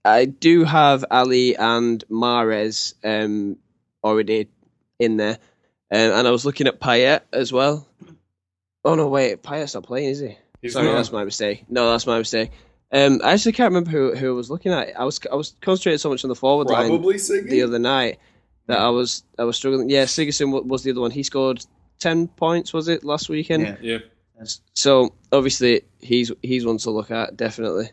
I 0.03 0.25
do 0.25 0.63
have 0.63 1.05
Alli 1.09 1.55
and 1.55 2.03
Mahrez 2.11 2.93
um, 3.03 3.57
already 4.03 4.47
in 4.99 5.17
there, 5.17 5.39
um, 5.91 6.11
and 6.11 6.27
I 6.27 6.31
was 6.31 6.45
looking 6.45 6.67
at 6.67 6.79
Payet 6.79 7.21
as 7.33 7.51
well. 7.51 7.87
Oh 8.85 8.93
no, 8.93 9.07
wait, 9.07 9.41
Payet's 9.41 9.73
not 9.73 9.83
playing, 9.83 10.09
is 10.09 10.19
he? 10.19 10.37
He's 10.61 10.73
Sorry, 10.73 10.85
not. 10.85 10.95
that's 10.95 11.11
my 11.11 11.25
mistake. 11.25 11.65
No, 11.67 11.91
that's 11.91 12.05
my 12.05 12.19
mistake. 12.19 12.51
Um, 12.91 13.19
I 13.23 13.33
actually 13.33 13.53
can't 13.53 13.73
remember 13.73 13.89
who, 13.89 14.15
who 14.15 14.29
I 14.29 14.35
was 14.35 14.51
looking 14.51 14.71
at. 14.71 14.97
I 14.97 15.03
was 15.03 15.19
I 15.29 15.35
was 15.35 15.55
concentrating 15.59 15.97
so 15.97 16.09
much 16.09 16.23
on 16.23 16.29
the 16.29 16.35
forward 16.35 16.69
line 16.69 16.91
Siggy. 16.91 17.49
the 17.49 17.63
other 17.63 17.79
night 17.79 18.19
that 18.67 18.79
I 18.79 18.89
was 18.89 19.23
I 19.39 19.43
was 19.43 19.57
struggling. 19.57 19.89
Yeah, 19.89 20.05
Sigurdsson 20.05 20.65
was 20.65 20.83
the 20.83 20.91
other 20.91 21.01
one. 21.01 21.11
He 21.11 21.23
scored 21.23 21.65
ten 21.99 22.27
points, 22.27 22.73
was 22.73 22.87
it 22.87 23.03
last 23.03 23.27
weekend? 23.27 23.79
Yeah. 23.81 23.99
yeah. 24.39 24.45
So 24.73 25.15
obviously 25.31 25.81
he's 25.99 26.31
he's 26.43 26.65
one 26.65 26.77
to 26.77 26.91
look 26.91 27.09
at 27.09 27.35
definitely. 27.35 27.89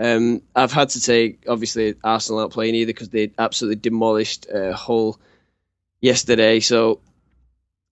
Um, 0.00 0.40
I've 0.56 0.72
had 0.72 0.88
to 0.90 1.00
take 1.02 1.44
obviously 1.46 1.94
Arsenal 2.02 2.40
not 2.40 2.52
playing 2.52 2.74
either 2.74 2.94
because 2.94 3.10
they 3.10 3.32
absolutely 3.38 3.76
demolished 3.76 4.48
uh, 4.50 4.72
Hull 4.72 5.20
yesterday. 6.00 6.60
So 6.60 7.00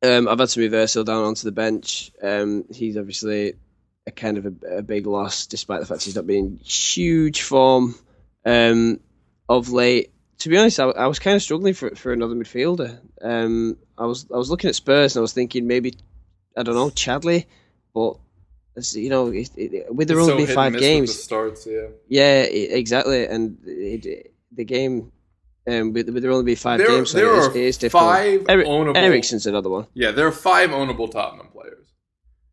um, 0.03 0.29
I've 0.29 0.39
had 0.39 0.51
some 0.51 0.63
reversal 0.63 1.05
down 1.05 1.25
onto 1.25 1.45
the 1.45 1.53
bench. 1.53 2.11
Um, 2.23 2.65
he's 2.73 2.97
obviously 2.97 3.55
a 4.07 4.11
kind 4.11 4.39
of 4.39 4.47
a, 4.47 4.77
a 4.79 4.83
big 4.83 5.07
loss, 5.07 5.47
despite 5.47 5.81
the 5.81 5.87
fact 5.87 6.03
he's 6.05 6.17
not 6.17 6.27
been 6.27 6.37
in 6.47 6.57
huge 6.65 7.43
form 7.43 7.95
um, 8.45 9.01
of 9.49 9.71
late. 9.71 10.13
To 10.39 10.49
be 10.49 10.57
honest, 10.57 10.79
I, 10.79 10.85
I 10.91 11.07
was 11.09 11.19
kind 11.19 11.35
of 11.35 11.43
struggling 11.43 11.75
for 11.75 11.91
for 11.97 12.13
another 12.13 12.35
midfielder. 12.35 13.01
Um, 13.21 13.77
I 13.99 14.07
was 14.07 14.27
I 14.33 14.37
was 14.37 14.51
looking 14.51 14.69
at 14.69 14.77
Spurs 14.77 15.17
and 15.17 15.21
I 15.21 15.23
was 15.23 15.33
thinking 15.33 15.67
maybe 15.67 15.95
I 16.57 16.63
don't 16.63 16.77
know 16.77 16.91
Chadli, 16.91 17.47
but 17.93 18.19
you 18.93 19.11
know 19.11 19.27
it, 19.29 19.51
it, 19.57 19.93
with 19.93 20.07
there 20.07 20.19
It's 20.21 20.29
only 20.29 20.33
so 20.33 20.37
being 20.37 20.47
hit 20.47 20.49
and 20.51 20.55
five 20.75 20.79
games, 20.81 21.17
The 21.17 21.23
starts, 21.23 21.67
yeah. 21.67 21.87
yeah, 22.09 22.43
exactly, 22.43 23.27
and 23.27 23.59
it- 23.67 24.33
the 24.53 24.65
game. 24.65 25.13
Um, 25.69 25.93
with, 25.93 26.09
with 26.09 26.23
there 26.23 26.33
only 26.33 26.45
be 26.45 26.55
five 26.55 26.79
There, 26.79 26.89
games, 26.89 27.11
so 27.11 27.19
there 27.19 27.35
it 27.35 27.39
is, 27.39 27.47
are 27.47 27.51
it 27.51 27.57
is 27.57 27.77
difficult. 27.79 28.05
five 28.11 28.47
Eri- 28.49 28.65
ownable. 28.65 28.97
Eriksen's 28.97 29.47
another 29.47 29.69
one. 29.71 29.87
Yeah, 29.95 30.13
there 30.13 30.27
are 30.27 30.33
five 30.33 30.71
ownable 30.71 31.11
Tottenham 31.11 31.49
players. 31.49 31.87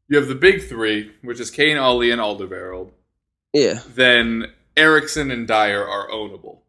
You 0.07 0.17
have 0.17 0.27
the 0.27 0.35
big 0.35 0.67
three, 0.67 1.11
which 1.23 1.39
is 1.39 1.49
Kane, 1.49 1.77
Alli, 1.77 2.11
and 2.11 2.21
Alderweireld. 2.21 2.91
Yeah, 3.53 3.79
Then 3.87 4.47
Eriksen 4.75 5.31
and 5.31 5.47
Dier 5.47 5.81
are 5.83 6.09
ownable, 6.09 6.59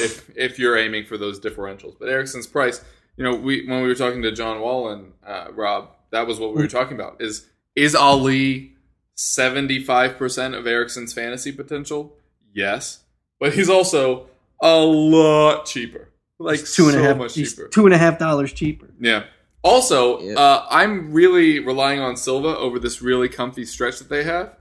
if 0.00 0.28
if 0.36 0.58
you're 0.58 0.76
aiming 0.76 1.04
for 1.04 1.16
those 1.16 1.38
differentials. 1.38 1.94
But 1.98 2.08
Eriksen's 2.08 2.48
price, 2.48 2.84
you 3.16 3.22
know, 3.24 3.36
we 3.36 3.64
when 3.68 3.82
we 3.82 3.86
were 3.88 3.94
talking 3.94 4.22
to 4.22 4.32
John 4.32 4.60
Wallen, 4.60 5.12
uh, 5.24 5.48
Rob, 5.52 5.90
that 6.10 6.26
was 6.26 6.40
what 6.40 6.54
we 6.54 6.60
were 6.62 6.68
talking 6.68 6.96
about. 6.96 7.20
Is 7.22 7.46
is 7.76 7.94
Alli 7.94 8.72
seventy 9.14 9.80
five 9.84 10.16
percent 10.18 10.54
of 10.56 10.66
Eriksen's 10.66 11.12
fantasy 11.12 11.52
potential? 11.52 12.16
Yes, 12.52 13.04
but 13.38 13.52
he's 13.54 13.68
also 13.70 14.29
a 14.62 14.78
lot 14.78 15.66
cheaper. 15.66 16.08
Like 16.38 16.60
He's 16.60 16.74
two 16.74 16.88
and 16.88 16.98
a 16.98 17.02
half. 17.02 17.16
much 17.18 17.34
cheaper. 17.34 17.68
two 17.68 17.84
and 17.86 17.94
a 17.94 17.98
half 17.98 18.18
dollars 18.18 18.52
cheaper. 18.52 18.88
Yeah. 18.98 19.24
Also, 19.62 20.20
Yeah. 20.20 20.34
uh, 20.38 20.66
I'm 20.70 21.12
really 21.12 21.58
relying 21.58 22.00
on 22.00 22.16
Silva 22.16 22.56
over 22.56 22.78
this 22.78 23.02
really 23.02 23.28
comfy 23.28 23.64
stretch 23.66 23.98
that 23.98 24.08
they 24.08 24.24
have. 24.24 24.54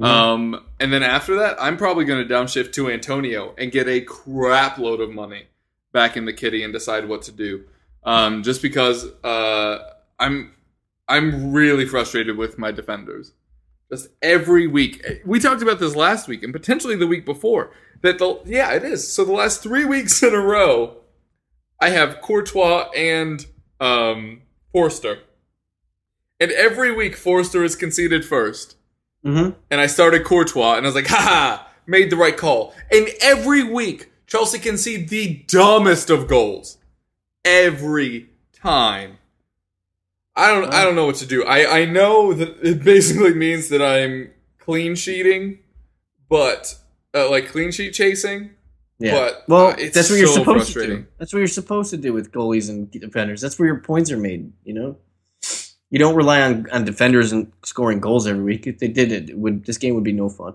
Um, 0.00 0.64
and 0.78 0.92
then 0.92 1.02
after 1.02 1.34
that, 1.40 1.56
I'm 1.60 1.76
probably 1.76 2.04
going 2.04 2.26
to 2.26 2.32
downshift 2.32 2.72
to 2.74 2.88
Antonio 2.88 3.52
and 3.58 3.72
get 3.72 3.88
a 3.88 4.00
crap 4.02 4.78
load 4.78 5.00
of 5.00 5.10
money 5.10 5.48
back 5.92 6.16
in 6.16 6.24
the 6.24 6.32
kitty 6.32 6.62
and 6.62 6.72
decide 6.72 7.08
what 7.08 7.22
to 7.22 7.32
do. 7.32 7.64
Um, 8.04 8.44
just 8.44 8.62
because 8.62 9.06
uh, 9.24 9.78
I'm 10.20 10.52
I'm 11.08 11.52
really 11.52 11.84
frustrated 11.84 12.36
with 12.36 12.58
my 12.58 12.70
defenders. 12.70 13.32
Just 13.90 14.08
every 14.20 14.66
week, 14.66 15.04
we 15.24 15.40
talked 15.40 15.62
about 15.62 15.78
this 15.78 15.96
last 15.96 16.28
week 16.28 16.42
and 16.42 16.52
potentially 16.52 16.94
the 16.96 17.06
week 17.06 17.24
before. 17.24 17.70
That 18.02 18.18
the 18.18 18.40
yeah, 18.44 18.72
it 18.72 18.84
is. 18.84 19.12
So 19.12 19.24
the 19.24 19.32
last 19.32 19.62
three 19.62 19.84
weeks 19.84 20.22
in 20.22 20.34
a 20.34 20.40
row, 20.40 20.98
I 21.80 21.88
have 21.90 22.20
Courtois 22.20 22.90
and 22.90 23.44
um, 23.80 24.42
Forster, 24.72 25.20
and 26.38 26.50
every 26.52 26.92
week 26.92 27.16
Forster 27.16 27.64
is 27.64 27.76
conceded 27.76 28.24
first, 28.24 28.76
Mm-hmm. 29.24 29.58
and 29.70 29.80
I 29.80 29.86
started 29.88 30.22
Courtois, 30.24 30.76
and 30.76 30.86
I 30.86 30.88
was 30.88 30.94
like, 30.94 31.08
ha, 31.08 31.68
made 31.86 32.10
the 32.10 32.16
right 32.16 32.36
call. 32.36 32.72
And 32.92 33.08
every 33.20 33.64
week 33.64 34.12
Chelsea 34.28 34.60
concede 34.60 35.08
the 35.08 35.42
dumbest 35.48 36.08
of 36.08 36.28
goals, 36.28 36.78
every 37.44 38.28
time. 38.52 39.18
I 40.38 40.48
don't, 40.48 40.72
I 40.72 40.84
don't 40.84 40.94
know 40.94 41.06
what 41.06 41.16
to 41.16 41.26
do. 41.26 41.44
I, 41.44 41.80
I 41.80 41.84
know 41.84 42.32
that 42.32 42.56
it 42.62 42.84
basically 42.84 43.34
means 43.34 43.68
that 43.68 43.82
I'm 43.82 44.30
clean 44.58 44.94
sheeting, 44.94 45.58
but 46.28 46.78
uh, 47.14 47.28
like 47.28 47.48
clean 47.48 47.72
sheet 47.72 47.92
chasing. 47.92 48.50
Yeah. 49.00 49.12
But, 49.12 49.44
well, 49.48 49.66
uh, 49.68 49.76
it's 49.78 49.94
that's 49.94 50.10
what 50.10 50.18
you're 50.18 50.28
so 50.28 50.34
supposed 50.34 50.72
to 50.72 50.86
do. 50.86 51.06
That's 51.18 51.32
what 51.32 51.38
you're 51.38 51.48
supposed 51.48 51.90
to 51.90 51.96
do 51.96 52.12
with 52.12 52.32
goalies 52.32 52.68
and 52.68 52.90
defenders. 52.90 53.40
That's 53.40 53.58
where 53.58 53.66
your 53.66 53.78
points 53.80 54.10
are 54.10 54.16
made. 54.16 54.52
You 54.64 54.74
know, 54.74 54.96
you 55.90 55.98
don't 55.98 56.16
rely 56.16 56.42
on, 56.42 56.68
on 56.70 56.84
defenders 56.84 57.32
and 57.32 57.52
scoring 57.64 58.00
goals 58.00 58.26
every 58.26 58.42
week. 58.42 58.66
If 58.66 58.78
they 58.78 58.88
did 58.88 59.12
it, 59.12 59.30
it 59.30 59.38
would 59.38 59.64
this 59.66 59.78
game 59.78 59.94
would 59.94 60.04
be 60.04 60.12
no 60.12 60.28
fun. 60.28 60.54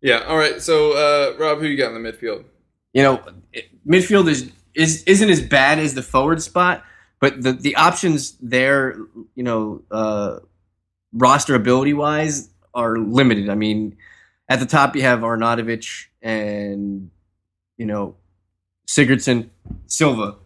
Yeah. 0.00 0.20
All 0.26 0.36
right. 0.36 0.60
So, 0.60 0.92
uh, 0.92 1.36
Rob, 1.38 1.58
who 1.58 1.66
you 1.66 1.76
got 1.76 1.92
in 1.94 2.02
the 2.02 2.12
midfield? 2.12 2.44
You 2.92 3.02
know, 3.02 3.22
it- 3.52 3.68
midfield 3.86 4.28
is 4.28 4.50
is 4.74 5.02
isn't 5.04 5.30
as 5.30 5.40
bad 5.40 5.78
as 5.78 5.94
the 5.94 6.02
forward 6.02 6.42
spot, 6.42 6.84
but 7.20 7.42
the 7.42 7.52
the 7.52 7.76
options 7.76 8.36
there, 8.40 8.96
you 9.34 9.42
know, 9.42 9.82
uh, 9.90 10.38
roster 11.12 11.54
ability 11.54 11.92
wise, 11.92 12.48
are 12.74 12.96
limited. 12.96 13.48
I 13.48 13.54
mean, 13.54 13.96
at 14.48 14.58
the 14.58 14.66
top 14.66 14.96
you 14.96 15.02
have 15.02 15.20
Arnautovic 15.20 16.06
and 16.22 17.10
you 17.76 17.86
know 17.86 18.16
Sigurdsson, 18.88 19.50
Silva. 19.86 20.36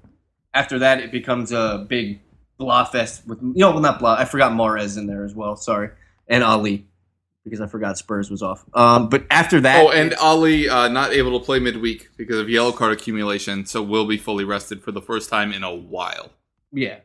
After 0.53 0.81
that, 0.81 1.01
it 1.01 1.11
becomes 1.11 1.51
a 1.53 1.87
big 1.89 2.21
blah 2.59 2.85
fest 2.85 3.27
with 3.27 3.41
you 3.41 3.53
know, 3.57 3.71
well, 3.71 3.81
not 3.81 3.99
blah. 3.99 4.17
I 4.19 4.25
forgot 4.25 4.53
Mahrez 4.53 4.99
in 4.99 5.07
there 5.07 5.25
as 5.25 5.35
well. 5.35 5.57
Sorry, 5.57 5.91
and 6.29 6.45
Alli 6.45 6.87
because 7.45 7.61
I 7.61 7.67
forgot 7.67 7.99
Spurs 7.99 8.31
was 8.31 8.43
off. 8.43 8.65
Um, 8.73 9.11
but 9.11 9.27
after 9.31 9.61
that, 9.61 9.85
Oh, 9.85 9.91
and 9.91 10.15
Alli 10.15 10.69
uh, 10.69 10.89
not 10.89 11.13
able 11.13 11.39
to 11.39 11.45
play 11.45 11.59
midweek 11.59 12.09
because 12.17 12.39
of 12.39 12.49
yellow 12.49 12.73
card 12.73 12.93
accumulation, 12.93 13.67
so 13.67 13.83
will 13.83 14.07
be 14.07 14.17
fully 14.17 14.45
rested 14.45 14.83
for 14.83 14.93
the 14.93 15.03
first 15.03 15.29
time 15.29 15.53
in 15.53 15.63
a 15.63 15.75
while. 15.75 16.31
Yeah, 16.75 16.99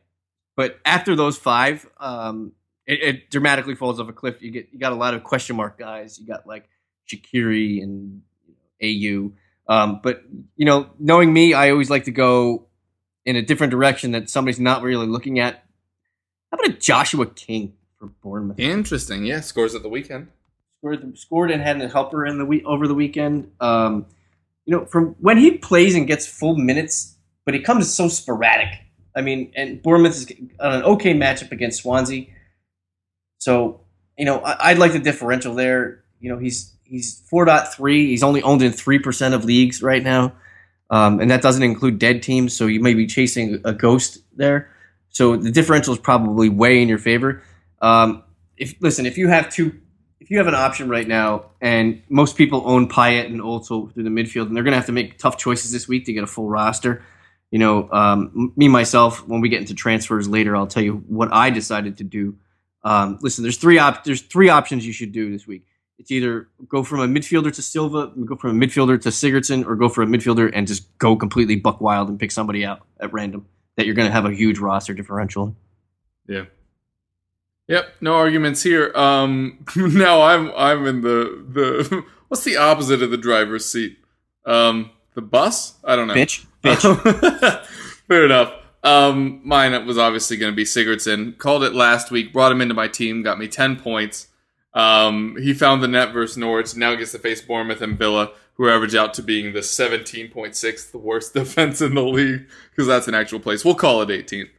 but 0.56 0.80
after 0.84 1.16
those 1.16 1.38
five, 1.38 1.88
um, 2.00 2.52
it, 2.86 3.02
it 3.02 3.30
dramatically 3.30 3.76
falls 3.76 4.00
off 4.00 4.10
a 4.10 4.14
cliff. 4.14 4.42
You 4.42 4.52
get 4.52 4.70
you 4.72 4.80
got 4.80 4.92
a 4.92 4.96
lot 4.96 5.14
of 5.14 5.24
question 5.24 5.56
mark 5.56 5.78
guys. 5.78 6.20
You 6.20 6.26
got 6.26 6.46
like 6.48 6.68
Shaqiri 7.08 7.82
and 7.84 8.24
Ayew. 8.82 9.34
Um, 9.68 10.00
but 10.02 10.24
you 10.56 10.66
know, 10.66 10.90
knowing 11.00 11.32
me, 11.32 11.54
I 11.54 11.70
always 11.70 11.90
like 11.90 12.06
to 12.06 12.12
go 12.12 12.68
in 13.26 13.36
a 13.36 13.42
different 13.42 13.72
direction 13.72 14.12
that 14.12 14.30
somebody's 14.30 14.60
not 14.60 14.82
really 14.82 15.06
looking 15.06 15.40
at. 15.40 15.64
How 16.52 16.58
about 16.58 16.70
a 16.70 16.74
Joshua 16.74 17.28
King 17.28 17.74
for 18.00 18.08
Bournemouth? 18.08 18.60
Interesting. 18.60 19.26
Yeah, 19.26 19.42
scores 19.42 19.76
at 19.76 19.84
the 19.84 19.90
weekend. 19.90 20.30
scored 20.80 21.18
scored 21.18 21.52
and 21.52 21.62
had 21.62 21.80
a 21.82 21.88
helper 21.88 22.26
in 22.26 22.40
the 22.40 22.46
week 22.46 22.64
over 22.66 22.88
the 22.88 22.96
weekend. 22.96 23.52
Um, 23.60 24.08
you 24.66 24.76
know, 24.76 24.86
from 24.86 25.16
when 25.20 25.38
he 25.38 25.58
plays 25.58 25.96
and 25.96 26.08
gets 26.08 26.26
full 26.26 26.56
minutes, 26.56 27.16
but 27.46 27.54
he 27.54 27.60
comes 27.60 27.94
so 27.94 28.08
sporadic. 28.08 28.70
I 29.20 29.22
mean, 29.22 29.52
and 29.54 29.82
Bournemouth 29.84 30.16
is 30.16 30.32
on 30.62 30.72
an 30.72 30.84
okay 30.84 31.14
matchup 31.14 31.52
against 31.52 31.82
Swansea. 31.82 32.28
So, 33.38 33.82
you 34.18 34.24
know, 34.24 34.40
I, 34.40 34.70
I'd 34.70 34.78
like 34.78 34.94
the 34.94 35.00
differential 35.00 35.56
there. 35.56 36.06
You 36.22 36.32
know, 36.32 36.40
he's 36.40 36.74
he's 36.86 37.20
four 37.30 37.46
point 37.46 37.68
three. 37.68 38.08
He's 38.08 38.24
only 38.24 38.42
owned 38.42 38.62
in 38.62 38.72
three 38.72 38.98
percent 38.98 39.36
of 39.36 39.44
leagues 39.44 39.84
right 39.84 40.02
now, 40.02 40.34
um, 40.90 41.20
and 41.20 41.30
that 41.32 41.42
doesn't 41.42 41.64
include 41.64 42.00
dead 42.00 42.24
teams. 42.24 42.56
So 42.56 42.66
you 42.68 42.80
may 42.80 42.94
be 42.94 43.08
chasing 43.08 43.62
a 43.66 43.74
ghost 43.74 44.20
there. 44.38 44.72
So 45.10 45.36
the 45.36 45.52
differential 45.52 45.94
is 45.94 46.00
probably 46.00 46.48
way 46.48 46.82
in 46.82 46.88
your 46.88 46.98
favor. 46.98 47.44
Um, 47.82 48.24
if 48.56 48.76
listen, 48.80 49.06
if 49.06 49.18
you 49.18 49.28
have 49.28 49.50
two, 49.50 49.82
if 50.22 50.32
you 50.32 50.38
have 50.38 50.48
an 50.48 50.56
option 50.56 50.88
right 50.88 51.08
now, 51.08 51.52
and 51.60 52.02
most 52.08 52.38
people 52.38 52.64
own 52.66 52.88
Payet 52.88 53.26
and 53.26 53.42
also 53.42 53.88
through 53.88 54.04
the 54.04 54.10
midfield, 54.10 54.48
and 54.48 54.56
they're 54.56 54.64
going 54.64 54.72
to 54.72 54.78
have 54.78 54.86
to 54.86 54.94
make 54.94 55.18
tough 55.18 55.38
choices 55.38 55.74
this 55.74 55.90
week 55.90 56.06
to 56.06 56.14
get 56.14 56.24
a 56.24 56.28
full 56.28 56.48
roster. 56.48 57.04
You 57.52 57.60
know, 57.60 57.90
um, 57.92 58.54
me 58.56 58.68
myself, 58.68 59.28
when 59.28 59.42
we 59.42 59.50
get 59.50 59.60
into 59.60 59.74
transfers 59.74 60.28
later, 60.28 60.56
I'll 60.56 60.68
tell 60.68 60.84
you 60.84 61.04
what 61.08 61.34
I 61.34 61.50
decided 61.50 61.98
to 61.98 62.04
do. 62.04 62.36
Um, 62.84 63.18
listen, 63.22 63.44
there's 63.44 63.58
three 63.58 63.80
op- 63.80 64.04
there's 64.04 64.22
three 64.22 64.50
options 64.50 64.86
you 64.86 64.94
should 64.94 65.12
do 65.12 65.32
this 65.32 65.48
week. 65.48 65.66
It's 65.98 66.12
either 66.12 66.48
go 66.68 66.84
from 66.84 67.02
a 67.02 67.08
midfielder 67.08 67.54
to 67.54 67.62
Silva, 67.62 68.14
go 68.26 68.38
from 68.38 68.62
a 68.62 68.66
midfielder 68.66 69.02
to 69.02 69.10
Sigurdsson, 69.10 69.66
or 69.66 69.76
go 69.76 69.90
for 69.90 70.02
a 70.02 70.06
midfielder 70.06 70.50
and 70.54 70.66
just 70.66 70.98
go 70.98 71.16
completely 71.16 71.58
buck 71.58 71.82
wild 71.82 72.08
and 72.08 72.18
pick 72.18 72.32
somebody 72.32 72.64
out 72.64 72.86
at 73.02 73.12
random 73.12 73.46
that 73.76 73.86
you're 73.86 73.96
going 73.96 74.08
to 74.08 74.14
have 74.14 74.26
a 74.26 74.34
huge 74.34 74.60
roster 74.60 74.94
differential. 74.94 75.56
Yeah. 76.28 76.46
Yep, 77.68 77.96
no 78.02 78.16
arguments 78.16 78.64
here. 78.64 78.92
Um 78.96 79.66
now 79.76 80.22
I'm 80.22 80.52
I'm 80.56 80.86
in 80.88 81.02
the 81.02 81.46
the 81.48 82.04
what's 82.28 82.44
the 82.44 82.58
opposite 82.58 83.04
of 83.04 83.12
the 83.12 83.18
driver's 83.18 83.66
seat? 83.66 84.00
Um 84.46 84.92
the 85.14 85.22
bus? 85.22 85.76
I 85.84 85.96
don't 85.96 86.08
know. 86.08 86.14
Bitch, 86.16 86.46
bitch. 86.64 87.66
Fair 88.08 88.26
enough. 88.26 88.54
Um 88.84 89.42
mine 89.44 89.86
was 89.86 89.98
obviously 89.98 90.38
going 90.38 90.52
to 90.52 90.56
be 90.56 90.64
Sigurdsson. 90.64 91.38
Called 91.38 91.64
it 91.64 91.74
last 91.74 92.12
week, 92.12 92.32
brought 92.32 92.52
him 92.52 92.62
into 92.62 92.74
my 92.74 92.88
team, 92.88 93.24
got 93.24 93.40
me 93.40 93.48
10 93.48 93.78
points. 93.78 94.28
Um 94.74 95.36
he 95.40 95.54
found 95.54 95.84
the 95.84 95.88
net 95.88 96.14
versus 96.14 96.38
Norwich, 96.38 96.76
now 96.76 96.96
gets 96.96 97.12
to 97.12 97.20
face 97.20 97.42
Bournemouth 97.42 97.82
and 97.82 97.98
Villa, 97.98 98.32
who 98.54 98.70
average 98.70 98.96
out 98.96 99.14
to 99.16 99.24
being 99.24 99.54
the 99.54 99.60
17.6th 99.60 100.94
worst 100.96 101.34
defense 101.36 101.82
in 101.82 101.96
the 101.96 102.04
league 102.04 102.48
because 102.72 102.88
that's 102.88 103.08
an 103.08 103.16
actual 103.16 103.40
place. 103.40 103.66
We'll 103.66 103.76
call 103.76 104.02
it 104.02 104.10
18th. 104.10 104.50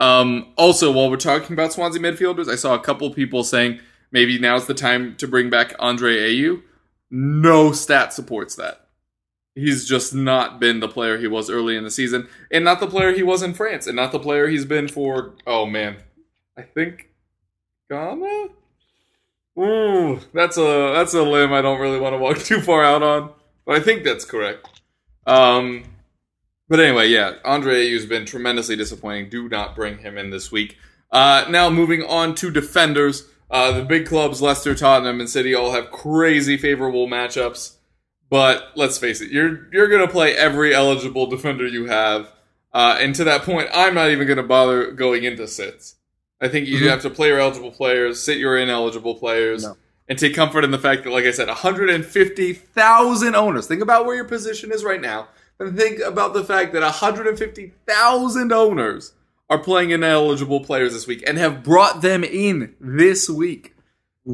Um, 0.00 0.54
also, 0.56 0.90
while 0.90 1.10
we're 1.10 1.16
talking 1.16 1.52
about 1.52 1.74
Swansea 1.74 2.00
midfielders, 2.00 2.48
I 2.48 2.56
saw 2.56 2.74
a 2.74 2.80
couple 2.80 3.12
people 3.12 3.44
saying 3.44 3.80
maybe 4.10 4.38
now's 4.38 4.66
the 4.66 4.74
time 4.74 5.14
to 5.16 5.28
bring 5.28 5.50
back 5.50 5.74
Andre 5.78 6.16
Ayew. 6.16 6.62
No 7.10 7.72
stat 7.72 8.14
supports 8.14 8.56
that. 8.56 8.88
He's 9.54 9.88
just 9.88 10.14
not 10.14 10.60
been 10.60 10.80
the 10.80 10.88
player 10.88 11.18
he 11.18 11.26
was 11.26 11.50
early 11.50 11.76
in 11.76 11.84
the 11.84 11.90
season, 11.90 12.28
and 12.50 12.64
not 12.64 12.80
the 12.80 12.86
player 12.86 13.12
he 13.12 13.22
was 13.22 13.42
in 13.42 13.54
France, 13.54 13.86
and 13.86 13.96
not 13.96 14.12
the 14.12 14.20
player 14.20 14.48
he's 14.48 14.64
been 14.64 14.88
for. 14.88 15.34
Oh 15.46 15.66
man, 15.66 15.96
I 16.56 16.62
think 16.62 17.10
Ghana. 17.90 18.48
Ooh, 19.58 20.20
that's 20.32 20.56
a 20.56 20.92
that's 20.94 21.14
a 21.14 21.22
limb 21.22 21.52
I 21.52 21.62
don't 21.62 21.80
really 21.80 21.98
want 21.98 22.14
to 22.14 22.18
walk 22.18 22.38
too 22.44 22.60
far 22.60 22.84
out 22.84 23.02
on, 23.02 23.30
but 23.66 23.76
I 23.76 23.80
think 23.80 24.04
that's 24.04 24.24
correct. 24.24 24.80
Um, 25.26 25.84
but 26.68 26.78
anyway, 26.78 27.08
yeah, 27.08 27.34
Andre 27.44 27.86
Ayew's 27.86 28.06
been 28.06 28.24
tremendously 28.24 28.76
disappointing. 28.76 29.28
Do 29.28 29.48
not 29.48 29.74
bring 29.74 29.98
him 29.98 30.16
in 30.16 30.30
this 30.30 30.52
week. 30.52 30.78
Uh, 31.10 31.44
now 31.50 31.68
moving 31.68 32.02
on 32.04 32.36
to 32.36 32.50
defenders. 32.50 33.26
Uh, 33.50 33.72
the 33.72 33.84
big 33.84 34.06
clubs, 34.06 34.40
Leicester, 34.40 34.76
Tottenham, 34.76 35.18
and 35.18 35.28
City, 35.28 35.52
all 35.52 35.72
have 35.72 35.90
crazy 35.90 36.56
favorable 36.56 37.08
matchups. 37.08 37.74
But 38.30 38.68
let's 38.76 38.96
face 38.96 39.20
it, 39.20 39.30
you're 39.30 39.66
you're 39.72 39.88
gonna 39.88 40.08
play 40.08 40.34
every 40.36 40.72
eligible 40.74 41.26
defender 41.26 41.66
you 41.66 41.86
have. 41.86 42.28
Uh, 42.72 42.96
and 43.00 43.14
to 43.16 43.24
that 43.24 43.42
point, 43.42 43.68
I'm 43.74 43.94
not 43.94 44.10
even 44.10 44.26
gonna 44.28 44.44
bother 44.44 44.92
going 44.92 45.24
into 45.24 45.46
sits. 45.48 45.96
I 46.40 46.48
think 46.48 46.68
you 46.68 46.78
Mhm. 46.78 46.88
have 46.90 47.02
to 47.02 47.10
play 47.10 47.28
your 47.28 47.40
eligible 47.40 47.72
players, 47.72 48.22
sit 48.22 48.38
your 48.38 48.56
ineligible 48.56 49.16
players, 49.16 49.64
No. 49.64 49.76
and 50.08 50.18
take 50.18 50.34
comfort 50.34 50.64
in 50.64 50.70
the 50.70 50.78
fact 50.78 51.04
that, 51.04 51.10
like 51.10 51.24
I 51.26 51.32
said, 51.32 51.48
150,000 51.48 53.34
owners. 53.34 53.66
Think 53.66 53.82
about 53.82 54.06
where 54.06 54.14
your 54.16 54.24
position 54.24 54.72
is 54.72 54.84
right 54.84 55.00
now, 55.00 55.28
and 55.58 55.76
think 55.76 56.00
about 56.00 56.32
the 56.32 56.44
fact 56.44 56.72
that 56.72 56.82
150,000 56.82 58.52
owners 58.52 59.12
are 59.50 59.58
playing 59.58 59.90
ineligible 59.90 60.60
players 60.60 60.92
this 60.92 61.06
week 61.06 61.22
and 61.26 61.36
have 61.36 61.62
brought 61.64 62.00
them 62.02 62.22
in 62.24 62.74
this 62.80 63.28
week. 63.28 63.74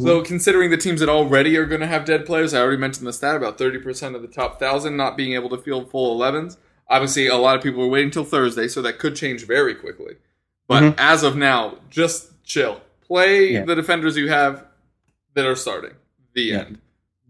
So, 0.01 0.23
considering 0.23 0.71
the 0.71 0.77
teams 0.77 1.01
that 1.01 1.09
already 1.09 1.57
are 1.57 1.67
going 1.67 1.81
to 1.81 1.87
have 1.87 2.05
dead 2.05 2.27
players, 2.27 2.55
I 2.55 2.61
already 2.61 2.77
mentioned 2.79 3.07
the 3.07 3.13
stat 3.13 3.37
about 3.37 3.59
30% 3.59 4.15
of 4.15 4.23
the 4.23 4.29
top 4.29 4.53
1,000 4.61 4.97
not 4.97 5.17
being 5.17 5.33
able 5.35 5.49
to 5.51 5.59
field 5.59 5.91
full 5.91 6.17
11s. 6.19 6.57
Obviously, 6.89 7.27
a 7.27 7.37
lot 7.37 7.57
of 7.57 7.63
people 7.63 7.83
are 7.83 7.89
waiting 7.89 8.11
till 8.11 8.25
Thursday, 8.25 8.69
so 8.69 8.81
that 8.83 8.99
could 8.99 9.17
change 9.17 9.47
very 9.47 9.75
quickly. 9.75 10.17
But 10.69 10.83
Mhm. 10.83 10.95
as 10.99 11.23
of 11.23 11.37
now, 11.37 11.79
just 11.91 12.43
chill. 12.45 12.81
Play 13.07 13.53
Yeah. 13.53 13.65
the 13.65 13.75
defenders 13.75 14.17
you 14.17 14.29
have 14.29 14.65
that 15.35 15.47
are 15.47 15.57
starting. 15.57 15.93
The 16.35 16.43
Yeah. 16.43 16.59
end. 16.61 16.79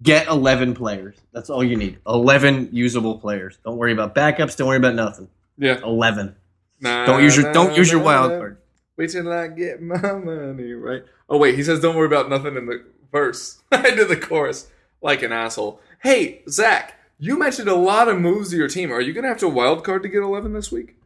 Get 0.02 0.26
11 0.28 0.74
players. 0.74 1.16
That's 1.32 1.48
all 1.48 1.64
you 1.64 1.76
need. 1.76 1.98
11 2.06 2.68
usable 2.72 3.18
players. 3.18 3.58
Don't 3.64 3.78
worry 3.78 3.92
about 3.92 4.14
backups. 4.14 4.56
Don't 4.56 4.68
worry 4.68 4.76
about 4.76 4.94
nothing. 4.94 5.28
Yeah. 5.58 5.78
11. 5.82 6.36
Nah, 6.80 7.06
Don't 7.06 7.22
use 7.22 7.34
your 7.36 7.46
nah, 7.46 7.52
don't 7.52 7.76
use 7.76 7.90
your 7.90 8.02
wild 8.02 8.32
nah. 8.32 8.38
card. 8.38 8.56
Wait 8.98 9.10
till 9.10 9.30
I 9.32 9.48
get 9.48 9.80
my 9.82 9.96
money, 10.12 10.72
right? 10.72 11.02
Oh 11.28 11.38
wait, 11.38 11.56
he 11.56 11.62
says 11.62 11.80
don't 11.80 11.96
worry 11.96 12.06
about 12.06 12.28
nothing 12.30 12.56
in 12.56 12.66
the 12.66 12.84
verse. 13.12 13.62
I 13.72 13.90
did 13.90 14.08
the 14.08 14.16
chorus 14.16 14.68
like 15.02 15.22
an 15.22 15.32
asshole. 15.32 15.80
Hey, 16.02 16.42
Zak, 16.48 16.94
you 17.18 17.38
mentioned 17.38 17.68
a 17.68 17.74
lot 17.74 18.08
of 18.08 18.20
moves 18.20 18.50
to 18.50 18.56
your 18.56 18.68
team. 18.68 18.92
Are 18.92 19.00
you 19.00 19.12
gonna 19.12 19.28
have 19.28 19.38
to 19.38 19.48
wild 19.48 19.84
card 19.84 20.02
to 20.02 20.08
get 20.08 20.22
eleven 20.22 20.52
this 20.52 20.70
week? 20.70 20.96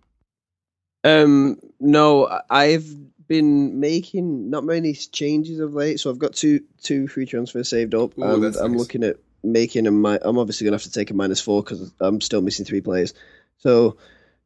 Um, 1.04 1.58
no, 1.78 2.40
I've 2.50 2.86
been 3.26 3.80
making 3.80 4.50
not 4.50 4.64
many 4.64 4.92
changes 4.92 5.60
of 5.60 5.72
late, 5.72 6.00
so 6.00 6.10
I've 6.10 6.18
got 6.18 6.34
two 6.34 6.60
two 6.82 7.08
free 7.08 7.26
transfers 7.26 7.68
saved 7.68 7.94
up, 7.94 8.18
Ooh, 8.18 8.22
and 8.22 8.44
I'm 8.56 8.72
nice. 8.72 8.80
looking 8.80 9.04
at 9.04 9.16
making 9.42 9.86
a. 9.86 9.90
mi- 9.90 10.18
I'm 10.20 10.38
obviously 10.38 10.66
gonna 10.66 10.74
have 10.74 10.82
to 10.82 10.92
take 10.92 11.10
a 11.10 11.14
minus 11.14 11.40
four 11.40 11.62
because 11.62 11.92
I'm 12.00 12.20
still 12.20 12.42
missing 12.42 12.66
three 12.66 12.80
players. 12.82 13.14
So, 13.58 13.96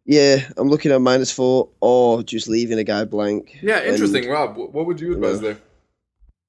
Yeah, 0.07 0.47
I'm 0.57 0.69
looking 0.69 0.93
at 0.93 1.01
minus 1.01 1.31
four 1.31 1.71
or 1.81 2.23
just 2.23 2.47
leaving 2.49 2.79
a 2.79 2.85
guy 2.85 3.05
blank. 3.05 3.59
Yeah, 3.63 3.79
And- 3.79 3.93
interesting, 3.93 4.29
Rob. 4.29 4.57
What 4.57 4.87
would 4.87 5.01
you 5.01 5.15
advise 5.15 5.37
Yeah. 5.37 5.41
there? 5.53 5.59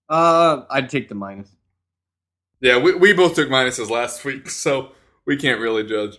Uh, 0.09 0.63
I'd 0.69 0.89
take 0.89 1.07
the 1.09 1.15
minus. 1.15 1.49
Yeah, 2.61 2.77
we, 2.77 2.93
we 2.95 3.13
both 3.13 3.35
took 3.35 3.49
minuses 3.49 3.89
last 3.89 4.23
week, 4.25 4.49
so 4.49 4.89
we 5.25 5.37
can't 5.37 5.59
really 5.59 5.83
judge. 5.83 6.17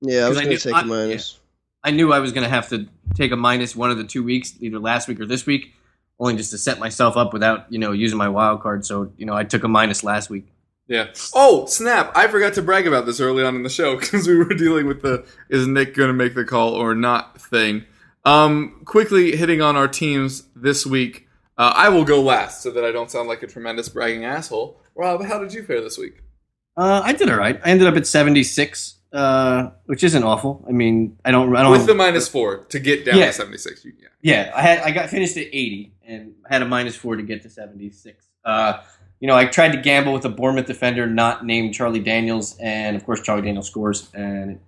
Yeah, 0.00 0.26
I 0.26 0.28
was 0.28 0.38
going 0.40 0.50
to 0.50 0.58
take 0.58 0.74
I- 0.74 0.82
a 0.82 0.84
minus. 0.84 1.38
I 1.84 1.90
knew 1.90 2.12
I 2.12 2.20
was 2.20 2.32
going 2.32 2.44
to 2.44 2.48
have 2.50 2.68
to 2.68 2.86
take 3.16 3.32
a 3.32 3.36
minus 3.36 3.74
one 3.74 3.90
of 3.90 3.98
the 3.98 4.04
two 4.04 4.22
weeks, 4.22 4.54
either 4.60 4.78
last 4.78 5.08
week 5.08 5.18
or 5.20 5.26
this 5.26 5.46
week, 5.46 5.72
only 6.20 6.36
just 6.36 6.52
to 6.52 6.58
set 6.58 6.78
myself 6.78 7.16
up 7.16 7.32
without 7.32 7.70
you 7.72 7.78
know 7.80 7.90
using 7.92 8.16
my 8.18 8.28
wild 8.28 8.60
card. 8.62 8.86
So 8.86 9.12
you 9.18 9.26
know 9.26 9.34
I 9.34 9.42
took 9.44 9.64
a 9.64 9.68
minus 9.68 10.04
last 10.04 10.30
week. 10.30 10.46
Yeah. 10.88 11.08
Oh, 11.34 11.66
snap. 11.66 12.12
I 12.16 12.28
forgot 12.28 12.54
to 12.54 12.62
brag 12.62 12.86
about 12.86 13.06
this 13.06 13.20
early 13.20 13.42
on 13.44 13.56
in 13.56 13.62
the 13.62 13.70
show 13.70 13.96
because 14.00 14.26
we 14.26 14.36
were 14.36 14.54
dealing 14.54 14.86
with 14.86 15.02
the 15.02 15.24
is 15.48 15.66
Nick 15.66 15.94
going 15.94 16.08
to 16.08 16.14
make 16.14 16.34
the 16.34 16.44
call 16.44 16.74
or 16.74 16.94
not 16.94 17.40
thing. 17.40 17.84
Um, 18.24 18.82
quickly 18.84 19.36
hitting 19.36 19.60
on 19.62 19.76
our 19.76 19.88
teams 19.88 20.44
this 20.54 20.86
week. 20.86 21.28
Uh, 21.58 21.72
I 21.74 21.88
will 21.88 22.04
go 22.04 22.20
last 22.22 22.62
so 22.62 22.70
that 22.70 22.84
I 22.84 22.92
don't 22.92 23.10
sound 23.10 23.28
like 23.28 23.42
a 23.42 23.46
tremendous 23.46 23.88
bragging 23.88 24.24
asshole. 24.24 24.80
Rob, 24.94 25.24
how 25.24 25.38
did 25.38 25.52
you 25.52 25.62
fare 25.62 25.80
this 25.80 25.98
week? 25.98 26.22
Uh, 26.76 27.02
I 27.04 27.12
did 27.12 27.30
all 27.30 27.36
right. 27.36 27.60
I 27.64 27.68
ended 27.70 27.86
up 27.86 27.96
at 27.96 28.06
seventy 28.06 28.42
six, 28.42 28.96
uh, 29.12 29.70
which 29.86 30.02
isn't 30.04 30.22
awful. 30.22 30.64
I 30.66 30.72
mean, 30.72 31.18
I 31.24 31.30
don't. 31.30 31.54
I 31.54 31.62
don't. 31.62 31.72
With 31.72 31.86
the 31.86 31.94
minus 31.94 32.28
four 32.28 32.64
to 32.66 32.78
get 32.80 33.04
down 33.04 33.18
Yeah. 33.18 33.26
to 33.26 33.32
76. 33.34 33.84
You, 33.84 33.92
yeah. 34.00 34.08
Yeah, 34.22 34.52
I 34.54 34.62
had 34.62 34.78
I 34.80 34.90
got 34.92 35.10
finished 35.10 35.36
at 35.36 35.46
80 35.48 35.92
and 36.06 36.32
had 36.48 36.62
a 36.62 36.64
minus 36.64 36.96
four 36.96 37.16
to 37.16 37.22
get 37.22 37.42
to 37.42 37.50
76. 37.50 38.26
Uh, 38.44 38.80
you 39.22 39.28
know, 39.28 39.36
I 39.36 39.44
tried 39.44 39.70
to 39.70 39.78
gamble 39.80 40.12
with 40.12 40.24
a 40.24 40.28
Bournemouth 40.28 40.66
defender 40.66 41.06
not 41.06 41.46
named 41.46 41.74
Charlie 41.74 42.00
Daniels, 42.00 42.56
and 42.58 42.96
of 42.96 43.04
course 43.06 43.22
Charlie 43.22 43.42
Daniels 43.42 43.68
scores 43.68 44.10
and 44.12 44.50
it 44.50 44.60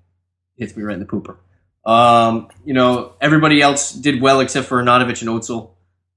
hits 0.56 0.76
me 0.76 0.84
right 0.84 0.94
in 0.94 1.00
the 1.00 1.06
pooper. 1.06 1.38
Um, 1.84 2.46
you 2.64 2.72
know, 2.72 3.14
everybody 3.20 3.60
else 3.60 3.90
did 3.90 4.22
well 4.22 4.38
except 4.38 4.68
for 4.68 4.80
Arnautovic 4.80 5.20
and 5.22 5.30
Özil 5.30 5.70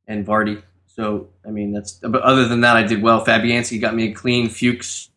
and 0.05 0.23
Vardy. 0.23 0.61
So 0.85 1.29
I 1.47 1.49
mean, 1.49 1.71
that's 1.71 1.93
but 1.93 2.21
other 2.21 2.47
than 2.47 2.61
that, 2.61 2.77
I 2.77 2.83
did 2.83 3.01
well. 3.01 3.25
Fabianski 3.25 3.81
got 3.81 3.95
me 3.95 4.11
a 4.11 4.13
clean. 4.13 4.49
Fuchs, 4.49 5.09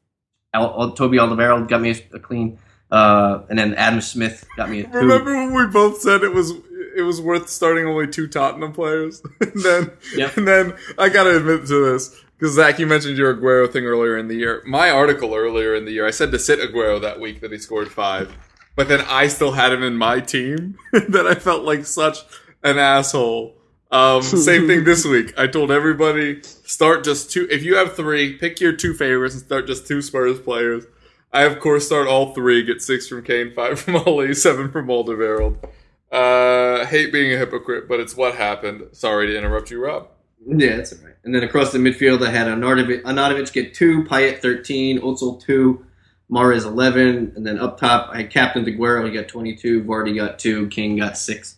Al, 0.54 0.64
Al, 0.80 0.92
Toby 0.92 1.18
Alderweireld 1.18 1.68
got 1.68 1.82
me 1.82 1.90
a, 1.90 2.16
a 2.16 2.20
clean, 2.20 2.58
uh, 2.90 3.42
and 3.50 3.58
then 3.58 3.74
Adam 3.74 4.00
Smith 4.00 4.46
got 4.56 4.70
me 4.70 4.80
a 4.80 4.84
two. 4.84 4.96
Remember 4.96 5.34
when 5.34 5.52
we 5.54 5.66
both 5.66 6.00
said 6.00 6.22
it 6.22 6.32
was 6.32 6.52
it 6.96 7.02
was 7.02 7.20
worth 7.20 7.50
starting 7.50 7.84
only 7.84 8.06
two 8.06 8.28
Tottenham 8.28 8.72
players, 8.72 9.22
and 9.42 9.62
then 9.62 9.90
Yep. 10.16 10.36
and 10.38 10.48
then 10.48 10.74
I 10.98 11.10
gotta 11.10 11.36
admit 11.36 11.66
to 11.66 11.92
this 11.92 12.16
because 12.40 12.54
Zak, 12.54 12.78
you 12.78 12.86
mentioned 12.86 13.18
your 13.18 13.36
Aguero 13.36 13.70
thing 13.70 13.84
earlier 13.84 14.16
in 14.16 14.26
the 14.26 14.34
year. 14.34 14.62
My 14.64 14.88
article 14.88 15.34
earlier 15.34 15.74
in 15.74 15.84
the 15.84 15.92
year, 15.92 16.06
I 16.06 16.10
said 16.10 16.32
to 16.32 16.38
sit 16.38 16.58
Aguero 16.58 16.98
that 17.02 17.20
week 17.20 17.42
that 17.42 17.52
he 17.52 17.58
scored 17.58 17.92
five, 17.92 18.34
but 18.74 18.88
then 18.88 19.02
I 19.02 19.28
still 19.28 19.52
had 19.52 19.74
him 19.74 19.82
in 19.82 19.94
my 19.98 20.20
team. 20.20 20.78
that 20.92 21.26
I 21.26 21.34
felt 21.34 21.64
like 21.64 21.84
such 21.84 22.20
an 22.62 22.78
asshole. 22.78 23.56
Um, 23.90 24.22
same 24.22 24.66
thing 24.66 24.84
this 24.84 25.04
week. 25.06 25.34
I 25.36 25.48
told 25.48 25.70
everybody 25.70 26.40
start 26.42 27.04
just 27.04 27.30
two. 27.30 27.46
If 27.50 27.62
you 27.62 27.76
have 27.76 27.94
three, 27.94 28.38
pick 28.38 28.58
your 28.58 28.72
two 28.72 28.94
favorites 28.94 29.34
and 29.34 29.44
start 29.44 29.66
just 29.66 29.86
two 29.86 30.00
Spurs 30.00 30.40
players. 30.40 30.86
I 31.34 31.42
of 31.42 31.60
course 31.60 31.84
start 31.84 32.08
all 32.08 32.32
three. 32.32 32.62
Get 32.62 32.80
six 32.80 33.06
from 33.06 33.22
Kane, 33.22 33.52
five 33.54 33.78
from 33.78 33.96
Alli, 34.06 34.32
seven 34.32 34.70
from 34.70 34.86
Alderweireld. 34.86 35.62
Uh, 36.10 36.86
hate 36.86 37.12
being 37.12 37.34
a 37.34 37.36
hypocrite, 37.36 37.86
but 37.86 38.00
it's 38.00 38.16
what 38.16 38.36
happened. 38.36 38.88
Sorry 38.92 39.26
to 39.26 39.36
interrupt 39.36 39.70
you, 39.70 39.84
Rob. 39.84 40.08
Yeah, 40.46 40.76
that's 40.76 40.92
all 40.92 41.04
right. 41.04 41.14
And 41.24 41.34
then 41.34 41.42
across 41.42 41.72
the 41.72 41.78
midfield, 41.78 42.26
I 42.26 42.30
had 42.30 42.46
Arnautovic, 42.46 43.02
Arnautovic 43.02 43.52
get 43.52 43.74
two, 43.74 44.04
Payet 44.04 44.40
13, 44.40 45.00
Özil 45.00 45.40
2, 45.42 45.84
Mahrez 46.30 46.64
11. 46.64 47.32
And 47.36 47.46
then 47.46 47.58
up 47.58 47.78
top, 47.78 48.10
I 48.12 48.18
had 48.18 48.30
Captain 48.30 48.64
Aguero, 48.64 49.06
he 49.06 49.12
got 49.12 49.28
22, 49.28 49.84
Vardy 49.84 50.16
got 50.16 50.38
2, 50.38 50.68
King 50.68 50.96
got 50.96 51.18
6. 51.18 51.56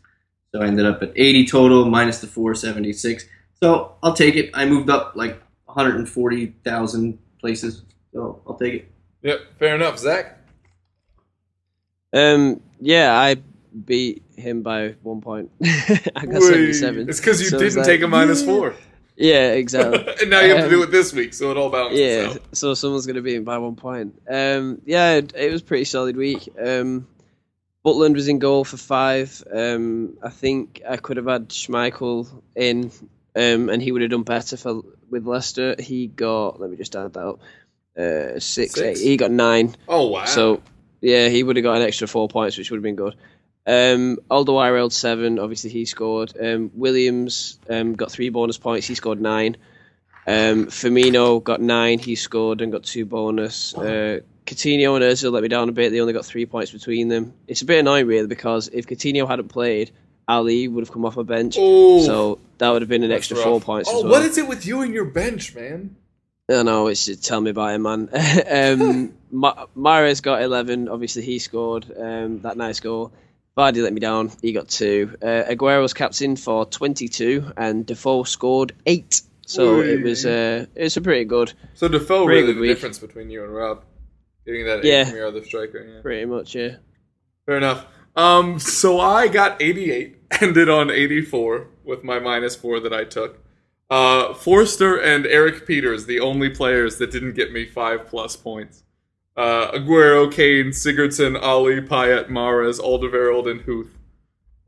So 0.52 0.60
I 0.60 0.66
ended 0.66 0.84
up 0.84 1.02
at 1.02 1.12
80 1.14 1.46
total, 1.46 1.84
minus 1.84 2.20
the 2.20 2.26
476. 2.26 3.24
So 3.62 3.94
I'll 4.02 4.14
take 4.14 4.34
it. 4.34 4.50
I 4.54 4.66
moved 4.66 4.90
up 4.90 5.12
like 5.14 5.40
140,000 5.66 7.18
places. 7.40 7.82
So 8.12 8.42
I'll 8.46 8.56
take 8.56 8.74
it. 8.74 8.92
Yep, 9.22 9.40
fair 9.58 9.76
enough, 9.76 9.98
Zak. 9.98 10.38
Um, 12.12 12.60
yeah, 12.80 13.14
I 13.18 13.36
beat 13.86 14.21
him 14.36 14.62
by 14.62 14.94
one 15.02 15.20
point. 15.20 15.50
I 15.64 16.26
got 16.26 16.40
Whee. 16.40 16.72
77. 16.72 17.08
It's 17.08 17.20
because 17.20 17.40
you 17.40 17.48
So 17.48 17.58
didn't 17.58 17.76
like, 17.78 17.86
take 17.86 18.02
a 18.02 18.08
minus 18.08 18.44
four, 18.46 18.74
Yeah, 19.16 19.52
exactly. 19.52 20.06
and 20.20 20.30
now 20.30 20.40
you 20.40 20.54
have 20.54 20.64
to 20.64 20.70
do 20.70 20.82
Um, 20.82 20.88
it 20.88 20.90
this 20.90 21.12
week, 21.12 21.34
so 21.34 21.50
it 21.50 21.56
all 21.56 21.70
balances 21.70 22.00
Yeah, 22.00 22.30
out. 22.30 22.40
so 22.52 22.74
someone's 22.74 23.06
going 23.06 23.16
to 23.16 23.22
beat 23.22 23.36
him 23.36 23.44
by 23.44 23.58
one 23.58 23.76
point. 23.76 24.20
Um, 24.28 24.80
yeah, 24.84 25.14
it, 25.14 25.32
it 25.36 25.52
was 25.52 25.60
a 25.60 25.64
pretty 25.64 25.84
solid 25.84 26.16
week. 26.16 26.48
Um, 26.60 27.06
Butland 27.84 28.14
was 28.14 28.28
in 28.28 28.38
goal 28.38 28.64
for 28.64 28.76
five. 28.76 29.42
Um, 29.52 30.16
I 30.22 30.30
think 30.30 30.82
I 30.88 30.96
could 30.96 31.16
have 31.16 31.26
had 31.26 31.48
Schmeichel 31.48 32.28
in, 32.54 32.92
um, 33.34 33.68
and 33.70 33.82
he 33.82 33.90
would 33.92 34.02
have 34.02 34.10
done 34.12 34.22
better 34.22 34.56
for 34.56 34.82
with 35.10 35.26
Leicester. 35.26 35.74
He 35.78 36.06
got, 36.06 36.60
let 36.60 36.70
me 36.70 36.76
just 36.76 36.94
add 36.94 37.12
that 37.14 37.26
up, 37.26 37.40
uh, 37.98 38.38
six, 38.38 38.74
Six. 38.74 38.78
Eight, 38.80 38.98
he 38.98 39.16
got 39.16 39.30
nine. 39.32 39.74
Oh 39.88 40.06
wow! 40.08 40.24
So 40.26 40.62
yeah, 41.00 41.28
he 41.28 41.42
would 41.42 41.56
have 41.56 41.64
got 41.64 41.76
an 41.76 41.82
extra 41.82 42.06
four 42.06 42.28
points, 42.28 42.56
which 42.56 42.70
would 42.70 42.76
have 42.78 42.84
been 42.84 42.94
good. 42.94 43.16
Um, 43.66 44.18
Alderweireld 44.30 44.92
seven, 44.92 45.38
obviously 45.38 45.70
he 45.70 45.84
scored. 45.84 46.32
Um, 46.40 46.70
Williams 46.74 47.58
um, 47.70 47.94
got 47.94 48.10
three 48.10 48.28
bonus 48.28 48.58
points, 48.58 48.86
he 48.86 48.94
scored 48.94 49.20
nine. 49.20 49.56
Um, 50.26 50.66
Firmino 50.66 51.42
got 51.42 51.60
nine, 51.60 51.98
he 51.98 52.14
scored 52.14 52.60
and 52.60 52.72
got 52.72 52.84
two 52.84 53.04
bonus. 53.04 53.74
Uh, 53.74 54.20
Coutinho 54.46 54.96
and 54.96 55.04
Özil 55.04 55.32
let 55.32 55.42
me 55.42 55.48
down 55.48 55.68
a 55.68 55.72
bit. 55.72 55.90
They 55.90 56.00
only 56.00 56.12
got 56.12 56.26
three 56.26 56.46
points 56.46 56.72
between 56.72 57.08
them. 57.08 57.34
It's 57.46 57.62
a 57.62 57.64
bit 57.64 57.80
annoying 57.80 58.06
really 58.06 58.26
because 58.26 58.68
if 58.68 58.86
Coutinho 58.86 59.28
hadn't 59.28 59.48
played, 59.48 59.92
Alli 60.28 60.68
would 60.68 60.82
have 60.82 60.92
come 60.92 61.04
off 61.04 61.16
a 61.16 61.24
bench, 61.24 61.56
oh, 61.58 62.04
so 62.04 62.38
that 62.58 62.70
would 62.70 62.82
have 62.82 62.88
been 62.88 63.02
an 63.02 63.12
extra 63.12 63.36
rough. 63.36 63.44
four 63.44 63.60
points. 63.60 63.88
Oh, 63.92 63.98
as 63.98 64.04
well. 64.04 64.12
what 64.12 64.22
is 64.22 64.38
it 64.38 64.48
with 64.48 64.64
you 64.66 64.82
and 64.82 64.94
your 64.94 65.04
bench, 65.04 65.54
man? 65.54 65.96
I 66.50 66.62
know, 66.62 66.88
it's 66.88 67.06
just 67.06 67.24
tell 67.24 67.40
me 67.40 67.50
about 67.50 67.74
it, 67.74 67.78
man. 67.78 68.08
um, 68.50 69.14
Ma- 69.30 69.66
Mahrez 69.76 70.22
got 70.22 70.42
11. 70.42 70.88
Obviously, 70.88 71.22
he 71.22 71.38
scored 71.38 71.86
um, 71.96 72.40
that 72.40 72.56
nice 72.56 72.80
goal. 72.80 73.12
Vardy 73.56 73.82
let 73.82 73.92
me 73.92 74.00
down. 74.00 74.30
He 74.40 74.52
got 74.52 74.68
two. 74.68 75.14
Uh, 75.22 75.44
Aguero 75.48 75.82
was 75.82 75.92
captain 75.92 76.36
for 76.36 76.64
22, 76.64 77.52
and 77.56 77.84
Defoe 77.84 78.22
scored 78.24 78.72
eight. 78.86 79.22
So 79.44 79.80
it 79.80 80.02
was 80.02 80.24
uh, 80.24 80.64
it 80.74 80.82
was 80.84 80.96
a 80.96 81.00
pretty 81.02 81.24
good, 81.24 81.52
So 81.74 81.88
Defoe 81.88 82.24
really 82.24 82.46
good 82.46 82.56
the 82.56 82.60
week. 82.62 82.70
difference 82.70 82.98
between 82.98 83.28
you 83.28 83.44
and 83.44 83.54
Rob, 83.54 83.84
getting 84.46 84.64
that 84.66 84.84
eight 84.84 85.08
from 85.08 85.16
your 85.16 85.26
other 85.26 85.44
striker. 85.44 85.78
Yeah. 85.84 86.00
pretty 86.00 86.24
much, 86.24 86.54
yeah. 86.54 86.76
Fair 87.44 87.58
enough. 87.58 87.84
Um, 88.16 88.58
so 88.58 89.00
I 89.00 89.28
got 89.28 89.60
88, 89.60 90.16
ended 90.40 90.68
on 90.70 90.90
84 90.90 91.66
with 91.84 92.04
my 92.04 92.18
minus 92.18 92.56
four 92.56 92.80
that 92.80 92.92
I 92.94 93.04
took. 93.04 93.40
Uh, 93.90 94.32
Forster 94.32 94.96
and 94.96 95.26
Erik 95.26 95.66
Pieters, 95.66 96.06
the 96.06 96.20
only 96.20 96.48
players 96.48 96.96
that 96.96 97.10
didn't 97.10 97.32
get 97.34 97.52
me 97.52 97.66
five 97.66 98.06
plus 98.06 98.36
points. 98.36 98.84
Uh, 99.36 99.70
Aguero, 99.72 100.30
Kane, 100.30 100.72
Sigurdsson, 100.72 101.40
Alli, 101.40 101.80
Payet, 101.80 102.28
Mahrez, 102.28 102.78
Alderweireld, 102.78 103.50
and 103.50 103.62
Huth 103.62 103.96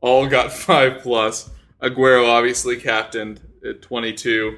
all 0.01 0.27
got 0.27 0.51
five 0.67 1.01
plus. 1.01 1.49
Aguero 1.81 2.27
obviously 2.27 2.77
captained 2.77 3.41
at 3.67 3.81
22, 3.81 4.57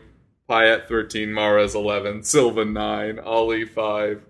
Payet 0.49 0.88
13, 0.88 1.30
Mahrez 1.30 1.76
11, 1.76 2.24
Silva 2.24 2.64
9, 2.64 3.20
Alli 3.20 3.66
5, 3.66 4.24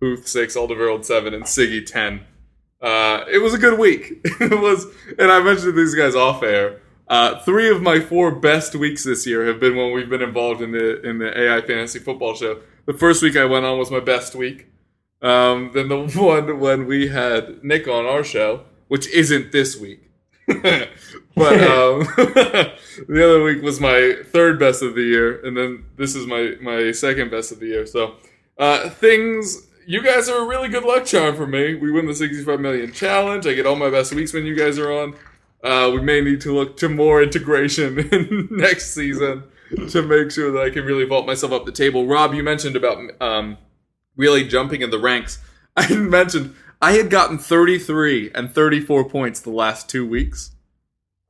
Huth 0.00 0.26
6, 0.26 0.56
Alderweireld 0.56 1.04
7, 1.04 1.34
and 1.34 1.44
Siggy 1.44 1.84
10. 1.84 2.26
Uh, 2.80 3.24
it 3.30 3.38
was 3.38 3.54
a 3.54 3.58
good 3.58 3.78
week. 3.78 4.20
it 4.40 4.60
was, 4.60 4.86
and 5.18 5.30
I 5.30 5.40
mentioned 5.40 5.76
these 5.76 5.94
guys 5.94 6.16
off 6.16 6.42
air. 6.42 6.80
Uh, 7.06 7.38
three 7.40 7.68
of 7.68 7.82
my 7.82 8.00
four 8.00 8.32
best 8.32 8.74
weeks 8.74 9.04
this 9.04 9.26
year 9.26 9.46
have 9.46 9.60
been 9.60 9.76
when 9.76 9.92
we've 9.92 10.08
been 10.08 10.22
involved 10.22 10.62
in 10.62 10.72
the 10.72 11.00
in 11.02 11.18
the 11.18 11.38
AI 11.38 11.60
fantasy 11.60 11.98
football 11.98 12.34
show. 12.34 12.60
The 12.86 12.94
first 12.94 13.22
week 13.22 13.36
I 13.36 13.44
went 13.44 13.66
on 13.66 13.78
was 13.78 13.90
my 13.90 14.00
best 14.00 14.34
week. 14.34 14.71
Um, 15.22 15.70
then 15.72 15.88
the 15.88 15.98
one 16.16 16.58
when 16.58 16.86
we 16.86 17.08
had 17.08 17.62
Nick 17.64 17.86
on 17.88 18.06
our 18.06 18.24
show, 18.24 18.64
which 18.88 19.08
isn't 19.08 19.52
this 19.52 19.78
week, 19.78 20.10
but 20.46 20.58
um, 21.36 22.00
the 22.16 23.22
other 23.24 23.42
week 23.42 23.62
was 23.62 23.80
my 23.80 24.16
third 24.26 24.58
best 24.58 24.82
of 24.82 24.94
the 24.94 25.02
year, 25.02 25.44
and 25.46 25.56
then 25.56 25.84
this 25.96 26.14
is 26.14 26.26
my 26.26 26.56
my 26.60 26.92
second 26.92 27.30
best 27.30 27.52
of 27.52 27.60
the 27.60 27.66
year. 27.66 27.86
So 27.86 28.16
uh, 28.58 28.90
things 28.90 29.68
you 29.86 30.02
guys 30.02 30.28
are 30.28 30.44
a 30.44 30.46
really 30.46 30.68
good 30.68 30.84
luck 30.84 31.04
charm 31.04 31.36
for 31.36 31.46
me. 31.46 31.74
We 31.74 31.90
win 31.90 32.06
the 32.06 32.14
65 32.14 32.60
million 32.60 32.92
challenge. 32.92 33.46
I 33.46 33.54
get 33.54 33.66
all 33.66 33.76
my 33.76 33.90
best 33.90 34.14
weeks 34.14 34.32
when 34.32 34.44
you 34.44 34.56
guys 34.56 34.78
are 34.78 34.92
on. 34.92 35.14
Uh, 35.62 35.90
we 35.94 36.00
may 36.00 36.20
need 36.20 36.40
to 36.40 36.52
look 36.52 36.76
to 36.78 36.88
more 36.88 37.22
integration 37.22 37.98
in 37.98 38.48
next 38.50 38.94
season 38.94 39.44
to 39.90 40.02
make 40.02 40.30
sure 40.30 40.50
that 40.50 40.60
I 40.60 40.70
can 40.70 40.84
really 40.84 41.04
vault 41.04 41.26
myself 41.26 41.52
up 41.52 41.66
the 41.66 41.72
table. 41.72 42.06
Rob, 42.06 42.34
you 42.34 42.42
mentioned 42.42 42.76
about 42.76 42.98
um, 43.20 43.58
really 44.16 44.46
jumping 44.46 44.82
in 44.82 44.90
the 44.90 44.98
ranks. 44.98 45.38
I 45.76 45.94
mentioned 45.94 46.54
I 46.80 46.92
had 46.92 47.10
gotten 47.10 47.38
33 47.38 48.32
and 48.34 48.52
34 48.52 49.08
points 49.08 49.40
the 49.40 49.50
last 49.50 49.88
two 49.88 50.06
weeks. 50.06 50.50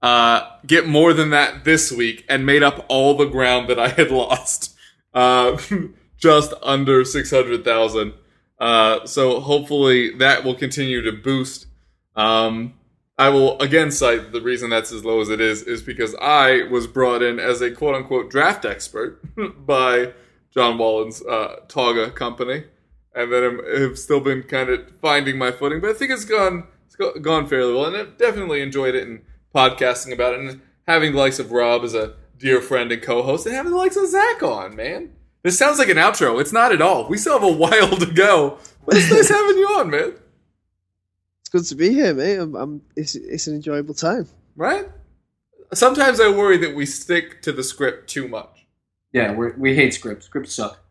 Uh, 0.00 0.48
get 0.66 0.86
more 0.88 1.12
than 1.12 1.30
that 1.30 1.64
this 1.64 1.92
week 1.92 2.24
and 2.28 2.44
made 2.44 2.62
up 2.62 2.84
all 2.88 3.16
the 3.16 3.26
ground 3.26 3.68
that 3.68 3.78
I 3.78 3.88
had 3.88 4.10
lost. 4.12 4.74
Uh, 5.14 5.58
just 6.16 6.54
under 6.62 7.04
600,000. 7.04 8.14
Uh, 8.58 9.06
so 9.06 9.40
hopefully 9.40 10.14
that 10.16 10.44
will 10.44 10.54
continue 10.54 11.02
to 11.02 11.12
boost. 11.12 11.66
Um, 12.14 12.74
I 13.18 13.28
will 13.28 13.60
again 13.60 13.90
cite 13.90 14.32
the 14.32 14.40
reason 14.40 14.70
that's 14.70 14.90
as 14.90 15.04
low 15.04 15.20
as 15.20 15.28
it 15.28 15.40
is 15.40 15.62
is 15.62 15.82
because 15.82 16.14
I 16.20 16.62
was 16.70 16.86
brought 16.86 17.22
in 17.22 17.38
as 17.38 17.60
a 17.60 17.70
quote 17.70 17.94
unquote 17.94 18.30
draft 18.30 18.64
expert 18.64 19.20
by 19.66 20.12
John 20.50 20.78
Wallen's 20.78 21.22
uh, 21.22 21.60
Toga 21.68 22.10
company, 22.10 22.64
and 23.14 23.32
then 23.32 23.44
I'm, 23.44 23.80
have 23.80 23.98
still 23.98 24.20
been 24.20 24.42
kind 24.42 24.70
of 24.70 24.90
finding 25.00 25.38
my 25.38 25.52
footing. 25.52 25.80
But 25.80 25.90
I 25.90 25.92
think 25.94 26.10
it's 26.10 26.24
gone 26.24 26.64
it's 26.86 26.96
go- 26.96 27.18
gone 27.20 27.46
fairly 27.46 27.72
well, 27.72 27.86
and 27.86 27.96
I've 27.96 28.18
definitely 28.18 28.60
enjoyed 28.60 28.94
it 28.94 29.06
and 29.08 29.22
podcasting 29.54 30.12
about 30.12 30.34
it, 30.34 30.40
and 30.40 30.60
having 30.86 31.12
the 31.12 31.18
likes 31.18 31.38
of 31.38 31.52
Rob 31.52 31.84
as 31.84 31.94
a 31.94 32.14
dear 32.38 32.60
friend 32.60 32.92
and 32.92 33.00
co-host, 33.00 33.46
and 33.46 33.54
having 33.54 33.72
the 33.72 33.78
likes 33.78 33.96
of 33.96 34.08
Zak 34.08 34.42
on, 34.42 34.76
man. 34.76 35.12
This 35.42 35.58
sounds 35.58 35.78
like 35.78 35.88
an 35.88 35.96
outro. 35.96 36.40
It's 36.40 36.52
not 36.52 36.72
at 36.72 36.82
all. 36.82 37.08
We 37.08 37.16
still 37.18 37.38
have 37.38 37.48
a 37.48 37.52
while 37.56 37.96
to 37.96 38.06
go, 38.06 38.58
but 38.84 38.96
it's 38.96 39.10
nice 39.10 39.28
having 39.28 39.56
you 39.56 39.66
on, 39.78 39.90
man. 39.90 40.14
It's 41.40 41.48
good 41.50 41.64
to 41.64 41.74
be 41.74 41.94
here, 41.94 42.14
mate. 42.14 42.36
I'm, 42.36 42.54
I'm, 42.54 42.82
it's, 42.94 43.14
it's 43.14 43.46
an 43.46 43.54
enjoyable 43.54 43.94
time. 43.94 44.28
Right? 44.54 44.86
Sometimes 45.72 46.20
I 46.20 46.28
worry 46.28 46.58
that 46.58 46.74
we 46.74 46.84
stick 46.84 47.40
to 47.42 47.52
the 47.52 47.62
script 47.62 48.10
too 48.10 48.28
much. 48.28 48.66
Yeah, 49.12 49.32
we 49.32 49.52
we 49.52 49.74
hate 49.74 49.94
scripts. 49.94 50.26
Scripts 50.26 50.54
suck. 50.54 50.81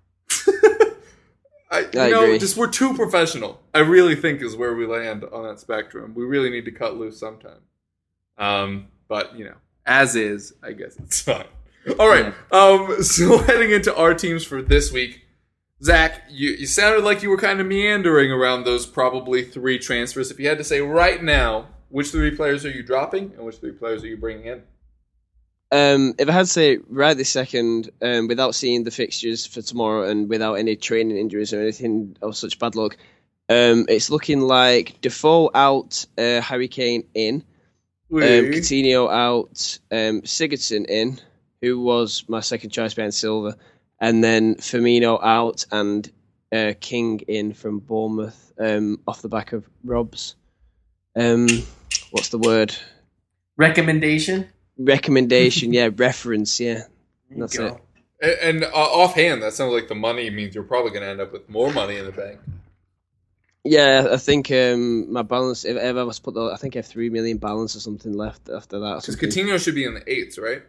I, 1.71 1.79
you 1.93 1.99
I 1.99 2.09
know, 2.09 2.23
agree. 2.23 2.37
just 2.37 2.57
we're 2.57 2.67
too 2.69 2.93
professional. 2.93 3.61
I 3.73 3.79
really 3.79 4.15
think 4.15 4.41
is 4.41 4.55
where 4.55 4.75
we 4.75 4.85
land 4.85 5.23
on 5.23 5.43
that 5.43 5.59
spectrum. 5.59 6.13
We 6.13 6.25
really 6.25 6.49
need 6.49 6.65
to 6.65 6.71
cut 6.71 6.97
loose 6.97 7.17
sometime. 7.17 7.61
Um, 8.37 8.87
but 9.07 9.37
you 9.37 9.45
know, 9.45 9.55
as 9.85 10.15
is, 10.15 10.53
I 10.61 10.73
guess 10.73 10.97
it's 10.97 11.21
fine. 11.21 11.45
All 11.97 12.09
right. 12.09 12.33
Um, 12.51 13.01
so 13.03 13.37
heading 13.39 13.71
into 13.71 13.95
our 13.95 14.13
teams 14.13 14.43
for 14.43 14.61
this 14.61 14.91
week, 14.91 15.21
Zak, 15.83 16.23
you, 16.29 16.51
you 16.51 16.67
sounded 16.67 17.03
like 17.03 17.23
you 17.23 17.29
were 17.29 17.37
kind 17.37 17.59
of 17.59 17.65
meandering 17.65 18.31
around 18.31 18.65
those 18.65 18.85
probably 18.85 19.43
three 19.43 19.79
transfers. 19.79 20.29
If 20.29 20.39
you 20.39 20.47
had 20.47 20.57
to 20.59 20.63
say 20.63 20.81
right 20.81 21.23
now, 21.23 21.69
which 21.89 22.09
three 22.09 22.35
players 22.35 22.65
are 22.65 22.69
you 22.69 22.83
dropping 22.83 23.33
and 23.35 23.45
which 23.45 23.57
three 23.57 23.71
players 23.71 24.03
are 24.03 24.07
you 24.07 24.17
bringing 24.17 24.45
in? 24.45 24.63
Um, 25.71 26.15
if 26.19 26.27
I 26.27 26.33
had 26.33 26.47
to 26.47 26.51
say 26.51 26.79
right 26.89 27.15
this 27.15 27.29
second, 27.29 27.89
um, 28.01 28.27
without 28.27 28.55
seeing 28.55 28.83
the 28.83 28.91
fixtures 28.91 29.45
for 29.45 29.61
tomorrow 29.61 30.09
and 30.09 30.27
without 30.29 30.55
any 30.55 30.75
training 30.75 31.17
injuries 31.17 31.53
or 31.53 31.61
anything 31.61 32.17
of 32.21 32.35
such 32.35 32.59
bad 32.59 32.75
luck, 32.75 32.97
um, 33.47 33.85
it's 33.87 34.09
looking 34.09 34.41
like 34.41 34.99
Defoe 35.01 35.49
out, 35.53 36.05
uh, 36.17 36.41
Harry 36.41 36.67
Kane 36.67 37.03
in, 37.13 37.43
um, 38.11 38.19
Coutinho 38.19 39.09
out, 39.11 39.79
um, 39.91 40.21
Sigurdsson 40.23 40.85
in, 40.89 41.19
who 41.61 41.79
was 41.79 42.25
my 42.27 42.41
second 42.41 42.71
choice 42.71 42.93
behind 42.93 43.13
Silva, 43.13 43.55
and 43.99 44.23
then 44.23 44.55
Firmino 44.55 45.19
out 45.23 45.65
and 45.71 46.11
uh, 46.51 46.73
King 46.79 47.19
in 47.27 47.53
from 47.53 47.79
Bournemouth 47.79 48.51
um, 48.59 48.99
off 49.07 49.21
the 49.21 49.29
back 49.29 49.53
of 49.53 49.65
Rob's. 49.83 50.35
Um, 51.15 51.47
what's 52.11 52.29
the 52.29 52.37
word? 52.37 52.75
Recommendation. 53.57 54.47
Recommendation, 54.85 55.73
yeah, 55.73 55.89
reference, 55.95 56.59
yeah. 56.59 56.83
That's 57.29 57.57
it. 57.57 57.73
And, 58.21 58.31
and 58.41 58.63
uh, 58.65 58.67
offhand, 58.73 59.41
that 59.43 59.53
sounds 59.53 59.73
like 59.73 59.87
the 59.87 59.95
money 59.95 60.29
means 60.29 60.53
you're 60.53 60.63
probably 60.63 60.91
going 60.91 61.03
to 61.03 61.09
end 61.09 61.21
up 61.21 61.31
with 61.33 61.49
more 61.49 61.71
money 61.73 61.97
in 61.97 62.05
the 62.05 62.11
bank. 62.11 62.39
Yeah, 63.63 64.07
I 64.11 64.17
think 64.17 64.49
um, 64.51 65.11
my 65.13 65.21
balance. 65.21 65.65
If 65.65 65.77
ever 65.77 65.99
I 65.99 66.03
was 66.03 66.19
put, 66.19 66.33
the, 66.33 66.45
I 66.45 66.57
think 66.57 66.75
I 66.75 66.79
have 66.79 66.87
three 66.87 67.09
million 67.11 67.37
balance 67.37 67.75
or 67.75 67.79
something 67.79 68.11
left 68.13 68.49
after 68.49 68.79
that. 68.79 69.01
Because 69.01 69.19
something. 69.19 69.29
Coutinho 69.29 69.63
should 69.63 69.75
be 69.75 69.85
in 69.85 69.93
the 69.93 70.11
eights, 70.11 70.37
right? 70.39 70.63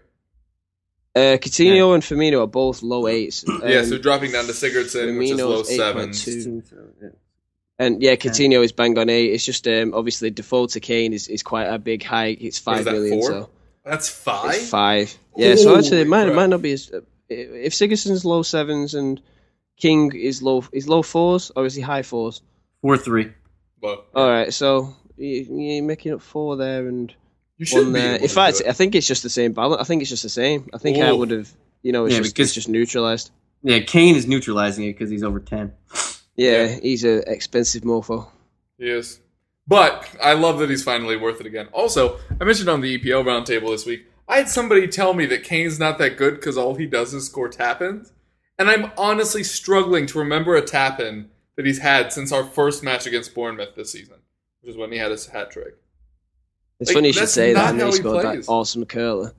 uh, 1.16 1.36
Coutinho 1.40 1.94
and 1.94 2.02
Firmino 2.02 2.42
are 2.42 2.46
both 2.46 2.82
low 2.82 3.06
eights. 3.06 3.44
yeah, 3.64 3.78
Um, 3.80 3.86
so 3.86 3.98
dropping 3.98 4.32
down 4.32 4.44
to 4.46 4.52
Sigurdsson, 4.52 5.18
which 5.18 5.30
is 5.30 5.38
low 5.40 5.62
8.2. 5.62 5.66
sevens. 5.66 6.72
and 7.78 8.02
yeah, 8.02 8.14
Coutinho 8.16 8.62
is 8.64 8.72
bang 8.72 8.98
on 8.98 9.08
eight. 9.08 9.32
It's 9.32 9.44
just 9.44 9.66
um, 9.68 9.94
obviously 9.94 10.30
Defoe 10.30 10.66
to 10.68 10.80
Kane 10.80 11.12
is, 11.14 11.28
is 11.28 11.42
quite 11.42 11.66
a 11.66 11.78
big 11.78 12.02
hike. 12.04 12.42
It's 12.42 12.64
What 12.64 12.78
is 12.78 12.78
five 12.78 12.84
that, 12.86 12.92
million, 12.92 13.20
four? 13.20 13.30
so 13.30 13.50
That's 13.85 14.09
five? 14.09 14.55
it's 14.55 14.70
five. 14.70 15.18
Yeah, 15.37 15.55
so 15.57 15.76
actually 15.76 16.03
it 16.03 16.07
Holy 16.07 16.11
might 16.11 16.28
it 16.28 16.35
might 16.35 16.49
not 16.51 16.62
be 16.62 16.72
as 16.72 16.91
uh, 16.93 17.01
if 17.28 17.72
Sigurdsson's 17.72 18.24
low 18.24 18.43
sevens 18.43 18.95
and 18.95 19.20
King 19.76 20.12
is 20.14 20.43
low 20.43 20.64
is 20.72 20.89
low 20.89 21.03
fours 21.03 21.51
or 21.57 21.66
is 21.66 21.74
he 21.74 21.83
high 21.83 22.03
fours? 22.03 22.43
Four 22.83 22.97
three. 22.99 23.33
Well, 23.80 24.05
All 24.14 24.28
right, 24.28 24.53
so 24.53 24.95
you, 25.16 25.47
you're 25.59 25.83
making 25.85 26.12
up 26.12 26.20
four 26.22 26.57
there 26.57 26.87
and. 26.87 27.12
you 27.57 27.66
should 27.66 27.85
one 27.85 27.93
be 27.95 28.01
there. 28.01 28.16
In 28.16 28.28
fact, 28.28 28.62
I 28.68 28.72
think 28.72 28.95
it's 28.95 29.07
just 29.09 29.22
the 29.24 29.30
same 29.30 29.53
balance. 29.53 29.80
I 29.80 29.85
think 29.85 30.03
it's 30.03 30.11
just 30.11 30.22
the 30.22 30.28
same. 30.28 30.68
I 30.72 30.78
think 30.78 30.99
I 30.99 31.11
would 31.12 31.30
have, 31.33 31.51
you 31.83 31.91
know, 31.93 32.05
it's 32.05 32.14
Yeah, 32.14 32.20
just 32.20 32.35
because- 32.35 32.49
it's 32.49 32.55
just 32.55 32.68
neutralized. 32.68 33.30
Yeah, 33.64 33.78
Kane 33.80 34.16
is 34.16 34.26
neutralizing 34.26 34.85
it 34.85 34.93
because 34.93 35.11
he's 35.11 35.22
over 35.22 35.39
ten. 35.41 35.72
Yeah, 36.37 36.64
Yeah. 36.66 36.78
he's 36.83 37.05
a 37.05 37.28
expensive 37.30 37.83
mofo. 37.83 38.26
He 38.78 38.87
is. 38.91 39.20
But 39.66 40.08
I 40.22 40.32
love 40.34 40.58
that 40.58 40.70
he's 40.70 40.82
finally 40.82 41.16
worth 41.16 41.40
it 41.40 41.46
again. 41.46 41.68
Also, 41.72 42.18
I 42.40 42.44
mentioned 42.44 42.68
on 42.68 42.80
the 42.80 42.98
EPL 42.98 43.24
roundtable 43.24 43.68
this 43.70 43.86
week, 43.86 44.06
I 44.28 44.38
had 44.38 44.48
somebody 44.48 44.88
tell 44.88 45.14
me 45.14 45.26
that 45.26 45.44
Kane's 45.44 45.78
not 45.78 45.98
that 45.98 46.16
good 46.16 46.34
because 46.34 46.56
all 46.56 46.74
he 46.74 46.86
does 46.86 47.14
is 47.14 47.26
score 47.26 47.48
tap-ins. 47.48 48.12
And 48.58 48.68
I'm 48.70 48.90
honestly 48.98 49.42
struggling 49.44 50.06
to 50.06 50.18
remember 50.18 50.54
a 50.56 50.62
tap-in 50.62 51.30
that 51.56 51.66
he's 51.66 51.78
had 51.80 52.12
since 52.12 52.32
our 52.32 52.44
first 52.44 52.82
match 52.82 53.06
against 53.06 53.34
Bournemouth 53.34 53.74
this 53.76 53.92
season, 53.92 54.16
which 54.60 54.70
is 54.72 54.76
when 54.76 54.90
he 54.92 54.98
had 54.98 55.10
his 55.10 55.26
hat 55.26 55.50
trick. 55.50 55.74
It's 56.80 56.90
Like, 56.90 56.94
funny 56.96 57.08
you 57.08 57.12
should 57.12 57.28
say 57.28 57.52
that. 57.52 57.70
And 57.70 57.78
then 57.80 57.86
how 57.86 57.92
he 57.92 57.96
he 57.98 58.02
scored 58.02 58.22
plays. 58.24 58.46
that 58.46 58.52
awesome 58.52 58.84
curler. 58.86 59.32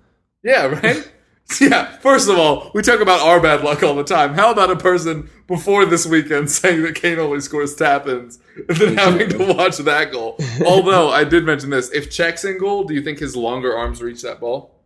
Yeah, 0.43 0.65
right? 0.67 1.11
yeah, 1.61 1.97
first 1.97 2.29
of 2.29 2.37
all, 2.37 2.71
we 2.73 2.81
talk 2.81 2.99
about 2.99 3.21
our 3.21 3.39
bad 3.39 3.63
luck 3.63 3.83
all 3.83 3.95
the 3.95 4.03
time. 4.03 4.33
How 4.33 4.51
about 4.51 4.71
a 4.71 4.75
person 4.75 5.29
before 5.47 5.85
this 5.85 6.05
weekend 6.05 6.49
saying 6.51 6.83
that 6.83 6.95
Kane 6.95 7.19
only 7.19 7.41
scores 7.41 7.75
tap 7.75 8.07
ins 8.07 8.39
and 8.55 8.77
then 8.77 8.97
having 8.97 9.29
to 9.29 9.53
watch 9.53 9.77
that 9.77 10.11
goal? 10.11 10.37
Although, 10.65 11.09
I 11.09 11.23
did 11.23 11.43
mention 11.43 11.69
this. 11.69 11.91
If 11.91 12.09
Cech's 12.09 12.45
in 12.45 12.57
goal, 12.57 12.83
do 12.83 12.93
you 12.93 13.01
think 13.01 13.19
his 13.19 13.35
longer 13.35 13.75
arms 13.75 14.01
reach 14.01 14.21
that 14.21 14.39
ball? 14.39 14.83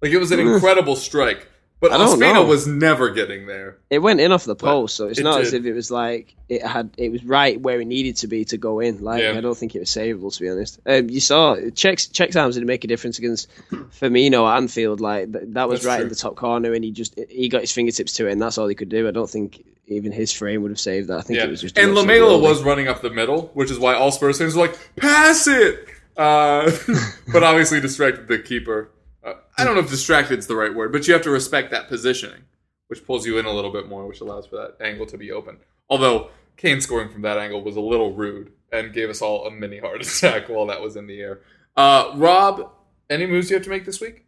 Like, 0.00 0.12
it 0.12 0.18
was 0.18 0.32
an 0.32 0.40
incredible 0.40 0.96
strike, 0.96 1.48
but 1.82 1.92
I 1.92 1.98
don't 1.98 2.18
Ospina 2.18 2.32
know. 2.34 2.44
was 2.46 2.66
never 2.66 3.10
getting 3.10 3.44
there. 3.46 3.76
It 3.90 3.98
went 3.98 4.20
in 4.20 4.32
off 4.32 4.44
the 4.44 4.56
post, 4.56 4.96
so 4.96 5.08
it's 5.08 5.18
it 5.18 5.22
not 5.24 5.42
as 5.42 5.52
if 5.52 5.66
it 5.66 5.74
was 5.74 5.90
like 5.90 6.34
it 6.48 6.64
had. 6.64 6.90
It 6.96 7.12
was 7.12 7.22
right 7.24 7.60
where 7.60 7.78
it 7.80 7.84
needed 7.86 8.16
to 8.18 8.26
be 8.28 8.46
to 8.46 8.56
go 8.56 8.80
in. 8.80 9.02
Like 9.02 9.20
Yeah. 9.22 9.32
I 9.36 9.40
don't 9.42 9.56
think 9.58 9.74
it 9.74 9.80
was 9.80 9.90
savable 9.90 10.32
to 10.34 10.40
be 10.40 10.48
honest. 10.48 10.80
Um, 10.86 11.10
you 11.10 11.20
saw 11.20 11.56
Cech's 11.56 12.08
Cech's 12.08 12.36
arms 12.36 12.54
didn't 12.54 12.68
make 12.68 12.84
a 12.84 12.86
difference 12.88 13.18
against 13.18 13.50
Firmino 14.00 14.48
at 14.50 14.56
Anfield. 14.56 15.00
Like 15.00 15.32
th- 15.32 15.44
that 15.48 15.68
was 15.68 15.80
That's 15.80 15.86
right 15.88 15.96
true. 15.96 16.04
in 16.04 16.08
the 16.08 16.14
top 16.14 16.36
corner, 16.36 16.72
and 16.72 16.82
he 16.84 16.90
just 16.92 17.18
he 17.28 17.48
got 17.48 17.60
his 17.62 17.72
fingertips 17.72 18.14
to 18.14 18.28
it, 18.28 18.32
and 18.32 18.40
that's 18.40 18.56
all 18.56 18.68
he 18.68 18.74
could 18.74 18.88
do. 18.88 19.08
I 19.08 19.10
don't 19.10 19.28
think 19.28 19.64
even 19.88 20.12
his 20.12 20.32
frame 20.32 20.62
would 20.62 20.70
have 20.70 20.80
saved 20.80 21.08
that. 21.08 21.18
I 21.18 21.22
think 21.22 21.38
Yeah. 21.38 21.46
it 21.46 21.50
was 21.50 21.60
just. 21.60 21.76
And 21.76 21.90
emotional 21.90 22.28
Lamela 22.30 22.38
was 22.38 22.62
running 22.62 22.88
up 22.88 23.02
the 23.02 23.10
middle, 23.10 23.50
which 23.54 23.70
is 23.70 23.78
why 23.78 23.94
all 23.94 24.10
Spurs 24.12 24.38
fans 24.38 24.54
were 24.54 24.62
like, 24.62 24.78
pass 24.96 25.46
it! 25.48 25.86
Uh, 26.16 26.70
but 27.32 27.42
obviously 27.42 27.80
distracted 27.80 28.28
the 28.28 28.38
keeper. 28.38 28.90
Uh, 29.24 29.34
I 29.56 29.64
don't 29.64 29.74
know 29.74 29.80
if 29.80 29.90
distracted 29.90 30.38
is 30.38 30.46
the 30.46 30.56
right 30.56 30.74
word, 30.74 30.92
but 30.92 31.06
you 31.06 31.12
have 31.14 31.22
to 31.22 31.30
respect 31.30 31.70
that 31.70 31.88
positioning, 31.88 32.42
which 32.88 33.06
pulls 33.06 33.26
you 33.26 33.38
in 33.38 33.46
a 33.46 33.52
little 33.52 33.72
bit 33.72 33.88
more, 33.88 34.06
which 34.06 34.20
allows 34.20 34.46
for 34.46 34.56
that 34.56 34.84
angle 34.84 35.06
to 35.06 35.18
be 35.18 35.30
open. 35.30 35.58
Although 35.88 36.30
Kane 36.56 36.80
scoring 36.80 37.10
from 37.10 37.22
that 37.22 37.38
angle 37.38 37.62
was 37.62 37.76
a 37.76 37.80
little 37.80 38.14
rude 38.14 38.52
and 38.72 38.92
gave 38.92 39.10
us 39.10 39.22
all 39.22 39.46
a 39.46 39.50
mini 39.50 39.78
heart 39.78 40.00
attack 40.06 40.48
while 40.48 40.66
that 40.66 40.80
was 40.80 40.96
in 40.96 41.06
the 41.06 41.20
air. 41.20 41.40
Uh, 41.76 42.12
Rob, 42.14 42.70
any 43.08 43.26
moves 43.26 43.50
you 43.50 43.56
have 43.56 43.64
to 43.64 43.70
make 43.70 43.84
this 43.84 44.00
week? 44.00 44.24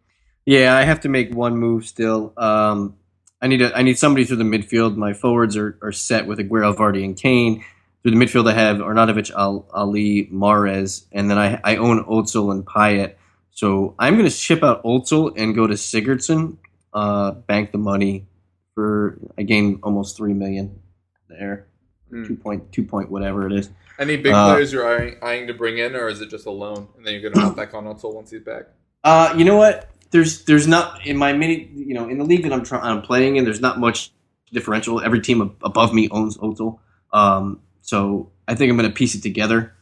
Yeah, 0.47 0.77
I 0.77 0.83
have 0.83 1.01
to 1.01 1.09
make 1.09 1.35
one 1.35 1.57
move 1.57 1.87
still. 1.87 2.33
Um, 2.37 2.97
I 3.41 3.47
need 3.47 3.63
a, 3.63 3.77
I 3.77 3.83
need 3.83 3.99
somebody 3.99 4.25
through 4.25 4.37
the 4.37 4.45
midfield. 4.45 4.97
My 4.97 5.13
forwards 5.13 5.57
are, 5.57 5.79
are 5.83 5.93
set 5.93 6.27
with 6.27 6.39
Aguero, 6.39 6.75
Vardy, 6.75 7.05
and 7.05 7.17
Kane. 7.17 7.65
Through 8.03 8.13
the 8.13 8.19
midfield, 8.19 8.51
I 8.51 8.55
have 8.55 8.79
Arnautovic, 8.79 9.31
Alli, 9.35 10.27
Mahrez, 10.27 11.07
and 11.13 11.31
then 11.31 11.39
I, 11.39 11.59
I 11.65 11.77
own 11.77 12.05
Özil 12.05 12.53
and 12.53 12.65
Payet. 12.65 13.15
So 13.55 13.95
I'm 13.99 14.15
going 14.15 14.25
to 14.27 14.31
ship 14.31 14.63
out 14.63 14.83
Özil 14.85 15.33
and 15.37 15.55
go 15.55 15.67
to 15.67 15.75
Sigurdsson, 15.75 16.57
uh, 16.93 17.31
bank 17.33 17.73
the 17.73 17.79
money 17.79 18.27
for 18.75 19.19
I 19.39 19.43
gain 19.43 19.79
almost 19.83 20.17
three 20.17 20.35
million 20.35 20.81
there, 21.29 21.67
Hmm. 22.11 22.25
two 22.27 22.37
point 22.37 22.73
two 22.73 22.83
point 22.85 23.11
whatever 23.11 23.47
it 23.47 23.53
is. 23.53 23.71
Any 23.99 24.17
big 24.17 24.33
Uh, 24.35 24.53
players 24.55 24.73
you're 24.73 24.87
eyeing, 24.87 25.17
eyeing 25.23 25.47
to 25.47 25.55
bring 25.55 25.79
in, 25.79 25.95
or 25.95 26.09
is 26.09 26.21
it 26.21 26.29
just 26.31 26.47
a 26.47 26.51
loan 26.51 26.89
and 26.97 27.07
then 27.07 27.13
you're 27.15 27.23
going 27.23 27.35
to 27.35 27.41
hop 27.41 27.57
back 27.57 27.75
on 27.75 27.85
Özil 27.85 28.13
once 28.13 28.31
he's 28.33 28.43
back? 28.43 28.65
Uh, 29.05 29.33
you 29.37 29.45
know 29.45 29.57
what? 29.57 29.89
There's 30.11 30.45
there's 30.45 30.67
not 30.67 31.07
in 31.07 31.17
my 31.17 31.33
mini 31.33 31.71
you 31.75 31.95
know 31.95 32.09
in 32.09 32.19
the 32.19 32.25
league 32.25 32.43
that 32.43 32.53
I'm 32.53 32.65
trying 32.65 32.83
I'm 32.83 33.03
playing 33.03 33.37
in. 33.37 33.45
There's 33.45 33.61
not 33.61 33.79
much 33.79 34.11
differential. 34.53 35.01
Every 35.01 35.21
team 35.21 35.41
ab- 35.43 35.57
above 35.63 35.95
me 35.95 36.09
owns 36.11 36.37
Ozil. 36.39 36.79
Um, 37.13 37.61
so 37.83 38.31
I 38.49 38.55
think 38.57 38.71
I'm 38.71 38.77
going 38.77 38.89
to 38.89 38.95
piece 38.95 39.15
it 39.15 39.23
together. 39.23 39.73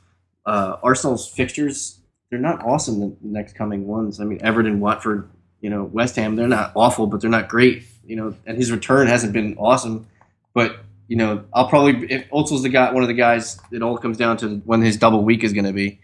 Uh, 0.45 0.77
Arsenal's 0.83 1.27
fixtures 1.29 1.99
they're 2.33 2.41
not 2.41 2.65
awesome 2.65 2.99
the 2.99 3.15
next 3.21 3.53
coming 3.53 3.87
ones. 3.87 4.19
I 4.19 4.25
mean 4.25 4.41
Everton, 4.41 4.81
Watford, 4.81 5.29
you 5.61 5.69
know 5.69 5.85
West 5.85 6.17
Ham. 6.17 6.35
They're 6.35 6.49
not 6.49 6.73
awful, 6.75 7.07
but 7.07 7.21
they're 7.21 7.29
not 7.29 7.47
great. 7.47 7.85
You 8.07 8.17
know, 8.17 8.35
and 8.47 8.57
his 8.57 8.73
return 8.73 9.07
hasn't 9.07 9.35
been 9.35 9.55
awesome. 9.59 10.07
But 10.55 10.79
you 11.09 11.17
know, 11.17 11.45
I'll 11.53 11.69
probably 11.69 12.11
if 12.11 12.29
Ozil's 12.31 12.63
the 12.63 12.71
guy, 12.71 12.91
one 12.91 13.03
of 13.03 13.09
the 13.09 13.15
guys. 13.15 13.61
It 13.71 13.83
all 13.83 13.99
comes 13.99 14.17
down 14.17 14.39
to 14.39 14.63
when 14.65 14.81
his 14.81 14.97
double 14.97 15.23
week 15.23 15.45
is 15.45 15.53
going 15.53 15.67
to 15.67 15.75
be, 15.75 16.01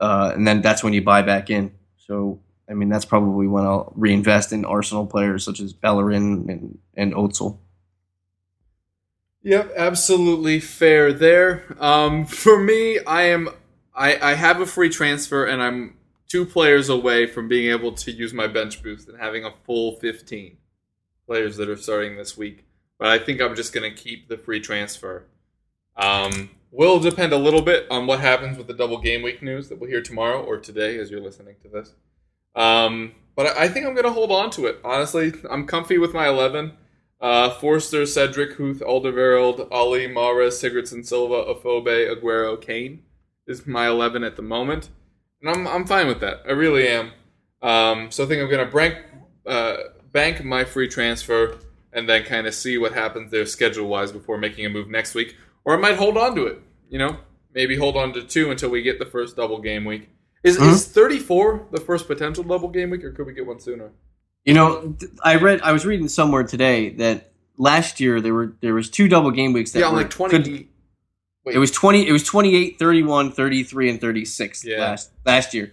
uh, 0.00 0.32
and 0.34 0.44
then 0.44 0.62
that's 0.62 0.82
when 0.82 0.92
you 0.94 1.00
buy 1.00 1.22
back 1.22 1.48
in. 1.48 1.70
So 1.96 2.40
I 2.68 2.74
mean, 2.74 2.88
that's 2.88 3.04
probably 3.04 3.46
when 3.46 3.62
I'll 3.62 3.92
reinvest 3.94 4.52
in 4.52 4.64
Arsenal 4.64 5.06
players 5.06 5.44
such 5.44 5.60
as 5.60 5.72
Bellerin 5.72 6.50
and 6.50 6.78
and 6.96 7.14
Özil. 7.14 7.56
Yep, 9.44 9.74
absolutely 9.76 10.58
fair 10.58 11.12
there. 11.12 11.76
Um, 11.78 12.26
for 12.26 12.58
me, 12.58 12.98
I 13.06 13.22
am 13.22 13.50
I, 13.98 14.30
I 14.30 14.34
have 14.34 14.60
a 14.60 14.66
free 14.66 14.88
transfer, 14.88 15.44
and 15.44 15.60
I'm 15.60 15.96
two 16.28 16.46
players 16.46 16.88
away 16.88 17.26
from 17.26 17.48
being 17.48 17.70
able 17.70 17.92
to 17.92 18.12
use 18.12 18.32
my 18.32 18.46
bench 18.46 18.80
boost 18.82 19.08
and 19.08 19.18
having 19.18 19.44
a 19.44 19.52
full 19.64 19.96
15 19.96 20.56
players 21.26 21.56
that 21.56 21.68
are 21.68 21.76
starting 21.76 22.16
this 22.16 22.36
week. 22.36 22.64
But 22.98 23.08
I 23.08 23.18
think 23.18 23.40
I'm 23.40 23.56
just 23.56 23.72
going 23.72 23.90
to 23.92 24.02
keep 24.02 24.28
the 24.28 24.38
free 24.38 24.60
transfer. 24.60 25.24
Um, 25.96 26.50
will 26.70 27.00
depend 27.00 27.32
a 27.32 27.38
little 27.38 27.62
bit 27.62 27.86
on 27.90 28.06
what 28.06 28.20
happens 28.20 28.56
with 28.56 28.68
the 28.68 28.74
double 28.74 29.00
game 29.00 29.22
week 29.22 29.42
news 29.42 29.68
that 29.68 29.80
we'll 29.80 29.90
hear 29.90 30.02
tomorrow 30.02 30.42
or 30.42 30.58
today 30.58 30.98
as 30.98 31.10
you're 31.10 31.20
listening 31.20 31.56
to 31.62 31.68
this. 31.68 31.94
Um, 32.54 33.14
but 33.34 33.56
I 33.56 33.68
think 33.68 33.86
I'm 33.86 33.94
going 33.94 34.04
to 34.04 34.12
hold 34.12 34.30
on 34.30 34.50
to 34.50 34.66
it. 34.66 34.78
Honestly, 34.84 35.32
I'm 35.50 35.66
comfy 35.66 35.98
with 35.98 36.14
my 36.14 36.28
11. 36.28 36.72
Uh, 37.20 37.50
Forster, 37.50 38.06
Cedric, 38.06 38.52
Huth, 38.52 38.80
Alderweireld, 38.80 39.72
Alli, 39.72 40.06
Mahrez, 40.06 40.52
Sigurdsson, 40.52 41.04
Silva, 41.04 41.52
Afobe, 41.52 42.14
Aguero, 42.14 42.60
Kane 42.60 43.02
is 43.48 43.66
my 43.66 43.88
11 43.88 44.22
at 44.24 44.36
the 44.36 44.42
moment. 44.42 44.90
And 45.42 45.50
I'm, 45.50 45.66
I'm 45.66 45.86
fine 45.86 46.06
with 46.06 46.20
that. 46.20 46.42
I 46.46 46.52
really 46.52 46.88
am. 46.88 47.12
Um, 47.62 48.10
so 48.10 48.24
I 48.24 48.26
think 48.26 48.42
I'm 48.42 48.50
going 48.50 48.64
to 48.64 48.74
bank, 48.74 48.96
uh, 49.46 49.76
bank 50.12 50.44
my 50.44 50.64
free 50.64 50.88
transfer 50.88 51.58
and 51.92 52.08
then 52.08 52.24
kind 52.24 52.46
of 52.46 52.54
see 52.54 52.78
what 52.78 52.92
happens 52.92 53.30
there 53.30 53.46
schedule 53.46 53.88
wise 53.88 54.12
before 54.12 54.38
making 54.38 54.66
a 54.66 54.68
move 54.68 54.88
next 54.88 55.14
week. 55.14 55.36
Or 55.64 55.74
I 55.74 55.76
might 55.78 55.96
hold 55.96 56.16
on 56.16 56.34
to 56.36 56.46
it. 56.46 56.60
You 56.88 56.98
know, 56.98 57.16
maybe 57.54 57.76
hold 57.76 57.96
on 57.96 58.12
to 58.14 58.22
two 58.22 58.50
until 58.50 58.70
we 58.70 58.82
get 58.82 58.98
the 58.98 59.06
first 59.06 59.36
double 59.36 59.60
game 59.60 59.84
week. 59.84 60.08
Is, 60.44 60.56
is 60.56 60.86
34 60.86 61.66
the 61.72 61.80
first 61.80 62.06
potential 62.06 62.44
double 62.44 62.68
game 62.68 62.90
week, 62.90 63.02
or 63.04 63.10
could 63.10 63.26
we 63.26 63.34
get 63.34 63.46
one 63.46 63.58
sooner? 63.60 63.90
You 64.44 64.54
know, 64.54 64.96
I 65.22 65.34
read, 65.34 65.60
I 65.62 65.72
was 65.72 65.84
reading 65.84 66.08
somewhere 66.08 66.44
today 66.44 66.90
that 66.90 67.32
last 67.58 68.00
year 68.00 68.20
there 68.20 68.32
were 68.32 68.56
there 68.60 68.72
was 68.72 68.88
two 68.88 69.08
double 69.08 69.30
game 69.30 69.52
weeks 69.52 69.72
that 69.72 69.80
yeah, 69.80 69.90
were 69.90 69.96
like 69.96 70.10
20. 70.10 70.36
could- 70.42 70.68
wait, 71.48 71.56
it 71.56 71.58
was 71.58 71.70
20 71.70 72.06
it 72.08 72.12
was 72.12 72.22
28 72.24 72.78
31 72.78 73.32
33 73.32 73.90
and 73.90 74.00
36 74.00 74.64
Yeah. 74.64 74.78
last 74.80 75.10
last 75.26 75.54
year 75.54 75.72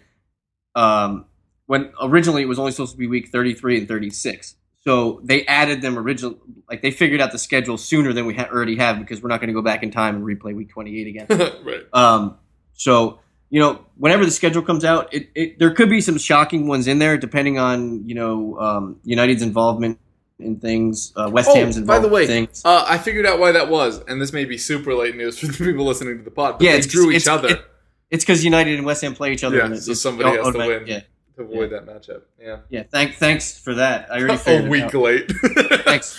um 0.75 1.25
when 1.67 1.91
originally 2.01 2.41
it 2.41 2.47
was 2.47 2.59
only 2.59 2.71
supposed 2.71 2.91
to 2.93 2.97
be 2.97 3.07
week 3.07 3.29
33 3.29 3.79
and 3.79 3.87
36 3.87 4.55
so 4.83 5.19
they 5.23 5.45
added 5.45 5.81
them 5.81 5.97
original 5.97 6.37
like 6.69 6.81
they 6.81 6.91
figured 6.91 7.21
out 7.21 7.31
the 7.31 7.37
schedule 7.39 7.77
sooner 7.77 8.13
than 8.13 8.25
we 8.25 8.33
ha- 8.35 8.47
already 8.51 8.75
have 8.75 8.99
because 8.99 9.21
we're 9.21 9.29
not 9.29 9.39
going 9.39 9.47
to 9.47 9.53
go 9.53 9.61
back 9.61 9.83
in 9.83 9.91
time 9.91 10.15
and 10.15 10.23
replay 10.25 10.55
week 10.55 10.69
28 10.69 11.07
again 11.07 11.27
right. 11.63 11.83
um 11.93 12.37
so 12.73 13.19
you 13.49 13.59
know 13.59 13.79
whenever 13.97 14.25
the 14.25 14.31
schedule 14.31 14.61
comes 14.61 14.83
out 14.83 15.13
it, 15.13 15.29
it 15.35 15.59
there 15.59 15.71
could 15.71 15.89
be 15.89 16.01
some 16.01 16.17
shocking 16.17 16.67
ones 16.67 16.87
in 16.87 16.99
there 16.99 17.17
depending 17.17 17.57
on 17.57 18.07
you 18.07 18.15
know 18.15 18.59
um 18.59 18.99
united's 19.03 19.41
involvement 19.41 19.99
in 20.39 20.59
things 20.59 21.13
uh, 21.15 21.29
west 21.31 21.49
Oh, 21.51 21.55
ham's 21.55 21.79
by 21.81 21.99
the 21.99 22.07
way, 22.09 22.27
things 22.27 22.61
Uh, 22.65 22.85
I 22.87 22.97
figured 22.97 23.25
out 23.25 23.39
why 23.39 23.51
that 23.53 23.69
was, 23.69 24.01
and 24.07 24.21
this 24.21 24.33
may 24.33 24.45
be 24.45 24.57
super 24.57 24.93
late 24.93 25.15
news 25.15 25.39
for 25.39 25.47
the 25.47 25.53
people 25.53 25.85
listening 25.85 26.17
to 26.17 26.23
the 26.23 26.31
pod. 26.31 26.59
But 26.59 26.65
Yeah, 26.65 26.71
they 26.73 26.77
it's- 26.79 26.91
drew 26.91 27.09
each 27.11 27.23
it's- 27.23 27.27
other 27.27 27.49
it- 27.55 27.65
it's 28.11 28.23
because 28.23 28.43
united 28.43 28.77
and 28.77 28.85
west 28.85 29.01
ham 29.01 29.15
play 29.15 29.31
each 29.33 29.43
other 29.43 29.57
Yeah, 29.57 29.65
and 29.65 29.77
so 29.81 29.93
somebody 29.93 30.29
has 30.37 30.47
to 30.51 30.57
win. 30.57 30.83
yeah 30.87 31.01
to 31.37 31.41
avoid 31.43 31.69
that 31.71 31.85
matchup. 31.85 32.21
Yeah, 32.39 32.57
Yeah, 32.69 32.83
thank, 32.83 33.15
thanks 33.15 33.57
for 33.57 33.73
that. 33.75 34.07
I 34.11 34.19
already 34.19 34.33
a 34.35 34.37
figured 34.37 34.65
it 34.65 34.69
week 34.69 34.93
late. 34.93 35.31
Thanks. 35.83 36.17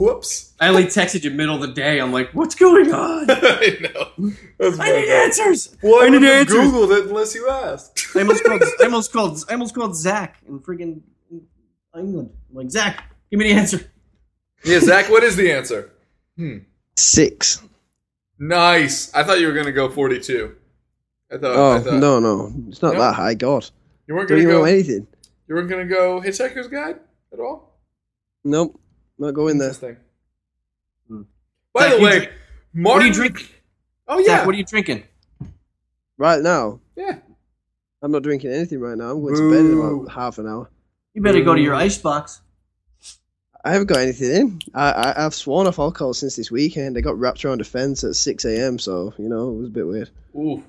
Whoops. 0.00 0.54
I 0.58 0.68
only 0.68 0.84
texted 0.86 1.22
you 1.22 1.30
middle 1.30 1.54
of 1.56 1.60
the 1.60 1.68
day. 1.68 2.00
I'm 2.00 2.10
like, 2.10 2.30
what's 2.32 2.54
going 2.56 2.92
on? 2.94 3.26
I 3.30 3.76
know. 3.80 4.32
That's 4.58 4.80
I 4.80 4.86
need 4.92 5.06
bad. 5.06 5.24
answers. 5.26 5.76
Well, 5.82 6.02
I 6.02 6.06
I 6.06 6.08
need 6.08 6.24
answers. 6.24 6.56
Googled 6.56 6.98
it 6.98 7.06
unless 7.08 7.34
you 7.34 7.48
asked. 7.48 8.08
I 8.16 8.20
almost 8.20 8.42
called. 8.44 8.62
I 8.80 8.84
almost 8.84 9.12
called. 9.12 9.44
I 9.48 9.52
almost 9.52 9.74
called 9.74 9.94
Zak 9.96 10.38
in 10.48 10.58
friggin' 10.60 11.02
England. 11.96 12.30
I'm 12.50 12.56
like 12.56 12.70
Zak, 12.70 13.04
give 13.30 13.38
me 13.38 13.52
the 13.52 13.58
answer. 13.58 13.90
yeah, 14.64 14.80
Zak, 14.80 15.10
what 15.10 15.22
is 15.24 15.36
the 15.36 15.50
answer? 15.52 15.90
Hmm. 16.36 16.58
Six. 16.96 17.62
Nice. 18.38 19.12
I 19.14 19.22
thought 19.22 19.40
you 19.40 19.46
were 19.46 19.52
going 19.52 19.66
to 19.66 19.72
go 19.72 19.88
42. 19.88 20.54
I 21.32 21.38
thought, 21.38 21.56
Oh 21.56 21.72
I 21.72 21.80
thought 21.80 21.94
no, 21.94 22.20
no, 22.20 22.52
it's 22.68 22.82
not 22.82 22.94
No? 22.94 23.00
that 23.00 23.14
high. 23.14 23.34
God, 23.34 23.68
you 24.06 24.14
weren't 24.14 24.28
going 24.28 24.40
to 24.40 24.46
you 24.46 24.52
know 24.52 24.60
go. 24.60 24.64
anything? 24.64 25.06
You 25.48 25.54
weren't 25.54 25.68
going 25.68 25.86
to 25.86 25.92
go 25.92 26.20
Hitchhiker's 26.20 26.68
Guide 26.68 26.96
at 27.32 27.38
all. 27.40 27.78
Nope, 28.44 28.78
not 29.18 29.32
going 29.32 29.58
there. 29.58 29.68
Interesting. 29.68 29.96
Hmm. 31.08 31.22
By 31.72 31.80
Zak, 31.82 31.90
the 31.92 31.98
you 31.98 32.04
way, 32.04 32.16
drink- 32.18 32.32
Martin. 32.74 32.82
What 32.84 33.02
are 33.02 33.06
you 33.06 33.12
drinking? 33.12 33.46
Oh 34.08 34.18
yeah. 34.18 34.26
Zak, 34.26 34.46
what 34.46 34.54
are 34.54 34.58
you 34.58 34.64
drinking? 34.64 35.04
Right 36.18 36.40
now, 36.42 36.80
yeah. 36.96 37.18
I'm 38.02 38.12
not 38.12 38.22
drinking 38.22 38.52
anything 38.52 38.80
right 38.80 38.96
now. 38.98 39.10
I'm 39.12 39.22
going 39.22 39.34
to 39.34 39.50
bed 39.50 39.60
in 39.60 39.78
about 39.78 40.12
half 40.12 40.38
an 40.38 40.46
hour. 40.46 40.70
You 41.14 41.22
better 41.22 41.42
go 41.42 41.54
to 41.54 41.60
your 41.60 41.74
ice 41.74 41.96
box. 41.98 42.42
I 43.64 43.72
haven't 43.72 43.86
got 43.86 44.00
anything 44.00 44.30
in. 44.30 44.60
I, 44.74 44.90
I 44.90 45.24
I've 45.24 45.34
sworn 45.34 45.66
off 45.66 45.78
alcohol 45.78 46.12
since 46.12 46.36
this 46.36 46.50
weekend. 46.50 46.98
I 46.98 47.00
got 47.00 47.18
wrapped 47.18 47.44
around 47.44 47.62
a 47.62 47.64
fence 47.64 48.04
at 48.04 48.14
six 48.14 48.44
a.m. 48.44 48.78
So 48.78 49.14
you 49.18 49.28
know 49.28 49.50
it 49.50 49.56
was 49.56 49.68
a 49.68 49.72
bit 49.72 49.86
weird. 49.86 50.10
Ooh. 50.36 50.62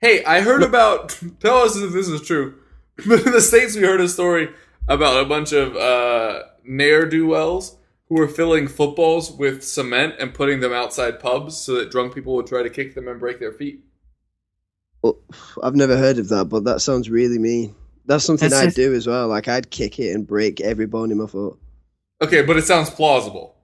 Hey, 0.00 0.22
I 0.24 0.42
heard 0.42 0.62
about. 0.62 1.18
Tell 1.40 1.58
us 1.58 1.76
if 1.76 1.92
this 1.92 2.08
is 2.08 2.20
true. 2.22 2.56
But 3.08 3.26
in 3.26 3.32
the 3.32 3.40
states, 3.40 3.74
we 3.74 3.82
heard 3.82 4.00
a 4.00 4.08
story 4.08 4.50
about 4.86 5.20
a 5.20 5.28
bunch 5.28 5.52
of 5.52 5.74
uh, 5.76 6.44
ne'er 6.62 7.06
do 7.06 7.26
wells 7.26 7.76
who 8.08 8.14
were 8.14 8.28
filling 8.28 8.68
footballs 8.68 9.32
with 9.32 9.64
cement 9.64 10.14
and 10.20 10.32
putting 10.32 10.60
them 10.60 10.72
outside 10.72 11.18
pubs 11.18 11.56
so 11.56 11.74
that 11.74 11.90
drunk 11.90 12.14
people 12.14 12.36
would 12.36 12.46
try 12.46 12.62
to 12.62 12.70
kick 12.70 12.94
them 12.94 13.08
and 13.08 13.18
break 13.18 13.40
their 13.40 13.50
feet. 13.50 13.80
Well, 15.02 15.18
I've 15.60 15.74
never 15.74 15.96
heard 15.96 16.18
of 16.18 16.28
that, 16.28 16.44
but 16.44 16.64
that 16.64 16.82
sounds 16.82 17.10
really 17.10 17.38
mean. 17.38 17.74
That's 18.06 18.24
something 18.24 18.50
That's 18.50 18.60
I'd 18.60 18.64
just- 18.66 18.76
do 18.76 18.94
as 18.94 19.06
well. 19.06 19.28
Like 19.28 19.48
I'd 19.48 19.70
kick 19.70 19.98
it 19.98 20.12
and 20.14 20.26
break 20.26 20.60
every 20.60 20.86
bone 20.86 21.10
in 21.10 21.18
my 21.18 21.26
foot. 21.26 21.58
Okay, 22.22 22.42
but 22.42 22.56
it 22.56 22.64
sounds 22.64 22.90
plausible. 22.90 23.56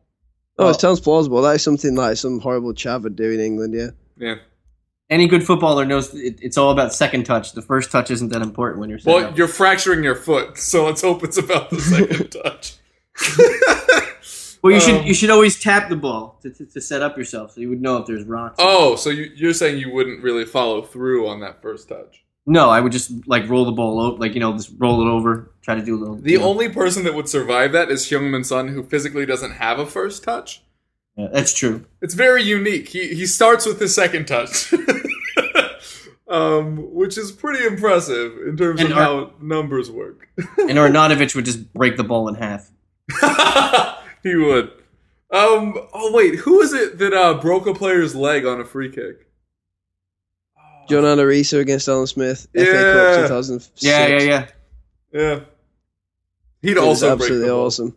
Oh, 0.59 0.65
Well- 0.65 0.75
it 0.75 0.81
sounds 0.81 1.01
plausible. 1.01 1.43
That 1.43 1.57
is 1.57 1.63
something 1.63 1.95
like 1.95 2.17
some 2.17 2.41
horrible 2.41 2.73
chav 2.73 3.03
would 3.03 3.17
do 3.17 3.31
in 3.31 3.41
England. 3.41 3.75
Yeah. 3.75 3.91
Yeah. 4.17 4.35
Any 5.09 5.27
good 5.27 5.45
footballer 5.45 5.85
knows 5.85 6.15
it, 6.15 6.39
it's 6.41 6.57
all 6.57 6.71
about 6.71 6.95
second 6.95 7.25
touch. 7.25 7.53
The 7.53 7.63
first 7.63 7.91
touch 7.91 8.11
isn't 8.13 8.29
that 8.29 8.43
important 8.43 8.79
when 8.81 8.91
you're. 8.91 9.01
Well, 9.05 9.25
up. 9.25 9.37
you're 9.37 9.49
fracturing 9.49 10.05
your 10.05 10.15
foot, 10.15 10.57
so 10.57 10.87
let's 10.87 11.03
hope 11.03 11.25
it's 11.25 11.37
about 11.37 11.69
the 11.71 11.81
second 11.81 12.29
touch. 12.45 12.77
well, 14.63 14.73
you 14.73 14.79
should 14.81 15.01
um, 15.01 15.07
you 15.07 15.15
should 15.15 15.31
always 15.31 15.61
tap 15.61 15.89
the 15.89 15.97
ball 15.97 16.39
to, 16.43 16.51
to, 16.51 16.65
to 16.67 16.81
set 16.81 17.03
up 17.03 17.17
yourself, 17.19 17.53
so 17.53 17.61
you 17.61 17.69
would 17.71 17.83
know 17.83 17.97
if 17.97 18.07
there's 18.07 18.25
rocks. 18.25 18.57
oh, 18.61 18.95
so 18.95 19.11
you, 19.11 19.31
you're 19.35 19.53
saying 19.53 19.79
you 19.79 19.91
wouldn't 19.93 20.23
really 20.23 20.45
follow 20.45 20.81
through 20.83 21.27
on 21.29 21.41
that 21.41 21.61
first 21.61 21.89
touch? 21.89 22.23
No, 22.47 22.71
I 22.71 22.81
would 22.81 22.91
just 22.93 23.13
like 23.29 23.49
roll 23.49 23.65
the 23.65 23.73
ball 23.73 24.01
over, 24.01 24.17
like 24.19 24.35
you 24.35 24.41
know, 24.41 24.53
just 24.55 24.73
roll 24.79 25.01
it 25.07 25.11
over, 25.11 25.51
try 25.63 25.75
to 25.75 25.83
do 25.83 25.97
a 25.97 25.99
little. 25.99 26.17
The 26.17 26.39
know. 26.39 26.45
only 26.45 26.69
person 26.69 27.05
that 27.05 27.15
would 27.15 27.29
survive 27.29 27.73
that 27.73 27.91
is 27.91 28.07
Heung-min 28.07 28.45
Son, 28.45 28.69
who 28.69 28.83
physically 28.83 29.27
doesn't 29.27 29.53
have 29.53 29.79
a 29.79 29.87
first 29.87 30.25
touch. 30.25 30.63
Yeah, 31.17 31.29
that's 31.33 31.53
true. 31.53 31.85
It's 32.01 32.15
very 32.15 32.43
unique. 32.43 32.89
He 32.89 33.09
he 33.15 33.27
starts 33.27 33.67
with 33.67 33.79
his 33.79 33.95
second 33.95 34.27
touch, 34.27 34.73
um, 36.29 36.93
which 36.95 37.19
is 37.19 37.33
pretty 37.33 37.65
impressive 37.67 38.33
in 38.47 38.57
terms 38.57 38.81
And 38.81 38.93
of 38.93 38.99
our- 38.99 39.05
how 39.05 39.33
numbers 39.41 39.91
work. 39.91 40.29
And 40.59 40.79
Arnautovic 40.79 41.35
would 41.35 41.45
just 41.45 41.73
break 41.75 41.97
the 41.97 42.05
ball 42.05 42.29
in 42.29 42.37
half. 42.37 42.71
he 44.23 44.35
would. 44.37 44.71
Um. 45.33 45.77
Oh 45.93 46.13
wait, 46.13 46.37
who 46.37 46.61
is 46.63 46.73
it 46.73 46.99
that 46.99 47.13
uh, 47.13 47.35
broke 47.35 47.67
a 47.67 47.75
player's 47.75 48.15
leg 48.15 48.45
on 48.47 48.61
a 48.61 48.65
free 48.65 48.91
kick? 48.91 49.27
John 50.89 51.05
Arne 51.05 51.19
Riise 51.19 51.59
against 51.61 51.89
Alan 51.89 52.07
Smith. 52.07 52.49
FA 52.55 52.65
Yeah. 52.65 52.93
Cup 53.17 53.29
2006. 53.29 53.83
Yeah, 53.83 54.07
yeah, 54.07 54.19
yeah. 54.21 54.47
Yeah. 55.13 55.41
He'd 56.63 56.77
It 56.77 56.81
was 56.81 57.03
also 57.03 57.17
break 57.17 57.31
the 57.31 57.35
absolutely 57.45 57.49
ball. 57.49 57.67
awesome. 57.67 57.97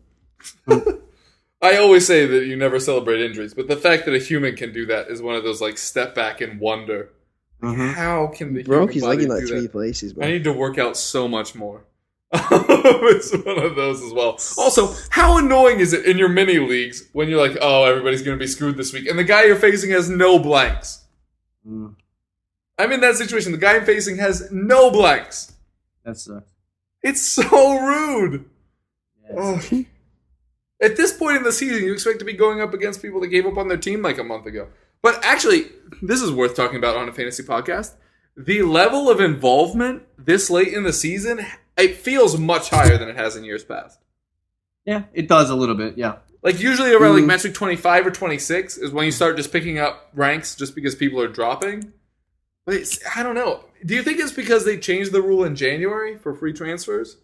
I 1.61 1.77
always 1.77 2.05
say 2.05 2.25
that 2.25 2.45
you 2.45 2.55
never 2.57 2.79
celebrate 2.79 3.21
injuries, 3.21 3.53
but 3.53 3.67
the 3.67 3.77
fact 3.77 4.05
that 4.05 4.13
a 4.13 4.19
human 4.19 4.55
can 4.55 4.73
do 4.73 4.85
that 4.87 5.07
is 5.07 5.21
one 5.21 5.35
of 5.35 5.43
those 5.43 5.61
like 5.61 5.77
step 5.77 6.13
back 6.13 6.41
and 6.41 6.59
wonder. 6.59 7.09
Mhm. 7.61 7.93
How 7.93 8.27
can 8.27 8.53
the 8.53 8.63
Broke 8.63 8.93
his 8.93 9.03
leg 9.03 9.21
in 9.21 9.29
like 9.29 9.47
three 9.47 9.61
that? 9.61 9.71
places, 9.71 10.13
I 10.21 10.27
need 10.27 10.43
to 10.43 10.51
work 10.51 10.77
out 10.77 10.97
so 10.97 11.27
much 11.29 11.55
more. 11.55 11.85
it's 12.33 13.31
one 13.45 13.59
of 13.59 13.75
those 13.75 14.01
as 14.03 14.11
well. 14.11 14.37
Also, 14.57 14.93
how 15.11 15.37
annoying 15.37 15.79
is 15.79 15.93
it 15.93 16.05
in 16.05 16.17
your 16.17 16.27
mini 16.29 16.57
leagues 16.59 17.07
when 17.13 17.29
you're 17.29 17.39
like, 17.39 17.57
oh, 17.61 17.83
everybody's 17.85 18.23
going 18.23 18.37
to 18.37 18.43
be 18.43 18.47
screwed 18.47 18.75
this 18.75 18.91
week, 18.91 19.07
and 19.07 19.17
the 19.17 19.23
guy 19.23 19.45
you're 19.45 19.55
facing 19.55 19.91
has 19.91 20.09
no 20.09 20.39
blanks? 20.39 21.05
Mm, 21.65 21.95
I'm 22.77 22.91
in 22.91 23.01
that 23.01 23.15
situation. 23.15 23.51
The 23.51 23.57
guy 23.57 23.75
I'm 23.75 23.85
facing 23.85 24.17
has 24.17 24.49
no 24.51 24.89
blacks. 24.91 25.53
that 26.03 26.17
sucks. 26.17 26.49
It's 27.01 27.21
so 27.21 27.79
rude. 27.79 28.45
Ugh. 29.37 29.85
At 30.81 30.97
this 30.97 31.13
point 31.15 31.37
in 31.37 31.43
the 31.43 31.51
season, 31.51 31.83
you 31.85 31.93
expect 31.93 32.19
to 32.19 32.25
be 32.25 32.33
going 32.33 32.61
up 32.61 32.73
against 32.73 33.01
people 33.01 33.21
that 33.21 33.27
gave 33.27 33.45
up 33.45 33.57
on 33.57 33.67
their 33.67 33.77
team 33.77 34.01
like 34.01 34.17
a 34.17 34.23
month 34.23 34.45
ago. 34.45 34.67
But 35.01 35.23
actually, 35.23 35.65
this 36.01 36.21
is 36.21 36.31
worth 36.31 36.55
talking 36.55 36.77
about 36.77 36.95
on 36.95 37.07
a 37.09 37.13
fantasy 37.13 37.43
podcast. 37.43 37.93
The 38.35 38.63
level 38.63 39.09
of 39.09 39.19
involvement 39.21 40.03
this 40.17 40.49
late 40.49 40.69
in 40.73 40.83
the 40.83 40.93
season, 40.93 41.45
it 41.77 41.95
feels 41.97 42.37
much 42.39 42.69
higher 42.69 42.97
than 42.97 43.09
it 43.09 43.15
has 43.17 43.35
in 43.35 43.43
years 43.43 43.63
past. 43.63 43.99
Yeah, 44.85 45.03
it 45.13 45.27
does 45.27 45.49
a 45.49 45.55
little 45.55 45.75
bit. 45.75 45.97
Yeah. 45.97 46.15
Like 46.41 46.59
usually 46.59 46.93
around 46.93 47.15
like 47.15 47.23
Mm. 47.23 47.27
match 47.27 47.43
week 47.45 47.53
25 47.53 48.07
or 48.07 48.11
26 48.11 48.77
is 48.77 48.91
when 48.91 49.05
you 49.05 49.11
start 49.11 49.37
just 49.37 49.51
picking 49.51 49.77
up 49.79 50.09
ranks 50.13 50.55
just 50.55 50.75
because 50.75 50.95
people 50.95 51.21
are 51.21 51.27
dropping. 51.29 51.93
But 52.65 52.97
I 53.15 53.23
don't 53.23 53.35
know. 53.35 53.65
Do 53.85 53.93
you 53.93 54.03
think 54.03 54.19
it's 54.19 54.31
because 54.31 54.63
they 54.63 54.77
changed 54.77 55.11
the 55.11 55.21
rule 55.21 55.43
in 55.43 55.55
January 55.55 56.17
for 56.17 56.33
free 56.33 56.53
transfers? 56.53 57.17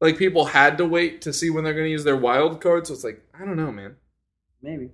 Like 0.00 0.18
people 0.18 0.46
had 0.46 0.78
to 0.78 0.86
wait 0.86 1.22
to 1.22 1.32
see 1.32 1.50
when 1.50 1.64
they're 1.64 1.74
going 1.74 1.86
to 1.86 1.90
use 1.90 2.04
their 2.04 2.16
wild 2.16 2.60
card, 2.60 2.86
so 2.86 2.94
it's 2.94 3.04
like 3.04 3.22
I 3.34 3.44
don't 3.44 3.56
know, 3.56 3.72
man. 3.72 3.96
Maybe. 4.62 4.90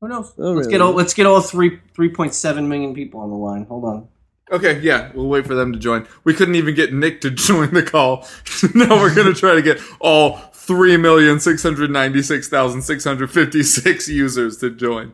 Who 0.00 0.08
knows? 0.08 0.32
Oh, 0.38 0.52
let's 0.52 0.66
really? 0.66 0.70
get 0.70 0.80
all 0.80 0.92
let's 0.92 1.14
get 1.14 1.26
all 1.26 1.40
three 1.40 1.80
three 1.94 2.08
point 2.08 2.34
seven 2.34 2.68
million 2.68 2.94
people 2.94 3.20
on 3.20 3.30
the 3.30 3.36
line. 3.36 3.64
Hold 3.64 3.84
on. 3.84 4.08
Okay, 4.50 4.80
yeah, 4.80 5.10
we'll 5.14 5.28
wait 5.28 5.46
for 5.46 5.54
them 5.54 5.72
to 5.72 5.78
join. 5.78 6.06
We 6.24 6.32
couldn't 6.34 6.54
even 6.54 6.74
get 6.74 6.92
Nick 6.92 7.20
to 7.22 7.30
join 7.32 7.74
the 7.74 7.82
call. 7.82 8.26
now 8.74 8.96
we're 8.96 9.14
gonna 9.14 9.34
try 9.34 9.54
to 9.54 9.62
get 9.62 9.80
all 10.00 10.36
three 10.52 10.96
million 10.96 11.40
six 11.40 11.62
hundred 11.62 11.90
ninety 11.90 12.22
six 12.22 12.48
thousand 12.48 12.82
six 12.82 13.04
hundred 13.04 13.30
fifty 13.30 13.62
six 13.62 14.08
users 14.08 14.56
to 14.58 14.70
join. 14.70 15.12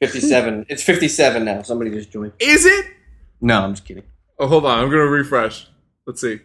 Fifty 0.00 0.20
seven. 0.20 0.66
it's 0.68 0.82
fifty 0.82 1.08
seven 1.08 1.44
now. 1.44 1.62
Somebody 1.62 1.90
just 1.90 2.10
joined. 2.10 2.32
Is 2.38 2.64
it? 2.64 2.86
No, 3.40 3.62
I'm 3.62 3.74
just 3.74 3.84
kidding. 3.84 4.04
Oh, 4.38 4.46
hold 4.46 4.64
on. 4.64 4.78
I'm 4.78 4.90
gonna 4.90 5.04
refresh. 5.06 5.68
Let's 6.06 6.20
see. 6.20 6.40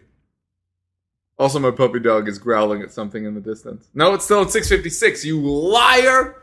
Also, 1.38 1.58
my 1.58 1.70
puppy 1.70 2.00
dog 2.00 2.28
is 2.28 2.38
growling 2.38 2.82
at 2.82 2.92
something 2.92 3.24
in 3.24 3.34
the 3.34 3.40
distance. 3.40 3.88
No, 3.94 4.14
it's 4.14 4.24
still 4.24 4.42
at 4.42 4.48
6:56. 4.48 5.24
You 5.24 5.40
liar! 5.40 6.42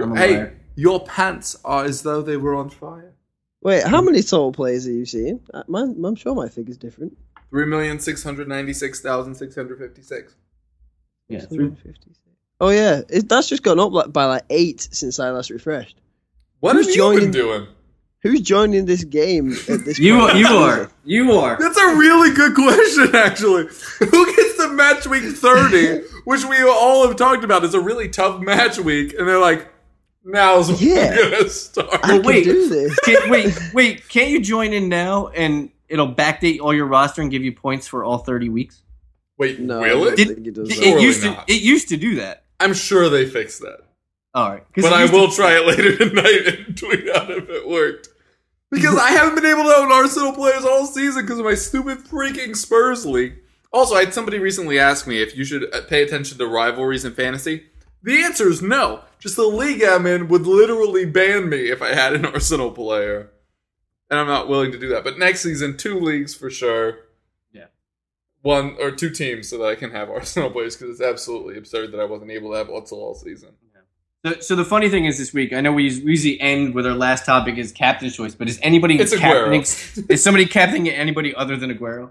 I'm 0.00 0.14
hey, 0.14 0.36
liar. 0.36 0.60
your 0.76 1.04
pants 1.04 1.56
are 1.64 1.84
as 1.84 2.02
though 2.02 2.22
they 2.22 2.36
were 2.36 2.54
on 2.54 2.70
fire. 2.70 3.14
Wait, 3.62 3.84
how 3.84 4.00
many 4.00 4.22
total 4.22 4.52
players 4.52 4.86
are 4.86 4.92
you 4.92 5.04
seeing? 5.04 5.40
Uh, 5.52 5.64
mine, 5.66 5.96
I'm 6.04 6.14
sure 6.14 6.34
my 6.34 6.48
figure's 6.48 6.76
different. 6.76 7.16
Three 7.50 7.66
million 7.66 7.98
six 7.98 8.22
hundred 8.22 8.48
ninety-six 8.48 9.00
thousand 9.00 9.34
six 9.34 9.56
hundred 9.56 9.78
fifty-six. 9.78 10.36
Yeah, 11.28 11.40
three, 11.40 11.66
756. 11.66 12.18
Oh 12.60 12.70
yeah, 12.70 13.02
it, 13.08 13.28
that's 13.28 13.48
just 13.48 13.62
gone 13.62 13.80
up 13.80 13.92
like, 13.92 14.12
by 14.12 14.26
like 14.26 14.44
eight 14.50 14.88
since 14.92 15.18
I 15.18 15.30
last 15.30 15.50
refreshed. 15.50 16.00
What 16.60 16.76
Who's 16.76 16.86
have 16.86 16.96
you 16.96 17.02
been 17.02 17.14
joining? 17.18 17.30
doing? 17.30 17.66
Who's 18.22 18.40
joining 18.40 18.84
this 18.86 19.04
game 19.04 19.52
at 19.68 19.84
this 19.84 19.98
you 19.98 20.18
point? 20.18 20.36
you 20.38 20.46
are 20.48 20.90
you 21.04 21.32
are. 21.32 21.56
That's 21.58 21.78
a 21.78 21.94
really 21.96 22.34
good 22.34 22.54
question, 22.54 23.14
actually. 23.14 23.66
Who 24.00 24.26
gets 24.36 24.56
the 24.56 24.68
match 24.72 25.06
week 25.06 25.22
30, 25.24 26.00
which 26.24 26.44
we 26.44 26.60
all 26.62 27.06
have 27.06 27.16
talked 27.16 27.44
about 27.44 27.62
is 27.64 27.74
a 27.74 27.80
really 27.80 28.08
tough 28.08 28.40
match 28.40 28.78
week, 28.78 29.14
and 29.16 29.26
they're 29.28 29.38
like, 29.38 29.68
now's 30.24 30.68
when 30.68 30.78
Yeah. 30.80 31.10
we're 31.16 31.30
gonna 31.30 31.48
start. 31.48 31.88
I 32.02 32.14
Well, 32.14 32.22
wait. 32.24 32.44
can 32.44 32.54
do 32.54 32.68
this. 32.68 32.98
Can, 33.04 33.30
wait 33.30 33.70
wait. 33.72 34.08
Can't 34.08 34.30
you 34.30 34.40
join 34.40 34.72
in 34.72 34.88
now 34.88 35.28
and 35.28 35.70
it'll 35.88 36.12
backdate 36.12 36.60
all 36.60 36.74
your 36.74 36.86
roster 36.86 37.22
and 37.22 37.30
give 37.30 37.42
you 37.44 37.52
points 37.52 37.86
for 37.86 38.02
all 38.02 38.18
thirty 38.18 38.48
weeks? 38.48 38.82
Wait, 39.38 39.60
No, 39.60 39.80
really? 39.80 40.12
I 40.12 40.14
Did- 40.16 40.54
don't 40.54 40.68
it 40.72 40.76
It, 40.76 41.00
used 41.00 41.22
to 41.22 41.30
not. 41.30 41.48
it 41.48 41.62
used 41.62 41.88
to 41.90 41.96
do 41.96 42.16
that. 42.16 42.42
I'm 42.58 42.74
sure 42.74 43.08
they 43.08 43.26
fixed 43.26 43.60
that. 43.60 43.82
All 44.38 44.50
right, 44.50 44.64
'Cause 44.74 44.84
But 44.84 44.92
I 44.92 45.00
used 45.02 45.12
to- 45.12 45.18
will 45.18 45.30
try 45.30 45.56
it 45.58 45.66
later 45.66 45.96
tonight 46.08 46.64
and 46.66 46.76
tweet 46.78 47.08
out 47.08 47.30
if 47.30 47.48
it 47.48 47.66
worked. 47.68 48.08
Because 48.70 48.96
I 48.98 49.10
haven't 49.10 49.34
been 49.34 49.46
able 49.46 49.64
to 49.64 49.76
own 49.78 49.90
Arsenal 49.90 50.32
players 50.32 50.64
all 50.64 50.86
season 50.86 51.22
because 51.22 51.38
of 51.38 51.44
my 51.46 51.54
stupid 51.54 51.98
freaking 52.04 52.54
Spurs 52.54 53.06
league. 53.06 53.36
Also, 53.72 53.94
I 53.94 54.00
had 54.04 54.14
somebody 54.14 54.38
recently 54.38 54.78
ask 54.78 55.06
me 55.06 55.20
if 55.22 55.36
you 55.36 55.44
should 55.44 55.74
uh, 55.74 55.80
pay 55.88 56.02
attention 56.02 56.38
to 56.38 56.46
rivalries 56.46 57.04
in 57.04 57.14
fantasy. 57.14 57.64
The 58.02 58.22
answer 58.22 58.48
is 58.48 58.62
no. 58.62 59.00
Just 59.18 59.36
the 59.36 59.46
league 59.46 59.82
I'm 59.82 60.06
in 60.06 60.28
would 60.28 60.46
literally 60.46 61.04
ban 61.06 61.48
me 61.48 61.70
if 61.70 61.82
I 61.82 61.94
had 61.94 62.12
an 62.12 62.24
Arsenal 62.34 62.70
player. 62.70 63.30
And 64.10 64.20
I'm 64.20 64.26
not 64.28 64.48
willing 64.48 64.70
to 64.72 64.78
do 64.78 64.88
that. 64.90 65.02
But 65.04 65.18
next 65.18 65.40
season, 65.42 65.76
two 65.76 65.98
leagues 65.98 66.34
for 66.34 66.48
sure. 66.50 66.98
Yeah. 67.52 67.66
One 68.42 68.76
or 68.80 68.90
two 68.90 69.10
teams 69.10 69.48
so 69.48 69.58
that 69.58 69.66
I 69.66 69.74
can 69.74 69.90
have 69.90 70.08
Arsenal 70.10 70.50
players 70.50 70.76
because 70.76 70.92
it's 71.00 71.06
absolutely 71.08 71.56
absurd 71.58 71.92
that 71.92 72.00
I 72.00 72.04
wasn't 72.04 72.30
able 72.30 72.50
to 72.52 72.56
have 72.58 72.68
Özil 72.68 72.92
all 72.92 73.14
season. 73.14 73.54
So, 74.26 74.40
so 74.40 74.56
the 74.56 74.64
funny 74.64 74.88
thing 74.88 75.04
is, 75.04 75.16
this 75.18 75.32
week 75.32 75.52
I 75.52 75.60
know 75.60 75.72
we 75.72 75.84
we 76.04 76.10
usually 76.12 76.40
end 76.40 76.74
with 76.74 76.86
our 76.86 76.94
last 76.94 77.24
topic 77.24 77.56
is 77.56 77.70
captain's 77.72 78.16
choice, 78.16 78.34
but 78.34 78.48
is 78.48 78.58
anybody 78.62 78.98
It's 78.98 79.16
captaining? 79.16 79.62
Aguero. 79.62 80.10
is 80.10 80.22
somebody 80.22 80.46
captaining 80.46 80.88
anybody 80.92 81.34
other 81.34 81.56
than 81.56 81.70
Aguero? 81.76 82.10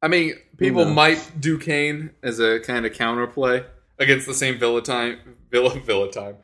I 0.00 0.08
mean, 0.08 0.34
people 0.56 0.84
No. 0.86 0.92
might 0.92 1.32
do 1.38 1.58
Kane 1.58 2.10
as 2.22 2.38
a 2.40 2.60
kind 2.60 2.86
of 2.86 2.92
counterplay 2.92 3.64
against 3.98 4.26
the 4.26 4.34
same 4.34 4.58
Villa 4.58 4.82
time. 4.82 5.18
Villa 5.50 5.78
Villa 5.80 6.10
time. 6.10 6.36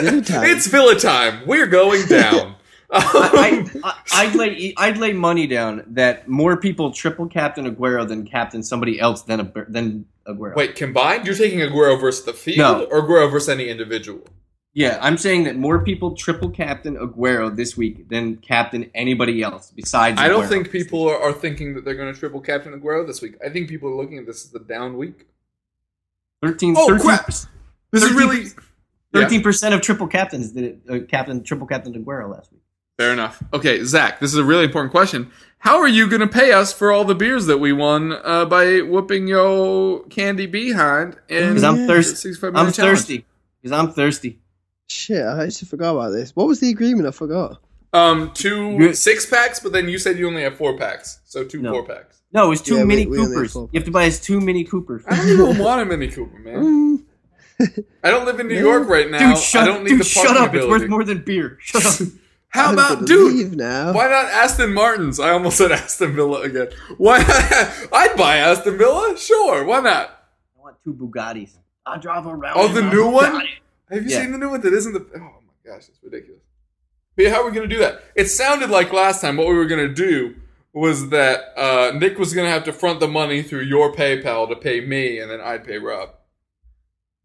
Villa 0.00 0.22
time. 0.22 0.44
it's 0.50 0.66
Villa 0.66 0.98
time. 0.98 1.46
We're 1.46 1.66
going 1.66 2.06
down. 2.06 2.56
I, 2.92 3.94
I'd 4.14 4.34
lay 4.34 4.74
I'd 4.76 4.98
lay 4.98 5.12
money 5.12 5.46
down 5.46 5.84
that 5.88 6.26
more 6.28 6.56
people 6.56 6.90
triple 6.92 7.26
captain 7.28 7.72
Aguero 7.72 8.06
than 8.06 8.26
captain 8.26 8.62
somebody 8.62 8.98
else 8.98 9.22
than 9.22 9.40
a, 9.40 9.52
than 9.68 10.06
Aguero. 10.26 10.56
wait, 10.56 10.74
combined? 10.74 11.24
You're 11.26 11.36
taking 11.36 11.60
Aguero 11.60 12.00
versus 12.00 12.24
the 12.24 12.32
field, 12.32 12.58
No. 12.58 12.84
or 12.86 13.02
Aguero 13.06 13.30
versus 13.30 13.48
any 13.48 13.68
individual? 13.68 14.26
Yeah, 14.72 14.98
I'm 15.02 15.18
saying 15.18 15.44
that 15.44 15.56
more 15.56 15.82
people 15.84 16.14
triple 16.14 16.48
captain 16.50 16.96
Aguero 16.96 17.54
this 17.54 17.76
week 17.76 18.08
than 18.08 18.36
captain 18.36 18.90
anybody 18.94 19.42
else 19.42 19.72
besides. 19.74 20.20
I 20.20 20.28
don't 20.28 20.46
think 20.46 20.70
people 20.70 21.08
are, 21.08 21.16
are 21.20 21.32
thinking 21.32 21.74
that 21.74 21.84
they're 21.84 21.96
going 21.96 22.12
to 22.12 22.18
triple 22.18 22.40
captain 22.40 22.72
Aguero 22.80 23.06
this 23.06 23.20
week. 23.20 23.34
I 23.44 23.48
think 23.50 23.68
people 23.68 23.88
are 23.90 23.96
looking 23.96 24.18
at 24.18 24.26
this 24.26 24.44
as 24.44 24.50
the 24.50 24.60
down 24.60 24.96
week. 24.96 25.26
13 26.42 26.74
Oh 26.76 26.86
13 26.88 27.06
crap! 27.06 27.26
This 27.26 28.02
is 28.02 28.10
13 28.10 28.16
really 28.16 28.42
Yeah. 29.12 29.22
Thirteen 29.22 29.42
percent 29.42 29.74
of 29.74 29.80
triple 29.80 30.06
captains 30.06 30.52
did 30.52 30.64
it, 30.64 30.80
uh, 30.88 30.98
captain 31.08 31.42
triple 31.42 31.66
captain 31.66 31.92
Aguero 31.94 32.30
last 32.30 32.52
week. 32.52 32.60
Fair 33.00 33.14
enough. 33.14 33.42
Okay, 33.54 33.82
Zak, 33.82 34.20
this 34.20 34.30
is 34.30 34.36
a 34.38 34.44
really 34.44 34.64
important 34.64 34.90
question. 34.92 35.30
How 35.60 35.78
are 35.78 35.88
you 35.88 36.06
going 36.06 36.20
to 36.20 36.26
pay 36.26 36.52
us 36.52 36.70
for 36.70 36.92
all 36.92 37.02
the 37.04 37.14
beers 37.14 37.46
that 37.46 37.56
we 37.56 37.72
won 37.72 38.12
uh, 38.12 38.44
by 38.44 38.82
whooping 38.82 39.26
your 39.26 40.04
candy 40.08 40.44
behind? 40.44 41.16
Because 41.26 41.62
And 41.62 41.80
I'm 41.80 41.86
thirsty. 41.86 42.34
I'm 42.54 42.70
thirsty. 42.70 43.24
Because 43.62 43.72
I'm 43.78 43.90
thirsty. 43.92 44.38
Shit, 44.88 45.22
I 45.24 45.44
actually 45.44 45.68
forgot 45.68 45.92
about 45.96 46.10
this. 46.10 46.36
What 46.36 46.46
was 46.46 46.60
the 46.60 46.68
agreement? 46.68 47.08
I 47.08 47.12
forgot. 47.12 47.62
Um, 47.94 48.32
two 48.34 48.76
Good. 48.76 48.98
six 48.98 49.24
packs, 49.24 49.60
but 49.60 49.72
then 49.72 49.88
you 49.88 49.98
said 49.98 50.18
you 50.18 50.26
only 50.26 50.42
have 50.42 50.58
four 50.58 50.76
packs, 50.76 51.20
so 51.24 51.42
two 51.42 51.62
No. 51.62 51.72
four 51.72 51.86
packs. 51.86 52.20
No, 52.34 52.44
it 52.46 52.48
was 52.50 52.60
two 52.60 52.74
Yeah, 52.74 52.82
we- 52.82 52.86
Mini 52.88 53.06
we 53.06 53.16
only 53.18 53.30
Coopers. 53.30 53.48
have 53.48 53.52
four 53.54 53.68
You 53.72 53.78
have 53.80 53.86
to 53.86 53.90
buy 53.92 54.06
us 54.08 54.20
two 54.20 54.40
Mini 54.42 54.64
Coopers. 54.64 55.04
I 55.08 55.16
don't 55.16 55.26
even 55.52 55.58
want 55.58 55.80
a 55.80 55.84
Mini 55.86 56.08
Cooper, 56.08 56.38
man. 56.38 57.02
Mm, 57.60 57.84
I 58.04 58.10
don't 58.10 58.26
live 58.26 58.40
in 58.40 58.48
New 58.48 58.58
York 58.60 58.86
right 58.90 59.10
now. 59.10 59.30
Dude, 59.30 59.38
shut, 59.42 59.62
I 59.62 59.66
don't 59.66 59.84
need 59.84 59.90
dude, 59.92 60.00
the 60.00 60.04
shut 60.04 60.26
parking 60.26 60.42
up. 60.42 60.54
It's 60.54 60.64
ability. 60.64 60.82
worth 60.82 60.90
more 60.90 61.02
than 61.04 61.22
beer. 61.24 61.56
Shut 61.62 61.86
up. 61.86 62.08
How 62.50 62.68
I'm 62.68 62.74
about, 62.74 62.94
gonna 62.94 63.06
dude? 63.06 63.56
now. 63.56 63.92
Why 63.92 64.08
not 64.08 64.26
Aston 64.26 64.74
Martins? 64.74 65.20
I 65.20 65.30
almost 65.30 65.56
said 65.56 65.70
Aston 65.72 66.14
Villa 66.14 66.42
again. 66.42 66.68
Why? 66.98 67.18
Not? 67.18 67.28
I'd 67.92 68.16
buy 68.16 68.36
Aston 68.38 68.76
Villa. 68.76 69.16
Sure, 69.16 69.64
why 69.64 69.80
not? 69.80 70.10
I 70.58 70.62
want 70.62 70.76
two 70.84 70.92
Bugattis. 70.92 71.56
I 71.86 71.98
drive 71.98 72.26
around. 72.26 72.54
Oh, 72.56 72.68
the 72.68 72.82
my 72.82 72.92
new 72.92 73.08
one? 73.08 73.42
Have 73.90 74.04
you 74.04 74.10
Yeah. 74.10 74.20
seen 74.22 74.32
the 74.32 74.38
new 74.38 74.50
one 74.50 74.60
that 74.62 74.72
isn't 74.72 74.92
the? 74.92 75.06
Oh 75.16 75.18
my 75.20 75.70
gosh, 75.72 75.88
it's 75.88 75.98
ridiculous. 76.02 76.40
But 77.16 77.24
yeah, 77.26 77.30
how 77.30 77.42
are 77.42 77.48
we 77.48 77.54
gonna 77.54 77.66
do 77.68 77.78
that? 77.78 78.02
It 78.14 78.26
sounded 78.26 78.68
like 78.70 78.92
last 78.92 79.20
time 79.20 79.36
what 79.36 79.46
we 79.48 79.54
were 79.54 79.66
gonna 79.66 79.88
do 79.92 80.34
was 80.72 81.10
that 81.10 81.52
uh, 81.56 81.96
Nick 81.98 82.18
was 82.18 82.32
gonna 82.34 82.48
have 82.50 82.64
to 82.64 82.72
front 82.72 83.00
the 83.00 83.08
money 83.08 83.42
through 83.42 83.62
your 83.62 83.92
PayPal 83.92 84.48
to 84.48 84.56
pay 84.56 84.80
me, 84.80 85.18
and 85.18 85.30
then 85.30 85.40
I'd 85.40 85.64
pay 85.64 85.78
Rob. 85.78 86.10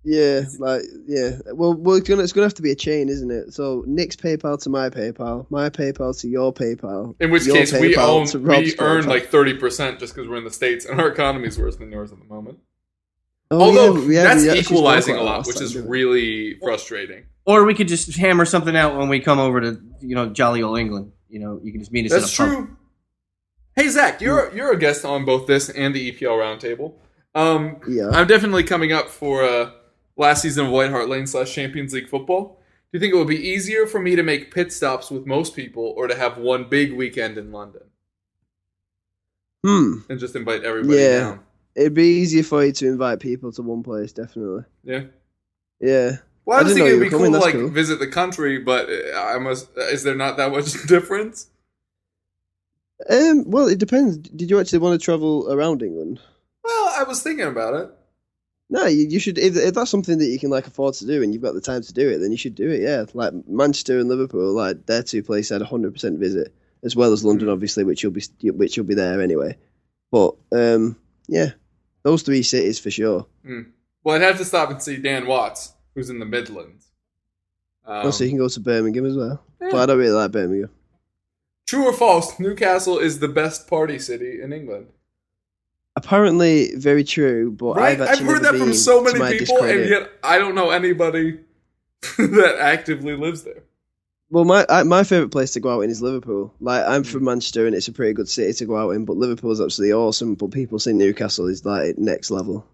Yeah, 0.08 0.42
like 0.60 0.84
yeah. 1.08 1.40
Well, 1.54 1.74
well, 1.74 1.96
it's 1.96 2.08
gonna 2.08 2.22
it's 2.24 2.32
gonna 2.32 2.46
have 2.46 2.54
to 2.54 2.62
be 2.62 2.70
a 2.72 2.76
chain, 2.76 3.10
isn't 3.10 3.32
it? 3.32 3.54
So 3.54 3.84
Nick's 3.88 4.16
PayPal 4.16 4.62
to 4.62 4.70
my 4.70 4.90
PayPal, 4.90 5.48
my 5.50 5.70
PayPal 5.72 6.18
to 6.22 6.28
your 6.28 6.54
PayPal. 6.54 7.16
In 7.20 7.32
which 7.32 7.46
your 7.48 7.56
case, 7.56 7.74
we 7.74 7.96
own 7.96 8.26
we 8.44 8.76
earn 8.80 9.04
PayPal. 9.04 9.08
like 9.08 9.28
thirty 9.30 9.56
percent 9.56 10.00
just 10.00 10.14
because 10.14 10.30
we're 10.30 10.38
in 10.38 10.44
the 10.44 10.52
states, 10.52 10.86
and 10.86 11.02
our 11.02 11.08
economy 11.08 11.48
is 11.48 11.58
worse 11.58 11.76
than 11.78 11.92
yours 11.92 12.12
at 12.12 12.20
the 12.20 12.26
moment. 12.26 12.60
Oh, 13.52 13.62
Although 13.62 13.96
yeah, 13.96 14.06
we- 14.08 14.16
yeah, 14.16 14.24
that's 14.24 14.44
we 14.44 14.50
actually 14.50 14.64
spoke 14.64 14.72
equalizing 14.78 15.16
a 15.18 15.24
lot, 15.24 15.48
which 15.48 15.60
is 15.60 15.74
didn't 15.74 15.90
we? 15.90 16.00
really 16.00 16.60
frustrating. 16.60 17.26
Or 17.48 17.64
we 17.66 17.74
could 17.74 17.88
just 17.88 18.16
hammer 18.16 18.46
something 18.46 18.76
out 18.76 18.98
when 18.98 19.08
we 19.10 19.20
come 19.20 19.38
over 19.40 19.62
to, 19.62 19.80
you 20.02 20.16
know, 20.16 20.30
jolly 20.30 20.64
old 20.64 20.80
England. 20.80 21.12
You 21.30 21.40
know, 21.40 21.60
you 21.64 21.72
can 21.72 21.80
just 21.82 21.92
meet 21.92 22.06
us 22.06 22.12
That's 22.12 22.40
in 22.40 22.46
a 22.46 22.48
pub. 22.50 22.58
true. 22.68 22.78
Hey 23.76 23.90
Zak, 23.90 24.22
you're 24.22 24.56
you're 24.56 24.72
a 24.72 24.78
guest 24.78 25.04
on 25.04 25.26
both 25.26 25.48
this 25.48 25.70
and 25.70 25.94
the 25.96 26.12
EPL 26.12 26.38
roundtable. 26.38 26.94
Um, 27.36 27.78
Yeah. 27.88 28.10
I'm 28.10 28.26
definitely 28.28 28.64
coming 28.64 28.92
up 28.94 29.10
for 29.10 29.44
uh, 29.44 29.72
last 30.18 30.42
season 30.42 30.66
of 30.68 30.72
White 30.72 30.92
Hart 30.92 31.10
Lane 31.10 31.28
slash 31.28 31.54
Champions 31.54 31.94
League 31.94 32.10
football. 32.10 32.60
Do 32.92 32.98
you 32.98 33.00
think 33.00 33.14
it 33.14 33.18
would 33.18 33.28
be 33.28 33.50
easier 33.50 33.86
for 33.88 34.00
me 34.00 34.16
to 34.16 34.24
make 34.24 34.54
pit 34.54 34.72
stops 34.72 35.12
with 35.12 35.26
most 35.26 35.56
people, 35.56 35.94
or 35.98 36.08
to 36.08 36.16
have 36.16 36.38
one 36.38 36.70
big 36.70 36.94
weekend 36.94 37.38
in 37.38 37.52
London 37.52 37.82
Hmm. 39.64 39.94
and 40.10 40.20
just 40.20 40.36
invite 40.36 40.64
everybody 40.64 41.00
Yeah. 41.00 41.20
down? 41.20 41.40
It'd 41.76 41.94
be 41.94 42.20
easier 42.22 42.44
for 42.44 42.64
you 42.64 42.72
to 42.72 42.88
invite 42.88 43.20
people 43.20 43.52
to 43.54 43.62
one 43.62 43.84
place, 43.84 44.14
definitely. 44.14 44.64
Yeah. 44.84 45.04
Yeah. 45.82 46.18
Well, 46.46 46.58
I, 46.58 46.62
I 46.62 46.64
know 46.64 46.70
thinking 46.70 46.88
it'd 46.88 47.00
be 47.02 47.10
cool 47.10 47.32
to 47.32 47.38
like 47.40 47.54
cool. 47.54 47.70
visit 47.70 48.00
the 48.00 48.08
country, 48.08 48.60
but 48.60 48.88
uh, 48.90 49.20
I 49.20 49.40
must. 49.40 49.68
Is 49.78 50.04
there 50.04 50.16
not 50.16 50.38
that 50.38 50.52
much 50.52 50.72
difference? 50.88 51.50
Um. 53.10 53.44
Well, 53.50 53.68
it 53.68 53.80
depends. 53.80 54.18
Did 54.18 54.50
you 54.50 54.60
actually 54.60 54.80
want 54.80 54.98
to 55.00 55.04
travel 55.04 55.52
around 55.52 55.82
England? 55.82 56.22
Well, 56.64 56.94
I 56.96 57.04
was 57.04 57.22
thinking 57.22 57.46
about 57.48 57.74
it. 57.74 57.90
No, 58.70 58.86
you, 58.88 59.08
you 59.08 59.20
should. 59.20 59.38
If, 59.38 59.56
if 59.56 59.74
that's 59.76 59.92
something 59.92 60.18
that 60.18 60.26
you 60.26 60.40
can 60.40 60.50
like 60.50 60.66
afford 60.66 60.96
to 60.96 61.06
do 61.06 61.22
and 61.22 61.34
you've 61.34 61.44
got 61.44 61.54
the 61.54 61.62
time 61.62 61.84
to 61.84 61.94
do 61.94 62.10
it, 62.10 62.18
then 62.18 62.32
you 62.32 62.38
should 62.38 62.56
do 62.56 62.70
it. 62.70 62.82
Yeah, 62.82 63.06
like 63.14 63.34
Manchester 63.48 64.00
and 64.00 64.10
Liverpool, 64.10 64.54
like 64.54 64.86
they're 64.88 65.04
two 65.04 65.22
places 65.24 65.52
I'd 65.52 65.62
100 65.62 65.94
percent 65.94 66.20
visit, 66.20 66.54
as 66.84 66.96
well 66.96 67.14
as. 67.14 67.24
London, 67.24 67.50
obviously, 67.50 67.84
which 67.84 68.02
you'll 68.02 68.12
be 68.12 68.24
which 68.44 68.76
you'll 68.76 68.86
be 68.86 68.96
there 68.96 69.22
anyway. 69.22 69.56
But 70.12 70.36
um, 70.52 70.98
yeah, 71.28 71.52
those 72.04 72.24
three 72.24 72.42
cities 72.44 72.80
for 72.80 72.90
sure. 72.90 73.28
Well, 74.04 74.16
I'd 74.16 74.22
have 74.22 74.38
to 74.38 74.46
stop 74.46 74.70
and 74.72 74.82
see 74.82 74.98
Dan 74.98 75.28
Watts, 75.28 75.74
who's 75.94 76.10
in 76.10 76.20
the 76.20 76.26
Midlands. 76.26 76.88
Um, 77.86 78.06
also, 78.08 78.24
you 78.24 78.32
can 78.32 78.40
go 78.40 78.50
to 78.50 78.60
Birmingham 78.60 79.06
as 79.06 79.16
well. 79.16 79.44
yeah. 79.62 79.70
But 79.72 79.78
I 79.78 79.86
don't 79.86 80.00
really 80.00 80.12
like 80.12 80.32
Birmingham. 80.32 80.72
True 81.68 81.86
or 81.86 81.94
false? 81.94 82.40
Newcastle 82.40 83.00
is 83.00 83.20
the 83.20 83.28
best 83.28 83.68
party 83.68 84.00
city 84.00 84.42
in 84.42 84.54
England. 84.54 84.88
Apparently, 85.96 86.76
very 86.76 87.04
true. 87.04 87.52
But 87.52 87.78
Right? 87.78 88.00
I've 88.02 88.10
I've, 88.10 88.20
heard 88.20 88.44
that 88.44 88.56
from 88.56 88.74
so 88.74 89.02
many 89.02 89.38
people, 89.38 89.64
and 89.64 89.90
yet 89.90 90.12
I 90.24 90.38
don't 90.38 90.56
know 90.56 90.72
anybody 90.72 91.40
that 92.18 92.58
actively 92.60 93.16
lives 93.16 93.44
there. 93.44 93.64
Well, 94.30 94.44
my 94.44 94.66
I, 94.68 94.84
my 94.84 95.04
favorite 95.04 95.32
place 95.32 95.52
to 95.52 95.60
go 95.60 95.70
out 95.70 95.82
in 95.82 95.90
is 95.90 96.02
Liverpool. 96.02 96.54
Like 96.60 96.84
I'm 96.86 97.04
from 97.04 97.24
Manchester, 97.24 97.66
and 97.66 97.76
it's 97.76 97.88
a 97.88 97.94
pretty 97.94 98.14
good 98.14 98.28
city 98.28 98.54
to 98.54 98.66
go 98.66 98.78
out 98.78 98.92
in. 98.92 99.06
But 99.06 99.18
Liverpool 99.18 99.52
is 99.52 99.62
absolutely 99.62 99.94
awesome. 99.94 100.36
But 100.36 100.52
people 100.52 100.80
say 100.80 100.94
Newcastle 100.94 101.48
is 101.48 101.64
like 101.64 101.98
next 101.98 102.32
level. 102.32 102.66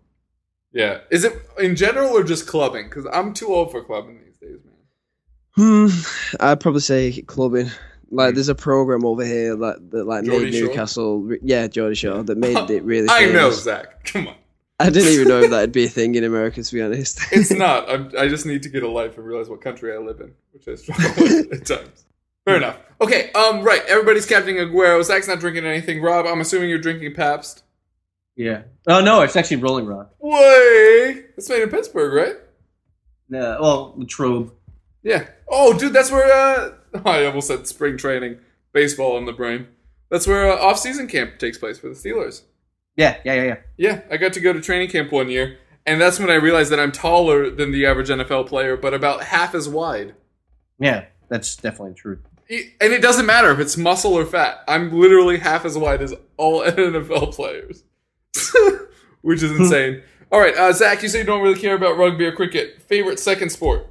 Yeah. 0.74 1.00
Is 1.10 1.24
it 1.24 1.34
in 1.60 1.76
general 1.76 2.10
or 2.12 2.24
just 2.24 2.48
clubbing? 2.48 2.86
Because 2.86 3.06
I'm 3.12 3.34
too 3.34 3.54
old 3.54 3.72
for 3.72 3.84
clubbing 3.84 4.20
these 4.24 4.38
days, 4.38 4.60
man. 4.64 5.90
Hmm. 5.90 6.36
I'd 6.40 6.60
probably 6.60 6.82
say 6.82 7.22
clubbing. 7.24 7.70
Like 8.12 8.32
Hmm. 8.32 8.36
there's 8.36 8.49
a 8.49 8.55
program 8.55 9.05
over 9.05 9.26
here 9.26 9.55
that 9.55 9.89
that 9.91 10.05
like 10.05 10.26
Geordie 10.26 10.45
made 10.45 10.53
Shore? 10.55 10.68
Newcastle. 10.68 11.20
re- 11.22 11.39
Yeah, 11.41 11.68
Geordie 11.68 11.95
Shore 11.95 12.24
that 12.24 12.38
made 12.38 12.70
it 12.70 12.84
really. 12.84 13.07
I 13.09 13.32
know. 13.32 13.49
Zak. 13.51 14.03
Come 14.05 14.28
on. 14.28 14.36
I 14.80 14.89
didn't 14.89 15.14
even 15.14 15.28
know 15.28 15.41
if 15.41 15.51
that'd 15.51 15.72
be 15.72 15.86
a 15.86 15.89
thing 15.97 16.16
in 16.16 16.24
America. 16.24 16.62
To 16.64 16.74
be 16.74 16.82
honest, 16.82 17.20
It's 17.32 17.51
not. 17.66 17.89
I'm, 17.89 18.12
I 18.18 18.28
just 18.28 18.45
need 18.45 18.64
to 18.64 18.70
get 18.70 18.84
a 18.84 18.89
life 18.89 19.18
and 19.18 19.26
realize 19.26 19.47
what 19.49 19.62
country 19.62 19.93
I 19.93 19.97
live 19.97 20.20
in, 20.22 20.34
which 20.51 20.68
I 20.68 20.76
struggle 20.76 21.05
with 21.24 21.53
at 21.53 21.66
times. 21.66 22.05
Fair 22.45 22.57
enough. 22.57 22.78
Okay, 22.99 23.32
um, 23.34 23.62
right. 23.62 23.84
Everybody's 23.88 24.26
captaining 24.26 24.57
Aguero. 24.68 25.03
Zak's 25.03 25.28
not 25.28 25.39
drinking 25.39 25.66
anything. 25.66 26.01
Rob, 26.01 26.26
I'm 26.26 26.41
assuming 26.41 26.70
you're 26.70 26.80
drinking 26.80 27.14
Pabst. 27.14 27.64
Yeah. 28.36 28.64
Oh 28.88 29.01
no, 29.01 29.22
it's 29.22 29.36
actually 29.36 29.57
Rolling 29.57 29.86
Rock. 29.86 30.16
Way! 30.20 31.26
It's 31.38 31.47
made 31.49 31.62
in 31.62 31.70
Pittsburgh, 31.70 32.14
right? 32.14 32.36
Yeah. 33.30 33.59
well, 33.59 33.93
Latrobe. 33.97 34.51
Yeah. 35.03 35.28
Oh, 35.47 35.78
dude, 35.78 35.93
that's 35.93 36.09
where, 36.12 36.32
uh, 36.32 36.72
I 37.06 37.26
almost 37.26 37.48
said 37.48 37.68
spring 37.68 37.98
training, 37.98 38.39
baseball 38.74 39.16
on 39.16 39.26
the 39.26 39.34
brain. 39.34 39.68
That's 40.10 40.28
where 40.28 40.52
uh, 40.52 40.58
off-season 40.58 41.08
camp 41.08 41.39
takes 41.39 41.58
place 41.58 41.80
for 41.80 41.88
the 41.88 41.96
Steelers. 41.96 42.42
Yeah, 42.98 43.18
yeah, 43.24 43.34
yeah, 43.34 43.44
yeah. 43.44 43.58
Yeah, 43.78 44.02
I 44.12 44.18
got 44.18 44.34
to 44.34 44.39
go 44.42 44.52
to 44.52 44.62
training 44.62 44.89
camp 44.89 45.12
one 45.12 45.30
year, 45.30 45.58
and 45.86 46.02
that's 46.02 46.20
when 46.20 46.30
I 46.30 46.36
realized 46.36 46.72
that 46.72 46.80
I'm 46.80 46.92
taller 46.92 47.50
than 47.50 47.72
the 47.72 47.86
average 47.86 48.10
NFL 48.10 48.48
player, 48.48 48.76
but 48.76 48.94
about 48.94 49.24
half 49.24 49.56
as 49.56 49.70
wide. 49.70 50.16
Yeah, 50.80 51.06
that's 51.30 51.56
definitely 51.56 51.94
true. 51.94 52.20
And 52.50 52.92
it 52.92 53.02
doesn't 53.02 53.26
matter 53.26 53.50
if 53.52 53.60
it's 53.60 53.78
muscle 53.78 54.14
or 54.14 54.26
fat. 54.26 54.66
I'm 54.68 54.92
literally 54.92 55.38
half 55.38 55.64
as 55.64 55.78
wide 55.78 56.02
as 56.02 56.14
all 56.36 56.62
NFL 56.66 57.34
players, 57.34 57.86
which 59.22 59.42
is 59.42 59.52
insane. 59.58 60.04
all 60.32 60.42
right, 60.42 60.56
uh, 60.58 60.74
Zak, 60.74 61.02
you 61.02 61.08
say 61.08 61.20
you 61.20 61.24
don't 61.24 61.42
really 61.42 61.60
care 61.60 61.76
about 61.76 61.98
rugby 61.98 62.26
or 62.26 62.34
cricket. 62.34 62.82
Favorite 62.82 63.20
second 63.20 63.52
sport? 63.52 63.88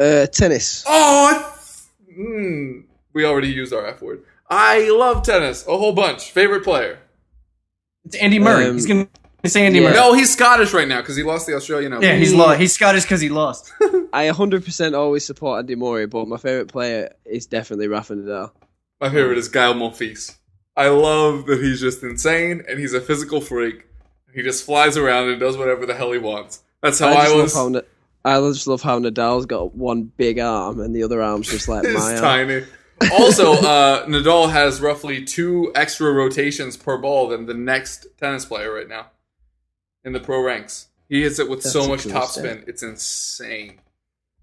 Uh, 0.00 0.26
tennis. 0.26 0.84
Oh, 0.86 1.28
I, 1.30 2.12
mm, 2.12 2.84
we 3.12 3.24
already 3.24 3.48
used 3.48 3.72
our 3.72 3.86
F 3.86 4.02
word. 4.02 4.24
I 4.48 4.88
love 4.90 5.22
tennis 5.22 5.66
a 5.66 5.76
whole 5.76 5.92
bunch. 5.92 6.30
Favorite 6.30 6.64
player? 6.64 6.98
It's 8.04 8.16
Andy 8.16 8.38
Murray. 8.38 8.66
Um, 8.66 8.74
he's 8.74 8.86
gonna 8.86 9.06
say 9.44 9.66
Andy 9.66 9.78
yeah. 9.78 9.88
Murray. 9.88 9.94
No, 9.94 10.14
he's 10.14 10.32
Scottish 10.32 10.72
right 10.72 10.88
now 10.88 11.00
because 11.00 11.16
he 11.16 11.22
lost 11.22 11.46
the 11.46 11.54
Australian 11.54 11.92
Open. 11.92 12.08
Yeah, 12.08 12.16
he's 12.16 12.34
lost. 12.34 12.58
He's 12.58 12.72
Scottish 12.72 13.04
because 13.04 13.20
he 13.20 13.28
lost. 13.28 13.72
I 14.12 14.26
100% 14.28 14.96
always 14.96 15.24
support 15.24 15.60
Andy 15.60 15.76
Murray, 15.76 16.06
but 16.06 16.26
my 16.26 16.36
favorite 16.36 16.68
player 16.68 17.14
is 17.24 17.46
definitely 17.46 17.86
Rafa 17.86 18.14
Nadal. 18.14 18.50
My 19.00 19.08
favorite 19.08 19.38
is 19.38 19.48
Guy 19.48 19.72
Monfils. 19.72 20.36
I 20.76 20.88
love 20.88 21.46
that 21.46 21.60
he's 21.60 21.80
just 21.80 22.02
insane 22.02 22.64
and 22.68 22.78
he's 22.78 22.94
a 22.94 23.00
physical 23.00 23.40
freak. 23.40 23.86
He 24.34 24.42
just 24.42 24.64
flies 24.64 24.96
around 24.96 25.28
and 25.28 25.38
does 25.38 25.56
whatever 25.56 25.86
the 25.86 25.94
hell 25.94 26.12
he 26.12 26.18
wants. 26.18 26.62
That's 26.82 26.98
how 26.98 27.08
I 27.08 27.22
I, 27.22 27.24
just 27.26 27.56
was. 27.56 27.82
Love 28.24 28.32
how 28.32 28.40
Na- 28.40 28.46
I 28.46 28.52
just 28.52 28.66
love 28.66 28.82
how 28.82 28.98
Nadal's 28.98 29.46
got 29.46 29.74
one 29.74 30.04
big 30.04 30.38
arm 30.38 30.80
and 30.80 30.94
the 30.94 31.02
other 31.02 31.22
arm's 31.22 31.48
just 31.48 31.68
like 31.68 31.84
It's 31.86 31.98
my 31.98 32.12
arm. 32.14 32.20
tiny. 32.20 32.64
also, 33.12 33.52
uh, 33.52 34.06
Nadal 34.06 34.50
has 34.50 34.80
roughly 34.80 35.24
two 35.24 35.72
extra 35.74 36.12
rotations 36.12 36.76
per 36.76 36.98
ball 36.98 37.28
than 37.28 37.46
the 37.46 37.54
next 37.54 38.06
tennis 38.18 38.44
player 38.44 38.72
right 38.74 38.88
now 38.88 39.06
in 40.04 40.12
the 40.12 40.20
pro 40.20 40.42
ranks. 40.42 40.88
He 41.08 41.22
hits 41.22 41.38
it 41.38 41.48
with 41.48 41.62
so 41.62 41.88
much 41.88 42.06
insane. 42.06 42.20
topspin, 42.20 42.68
it's 42.68 42.82
insane. 42.82 43.80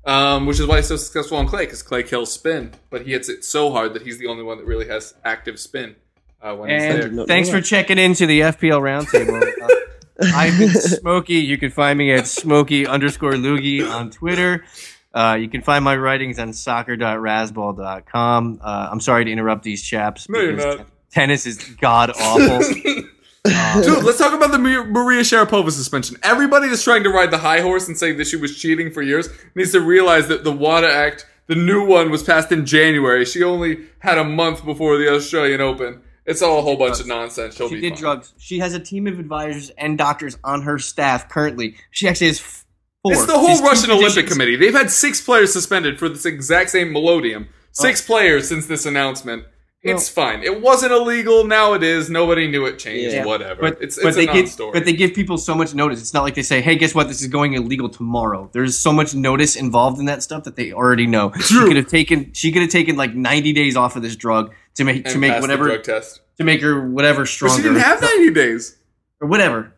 Um, 0.06 0.46
which 0.46 0.60
is 0.60 0.66
why 0.66 0.78
he's 0.78 0.88
so 0.88 0.96
successful 0.96 1.38
on 1.38 1.48
clay, 1.48 1.66
because 1.66 1.82
clay 1.84 2.02
kills 2.02 2.32
spin, 2.32 2.72
but 2.90 3.02
he 3.06 3.12
hits 3.12 3.30
it 3.30 3.44
so 3.44 3.72
hard 3.72 3.94
that 3.94 4.02
he's 4.04 4.18
the 4.18 4.28
only 4.28 4.44
one 4.44 4.58
that 4.58 4.66
really 4.66 4.88
has 4.88 5.14
active 5.26 5.60
spin 5.60 5.96
uh, 6.42 6.56
when 6.56 6.70
he's 6.70 6.82
there. 6.82 7.08
And 7.08 7.28
thanks 7.28 7.50
for 7.50 7.60
checking 7.62 7.98
into 7.98 8.26
the 8.26 8.40
FPL 8.42 8.82
Roundtable. 8.82 9.42
I've 10.22 10.57
been 10.57 10.70
Smokey. 10.70 11.36
You 11.36 11.57
can 11.57 11.72
find 11.72 11.97
me 11.97 12.13
at 12.13 12.28
Smokey 12.28 12.88
underscore 12.88 13.34
Loogy 13.34 13.88
on 13.88 14.09
Twitter. 14.09 14.65
Uh, 15.13 15.38
you 15.39 15.49
can 15.49 15.61
find 15.61 15.84
my 15.84 15.95
writings 15.95 16.39
on 16.39 16.53
soccer.razzball.com. 16.53 18.59
Uh, 18.61 18.89
I'm 18.91 18.99
sorry 18.99 19.26
to 19.26 19.32
interrupt 19.32 19.63
these 19.63 19.82
chaps. 19.82 20.30
No, 20.30 20.39
you're 20.39 20.53
not. 20.53 20.88
Tennis 21.11 21.45
is 21.45 21.57
god 21.57 22.11
awful. 22.11 23.03
Um, 23.47 23.82
Dude, 23.82 24.03
let's 24.03 24.18
talk 24.18 24.34
about 24.34 24.51
the 24.51 24.57
Maria 24.57 24.84
Maria 24.84 25.22
Sharapova 25.22 25.72
suspension. 25.72 26.18
Everybody 26.22 26.68
that's 26.68 26.84
trying 26.84 27.03
to 27.03 27.09
ride 27.09 27.32
the 27.32 27.38
high 27.38 27.61
horse 27.61 27.88
and 27.88 27.97
saying 27.97 28.18
that 28.18 28.28
she 28.28 28.36
was 28.36 28.57
cheating 28.57 28.91
for 28.91 29.01
years 29.01 29.30
needs 29.55 29.72
to 29.72 29.80
realize 29.80 30.28
that 30.28 30.43
the 30.43 30.51
WADA 30.51 30.91
Act, 30.91 31.26
the 31.45 31.55
new 31.55 31.86
one, 31.86 32.11
was 32.11 32.24
passed 32.24 32.51
in 32.51 32.65
January. 32.65 33.24
She 33.24 33.43
only 33.43 33.86
had 33.99 34.18
a 34.18 34.26
month 34.26 34.65
before 34.65 34.97
the 34.97 35.13
Australian 35.13 35.61
Open. 35.61 36.01
It's 36.28 36.42
all 36.42 36.60
a 36.60 36.62
whole 36.62 36.76
bunch 36.78 37.00
of 37.00 37.08
nonsense. 37.08 37.56
She'll 37.56 37.70
she 37.70 37.80
did 37.80 37.94
fine. 37.94 38.00
drugs. 38.02 38.34
She 38.38 38.60
has 38.60 38.74
a 38.74 38.80
team 38.80 39.08
of 39.08 39.18
advisors 39.18 39.70
and 39.72 39.98
doctors 39.98 40.38
on 40.44 40.62
her 40.64 40.78
staff 40.78 41.30
currently. 41.30 41.76
She 41.92 42.08
actually 42.08 42.28
has 42.28 42.40
four. 42.40 43.14
It's 43.14 43.26
the 43.26 43.38
whole 43.40 43.62
Russian 43.64 43.92
Olympic. 43.92 44.28
Committee. 44.28 44.58
They've 44.58 44.74
had 44.74 44.92
six 44.92 45.22
players 45.22 45.54
suspended 45.54 45.98
for 45.98 46.10
this 46.10 46.26
exact 46.26 46.70
same 46.70 46.90
meldonium. 46.94 47.46
Oh. 47.48 47.52
Six 47.72 48.04
Oh. 48.04 48.06
players 48.14 48.50
since 48.50 48.66
this 48.68 48.86
announcement. 48.86 49.46
It's 49.84 50.10
fine. 50.10 50.44
It 50.44 50.60
wasn't 50.60 50.92
illegal. 50.92 51.46
Now 51.46 51.74
it 51.74 51.82
is. 51.84 52.10
Nobody 52.10 52.50
knew 52.50 52.66
it 52.66 52.78
changed. 52.78 53.14
Yeah. 53.14 53.24
Whatever. 53.24 53.62
But, 53.62 53.78
it's 53.82 53.96
but 53.96 54.08
it's 54.10 54.18
they 54.18 54.28
a 54.28 54.34
give 54.34 54.58
but 54.74 54.84
they 54.84 54.92
give 54.92 55.14
people 55.14 55.38
so 55.38 55.56
much 55.56 55.74
notice. 55.74 56.02
It's 56.02 56.14
not 56.14 56.24
like 56.24 56.36
they 56.36 56.42
say, 56.42 56.60
"Hey, 56.60 56.76
guess 56.76 56.94
what? 56.94 57.08
This 57.08 57.22
is 57.22 57.28
going 57.28 57.54
illegal 57.54 57.88
tomorrow." 57.88 58.50
There's 58.52 58.78
so 58.78 58.92
much 58.92 59.16
notice 59.16 59.56
involved 59.56 60.00
in 60.00 60.06
that 60.08 60.24
stuff 60.24 60.44
that 60.44 60.58
they 60.58 60.74
already 60.74 61.08
know. 61.08 61.32
She 61.40 61.54
could 61.60 61.78
have 61.78 61.88
taken 61.88 62.34
she 62.34 62.52
could 62.52 62.64
have 62.64 62.72
taken 62.72 62.98
like 62.98 63.16
90 63.16 63.54
days 63.54 63.78
off 63.78 63.96
of 63.96 64.02
this 64.02 64.18
drug 64.18 64.54
to 64.78 64.84
make 64.84 64.98
and 64.98 65.06
to 65.14 65.18
make 65.18 65.40
whatever 65.42 65.66
drug 65.66 65.84
test. 65.84 66.22
to 66.38 66.44
make 66.44 66.62
her 66.62 66.90
whatever 66.90 67.22
But 67.22 67.28
stronger 67.30 67.58
she 67.58 67.64
didn't 67.64 67.80
have 67.80 68.02
90 68.02 68.32
days. 68.32 68.78
or 69.22 69.28
whatever. 69.28 69.74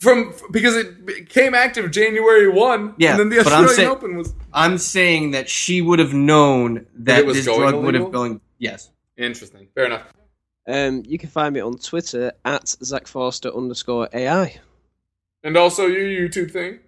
From 0.00 0.34
because 0.50 0.74
it 0.74 1.28
came 1.28 1.54
active 1.54 1.90
January 1.92 2.48
one, 2.48 2.94
Yeah, 2.98 3.12
and 3.12 3.20
then 3.20 3.28
the 3.28 3.36
but 3.44 3.52
I'm 3.52 3.64
Australian 3.66 3.76
saying- 3.76 3.88
Open 3.88 4.16
was 4.16 4.34
I'm 4.52 4.78
saying 4.78 5.30
that 5.30 5.48
she 5.48 5.80
would 5.80 6.00
have 6.00 6.12
known 6.12 6.86
that 6.94 7.20
it 7.20 7.26
was 7.26 7.36
this 7.36 7.46
going 7.46 7.60
drug 7.70 7.84
would 7.84 7.94
have 7.94 8.10
going. 8.12 8.40
Yes. 8.58 8.90
interesting. 9.16 9.68
Fair 9.74 9.84
enough. 9.86 10.02
Um, 10.66 11.02
you 11.06 11.18
can 11.18 11.28
find 11.28 11.54
me 11.54 11.60
on 11.60 11.78
Twitter 11.78 12.32
at 12.44 12.68
Zak 12.68 13.06
Forster 13.08 13.54
underscore 13.54 14.08
AI. 14.12 14.60
And 15.44 15.56
also 15.56 15.86
your 15.86 16.02
YouTube 16.28 16.50
thing. 16.52 16.78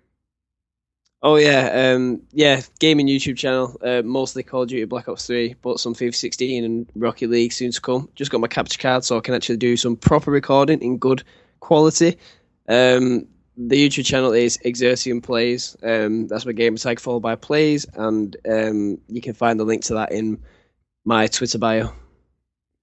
Oh 1.26 1.36
yeah, 1.36 1.94
um, 1.94 2.20
yeah, 2.32 2.60
gaming 2.80 3.06
YouTube 3.06 3.38
channel, 3.38 3.80
uh, 3.82 4.02
mostly 4.04 4.42
Call 4.42 4.64
of 4.64 4.68
Duty 4.68 4.84
Black 4.84 5.08
Ops 5.08 5.26
3, 5.26 5.54
but 5.62 5.80
some 5.80 5.94
FIFA 5.94 6.14
16 6.14 6.64
and 6.64 6.86
Rocket 6.94 7.30
League 7.30 7.54
soon 7.54 7.70
to 7.70 7.80
come. 7.80 8.10
Just 8.14 8.30
got 8.30 8.42
my 8.42 8.46
capture 8.46 8.78
card 8.78 9.04
so 9.04 9.16
I 9.16 9.20
can 9.20 9.32
actually 9.32 9.56
do 9.56 9.74
some 9.78 9.96
proper 9.96 10.30
recording 10.30 10.82
in 10.82 10.98
good 10.98 11.24
quality. 11.60 12.18
Um, 12.68 13.26
the 13.56 13.88
YouTube 13.88 14.04
channel 14.04 14.34
is 14.34 14.58
Exertium 14.66 15.22
Plays. 15.22 15.78
Um, 15.82 16.26
that's 16.28 16.44
my 16.44 16.52
gamer 16.52 16.76
tag 16.76 17.00
followed 17.00 17.20
by 17.20 17.36
Plays, 17.36 17.86
and 17.94 18.36
um, 18.46 18.98
you 19.08 19.22
can 19.22 19.32
find 19.32 19.58
the 19.58 19.64
link 19.64 19.82
to 19.84 19.94
that 19.94 20.12
in 20.12 20.42
my 21.06 21.26
Twitter 21.26 21.56
bio. 21.56 21.90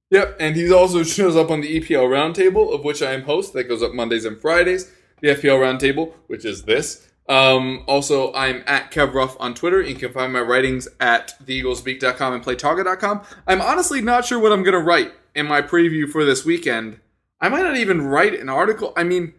Yep, 0.10 0.38
and 0.40 0.56
he 0.56 0.74
also 0.74 1.04
shows 1.04 1.36
up 1.36 1.52
on 1.52 1.62
the 1.62 1.80
EPL 1.80 2.08
Roundtable, 2.10 2.74
of 2.74 2.84
which 2.84 3.04
I 3.04 3.14
am 3.14 3.22
host. 3.22 3.54
That 3.54 3.66
goes 3.66 3.84
up 3.84 3.94
Mondays 3.94 4.26
and 4.26 4.42
Fridays. 4.42 4.92
The 5.22 5.28
FPL 5.28 5.60
Roundtable, 5.60 6.14
which 6.26 6.44
is 6.44 6.64
this. 6.64 7.11
Um, 7.30 7.84
also, 7.88 8.34
I'm 8.34 8.64
at 8.66 8.92
Kev 8.92 9.12
Kevrov 9.12 9.38
on 9.40 9.54
Twitter. 9.54 9.82
You 9.82 9.96
can 9.96 10.12
find 10.12 10.34
my 10.34 10.42
writings 10.42 10.88
at 11.00 11.34
theeaglesbeak.com 11.46 12.34
and 12.34 12.44
playtarget.com. 12.44 13.22
I'm 13.48 13.62
honestly 13.62 14.02
not 14.02 14.26
sure 14.26 14.40
what 14.40 14.52
I'm 14.52 14.64
going 14.64 14.74
to 14.74 14.80
write 14.80 15.14
in 15.36 15.48
my 15.48 15.62
preview 15.62 16.10
for 16.10 16.26
this 16.26 16.44
weekend. 16.44 17.00
I 17.40 17.50
might 17.50 17.64
not 17.64 17.78
even 17.78 18.02
write 18.02 18.40
an 18.40 18.50
article. 18.50 18.94
I 18.96 19.04
mean, 19.04 19.34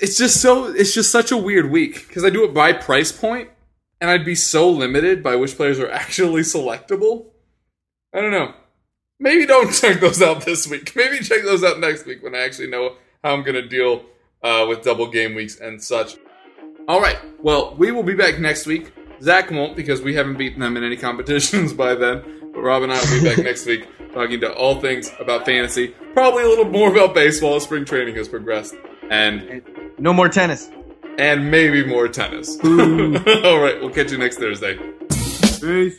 it's 0.00 0.16
just 0.16 0.40
so 0.40 0.66
it's 0.66 0.94
just 0.94 1.10
such 1.10 1.30
a 1.30 1.36
weird 1.36 1.70
week 1.70 2.08
because 2.08 2.24
I 2.24 2.30
do 2.30 2.44
it 2.44 2.54
by 2.54 2.72
price 2.72 3.12
point, 3.12 3.50
and 4.00 4.10
I'd 4.10 4.24
be 4.24 4.34
so 4.34 4.68
limited 4.70 5.22
by 5.22 5.36
which 5.36 5.56
players 5.56 5.78
are 5.78 5.90
actually 5.90 6.42
selectable. 6.42 7.26
I 8.14 8.20
don't 8.20 8.32
know. 8.32 8.54
Maybe 9.20 9.46
don't 9.46 9.72
check 9.74 10.00
those 10.00 10.22
out 10.22 10.44
this 10.44 10.68
week. 10.68 10.94
Maybe 10.94 11.18
check 11.18 11.42
those 11.42 11.64
out 11.64 11.80
next 11.80 12.06
week 12.06 12.22
when 12.22 12.34
I 12.34 12.40
actually 12.40 12.68
know 12.68 12.94
how 13.22 13.34
I'm 13.34 13.42
going 13.42 13.56
to 13.56 13.66
deal 13.66 14.04
uh, 14.42 14.66
with 14.68 14.82
double 14.82 15.08
game 15.10 15.34
weeks 15.34 15.58
and 15.60 15.82
such. 15.82 16.16
All 16.86 17.00
right. 17.00 17.18
Well, 17.42 17.74
we 17.76 17.92
will 17.92 18.02
be 18.02 18.14
back 18.14 18.38
next 18.38 18.66
week. 18.66 18.92
Zak 19.20 19.50
won't 19.50 19.76
because 19.76 20.00
we 20.00 20.14
haven't 20.14 20.36
beaten 20.38 20.60
them 20.60 20.76
in 20.76 20.84
any 20.84 20.96
competitions 20.96 21.72
by 21.84 21.94
then. 21.94 22.22
But 22.52 22.60
Rob 22.60 22.82
and 22.82 22.92
I 22.92 22.98
will 23.00 23.20
be 23.22 23.28
back 23.28 23.38
next 23.44 23.66
week 23.66 23.86
talking 24.14 24.40
to 24.40 24.52
all 24.54 24.80
things 24.80 25.10
about 25.20 25.44
fantasy. 25.44 25.88
Probably 26.14 26.44
a 26.44 26.48
little 26.48 26.64
more 26.68 26.90
about 26.90 27.14
baseball 27.14 27.56
as 27.56 27.64
spring 27.64 27.84
training 27.84 28.14
has 28.16 28.28
progressed. 28.28 28.74
And 29.10 29.62
No 29.98 30.12
more 30.12 30.28
tennis. 30.28 30.70
and 31.18 31.50
maybe 31.50 31.84
more 31.84 32.08
tennis. 32.08 32.58
all 32.64 32.70
right. 33.60 33.76
We'll 33.80 33.90
catch 33.90 34.10
you 34.12 34.18
next 34.18 34.38
Thursday. 34.38 34.78
Peace. 35.60 35.98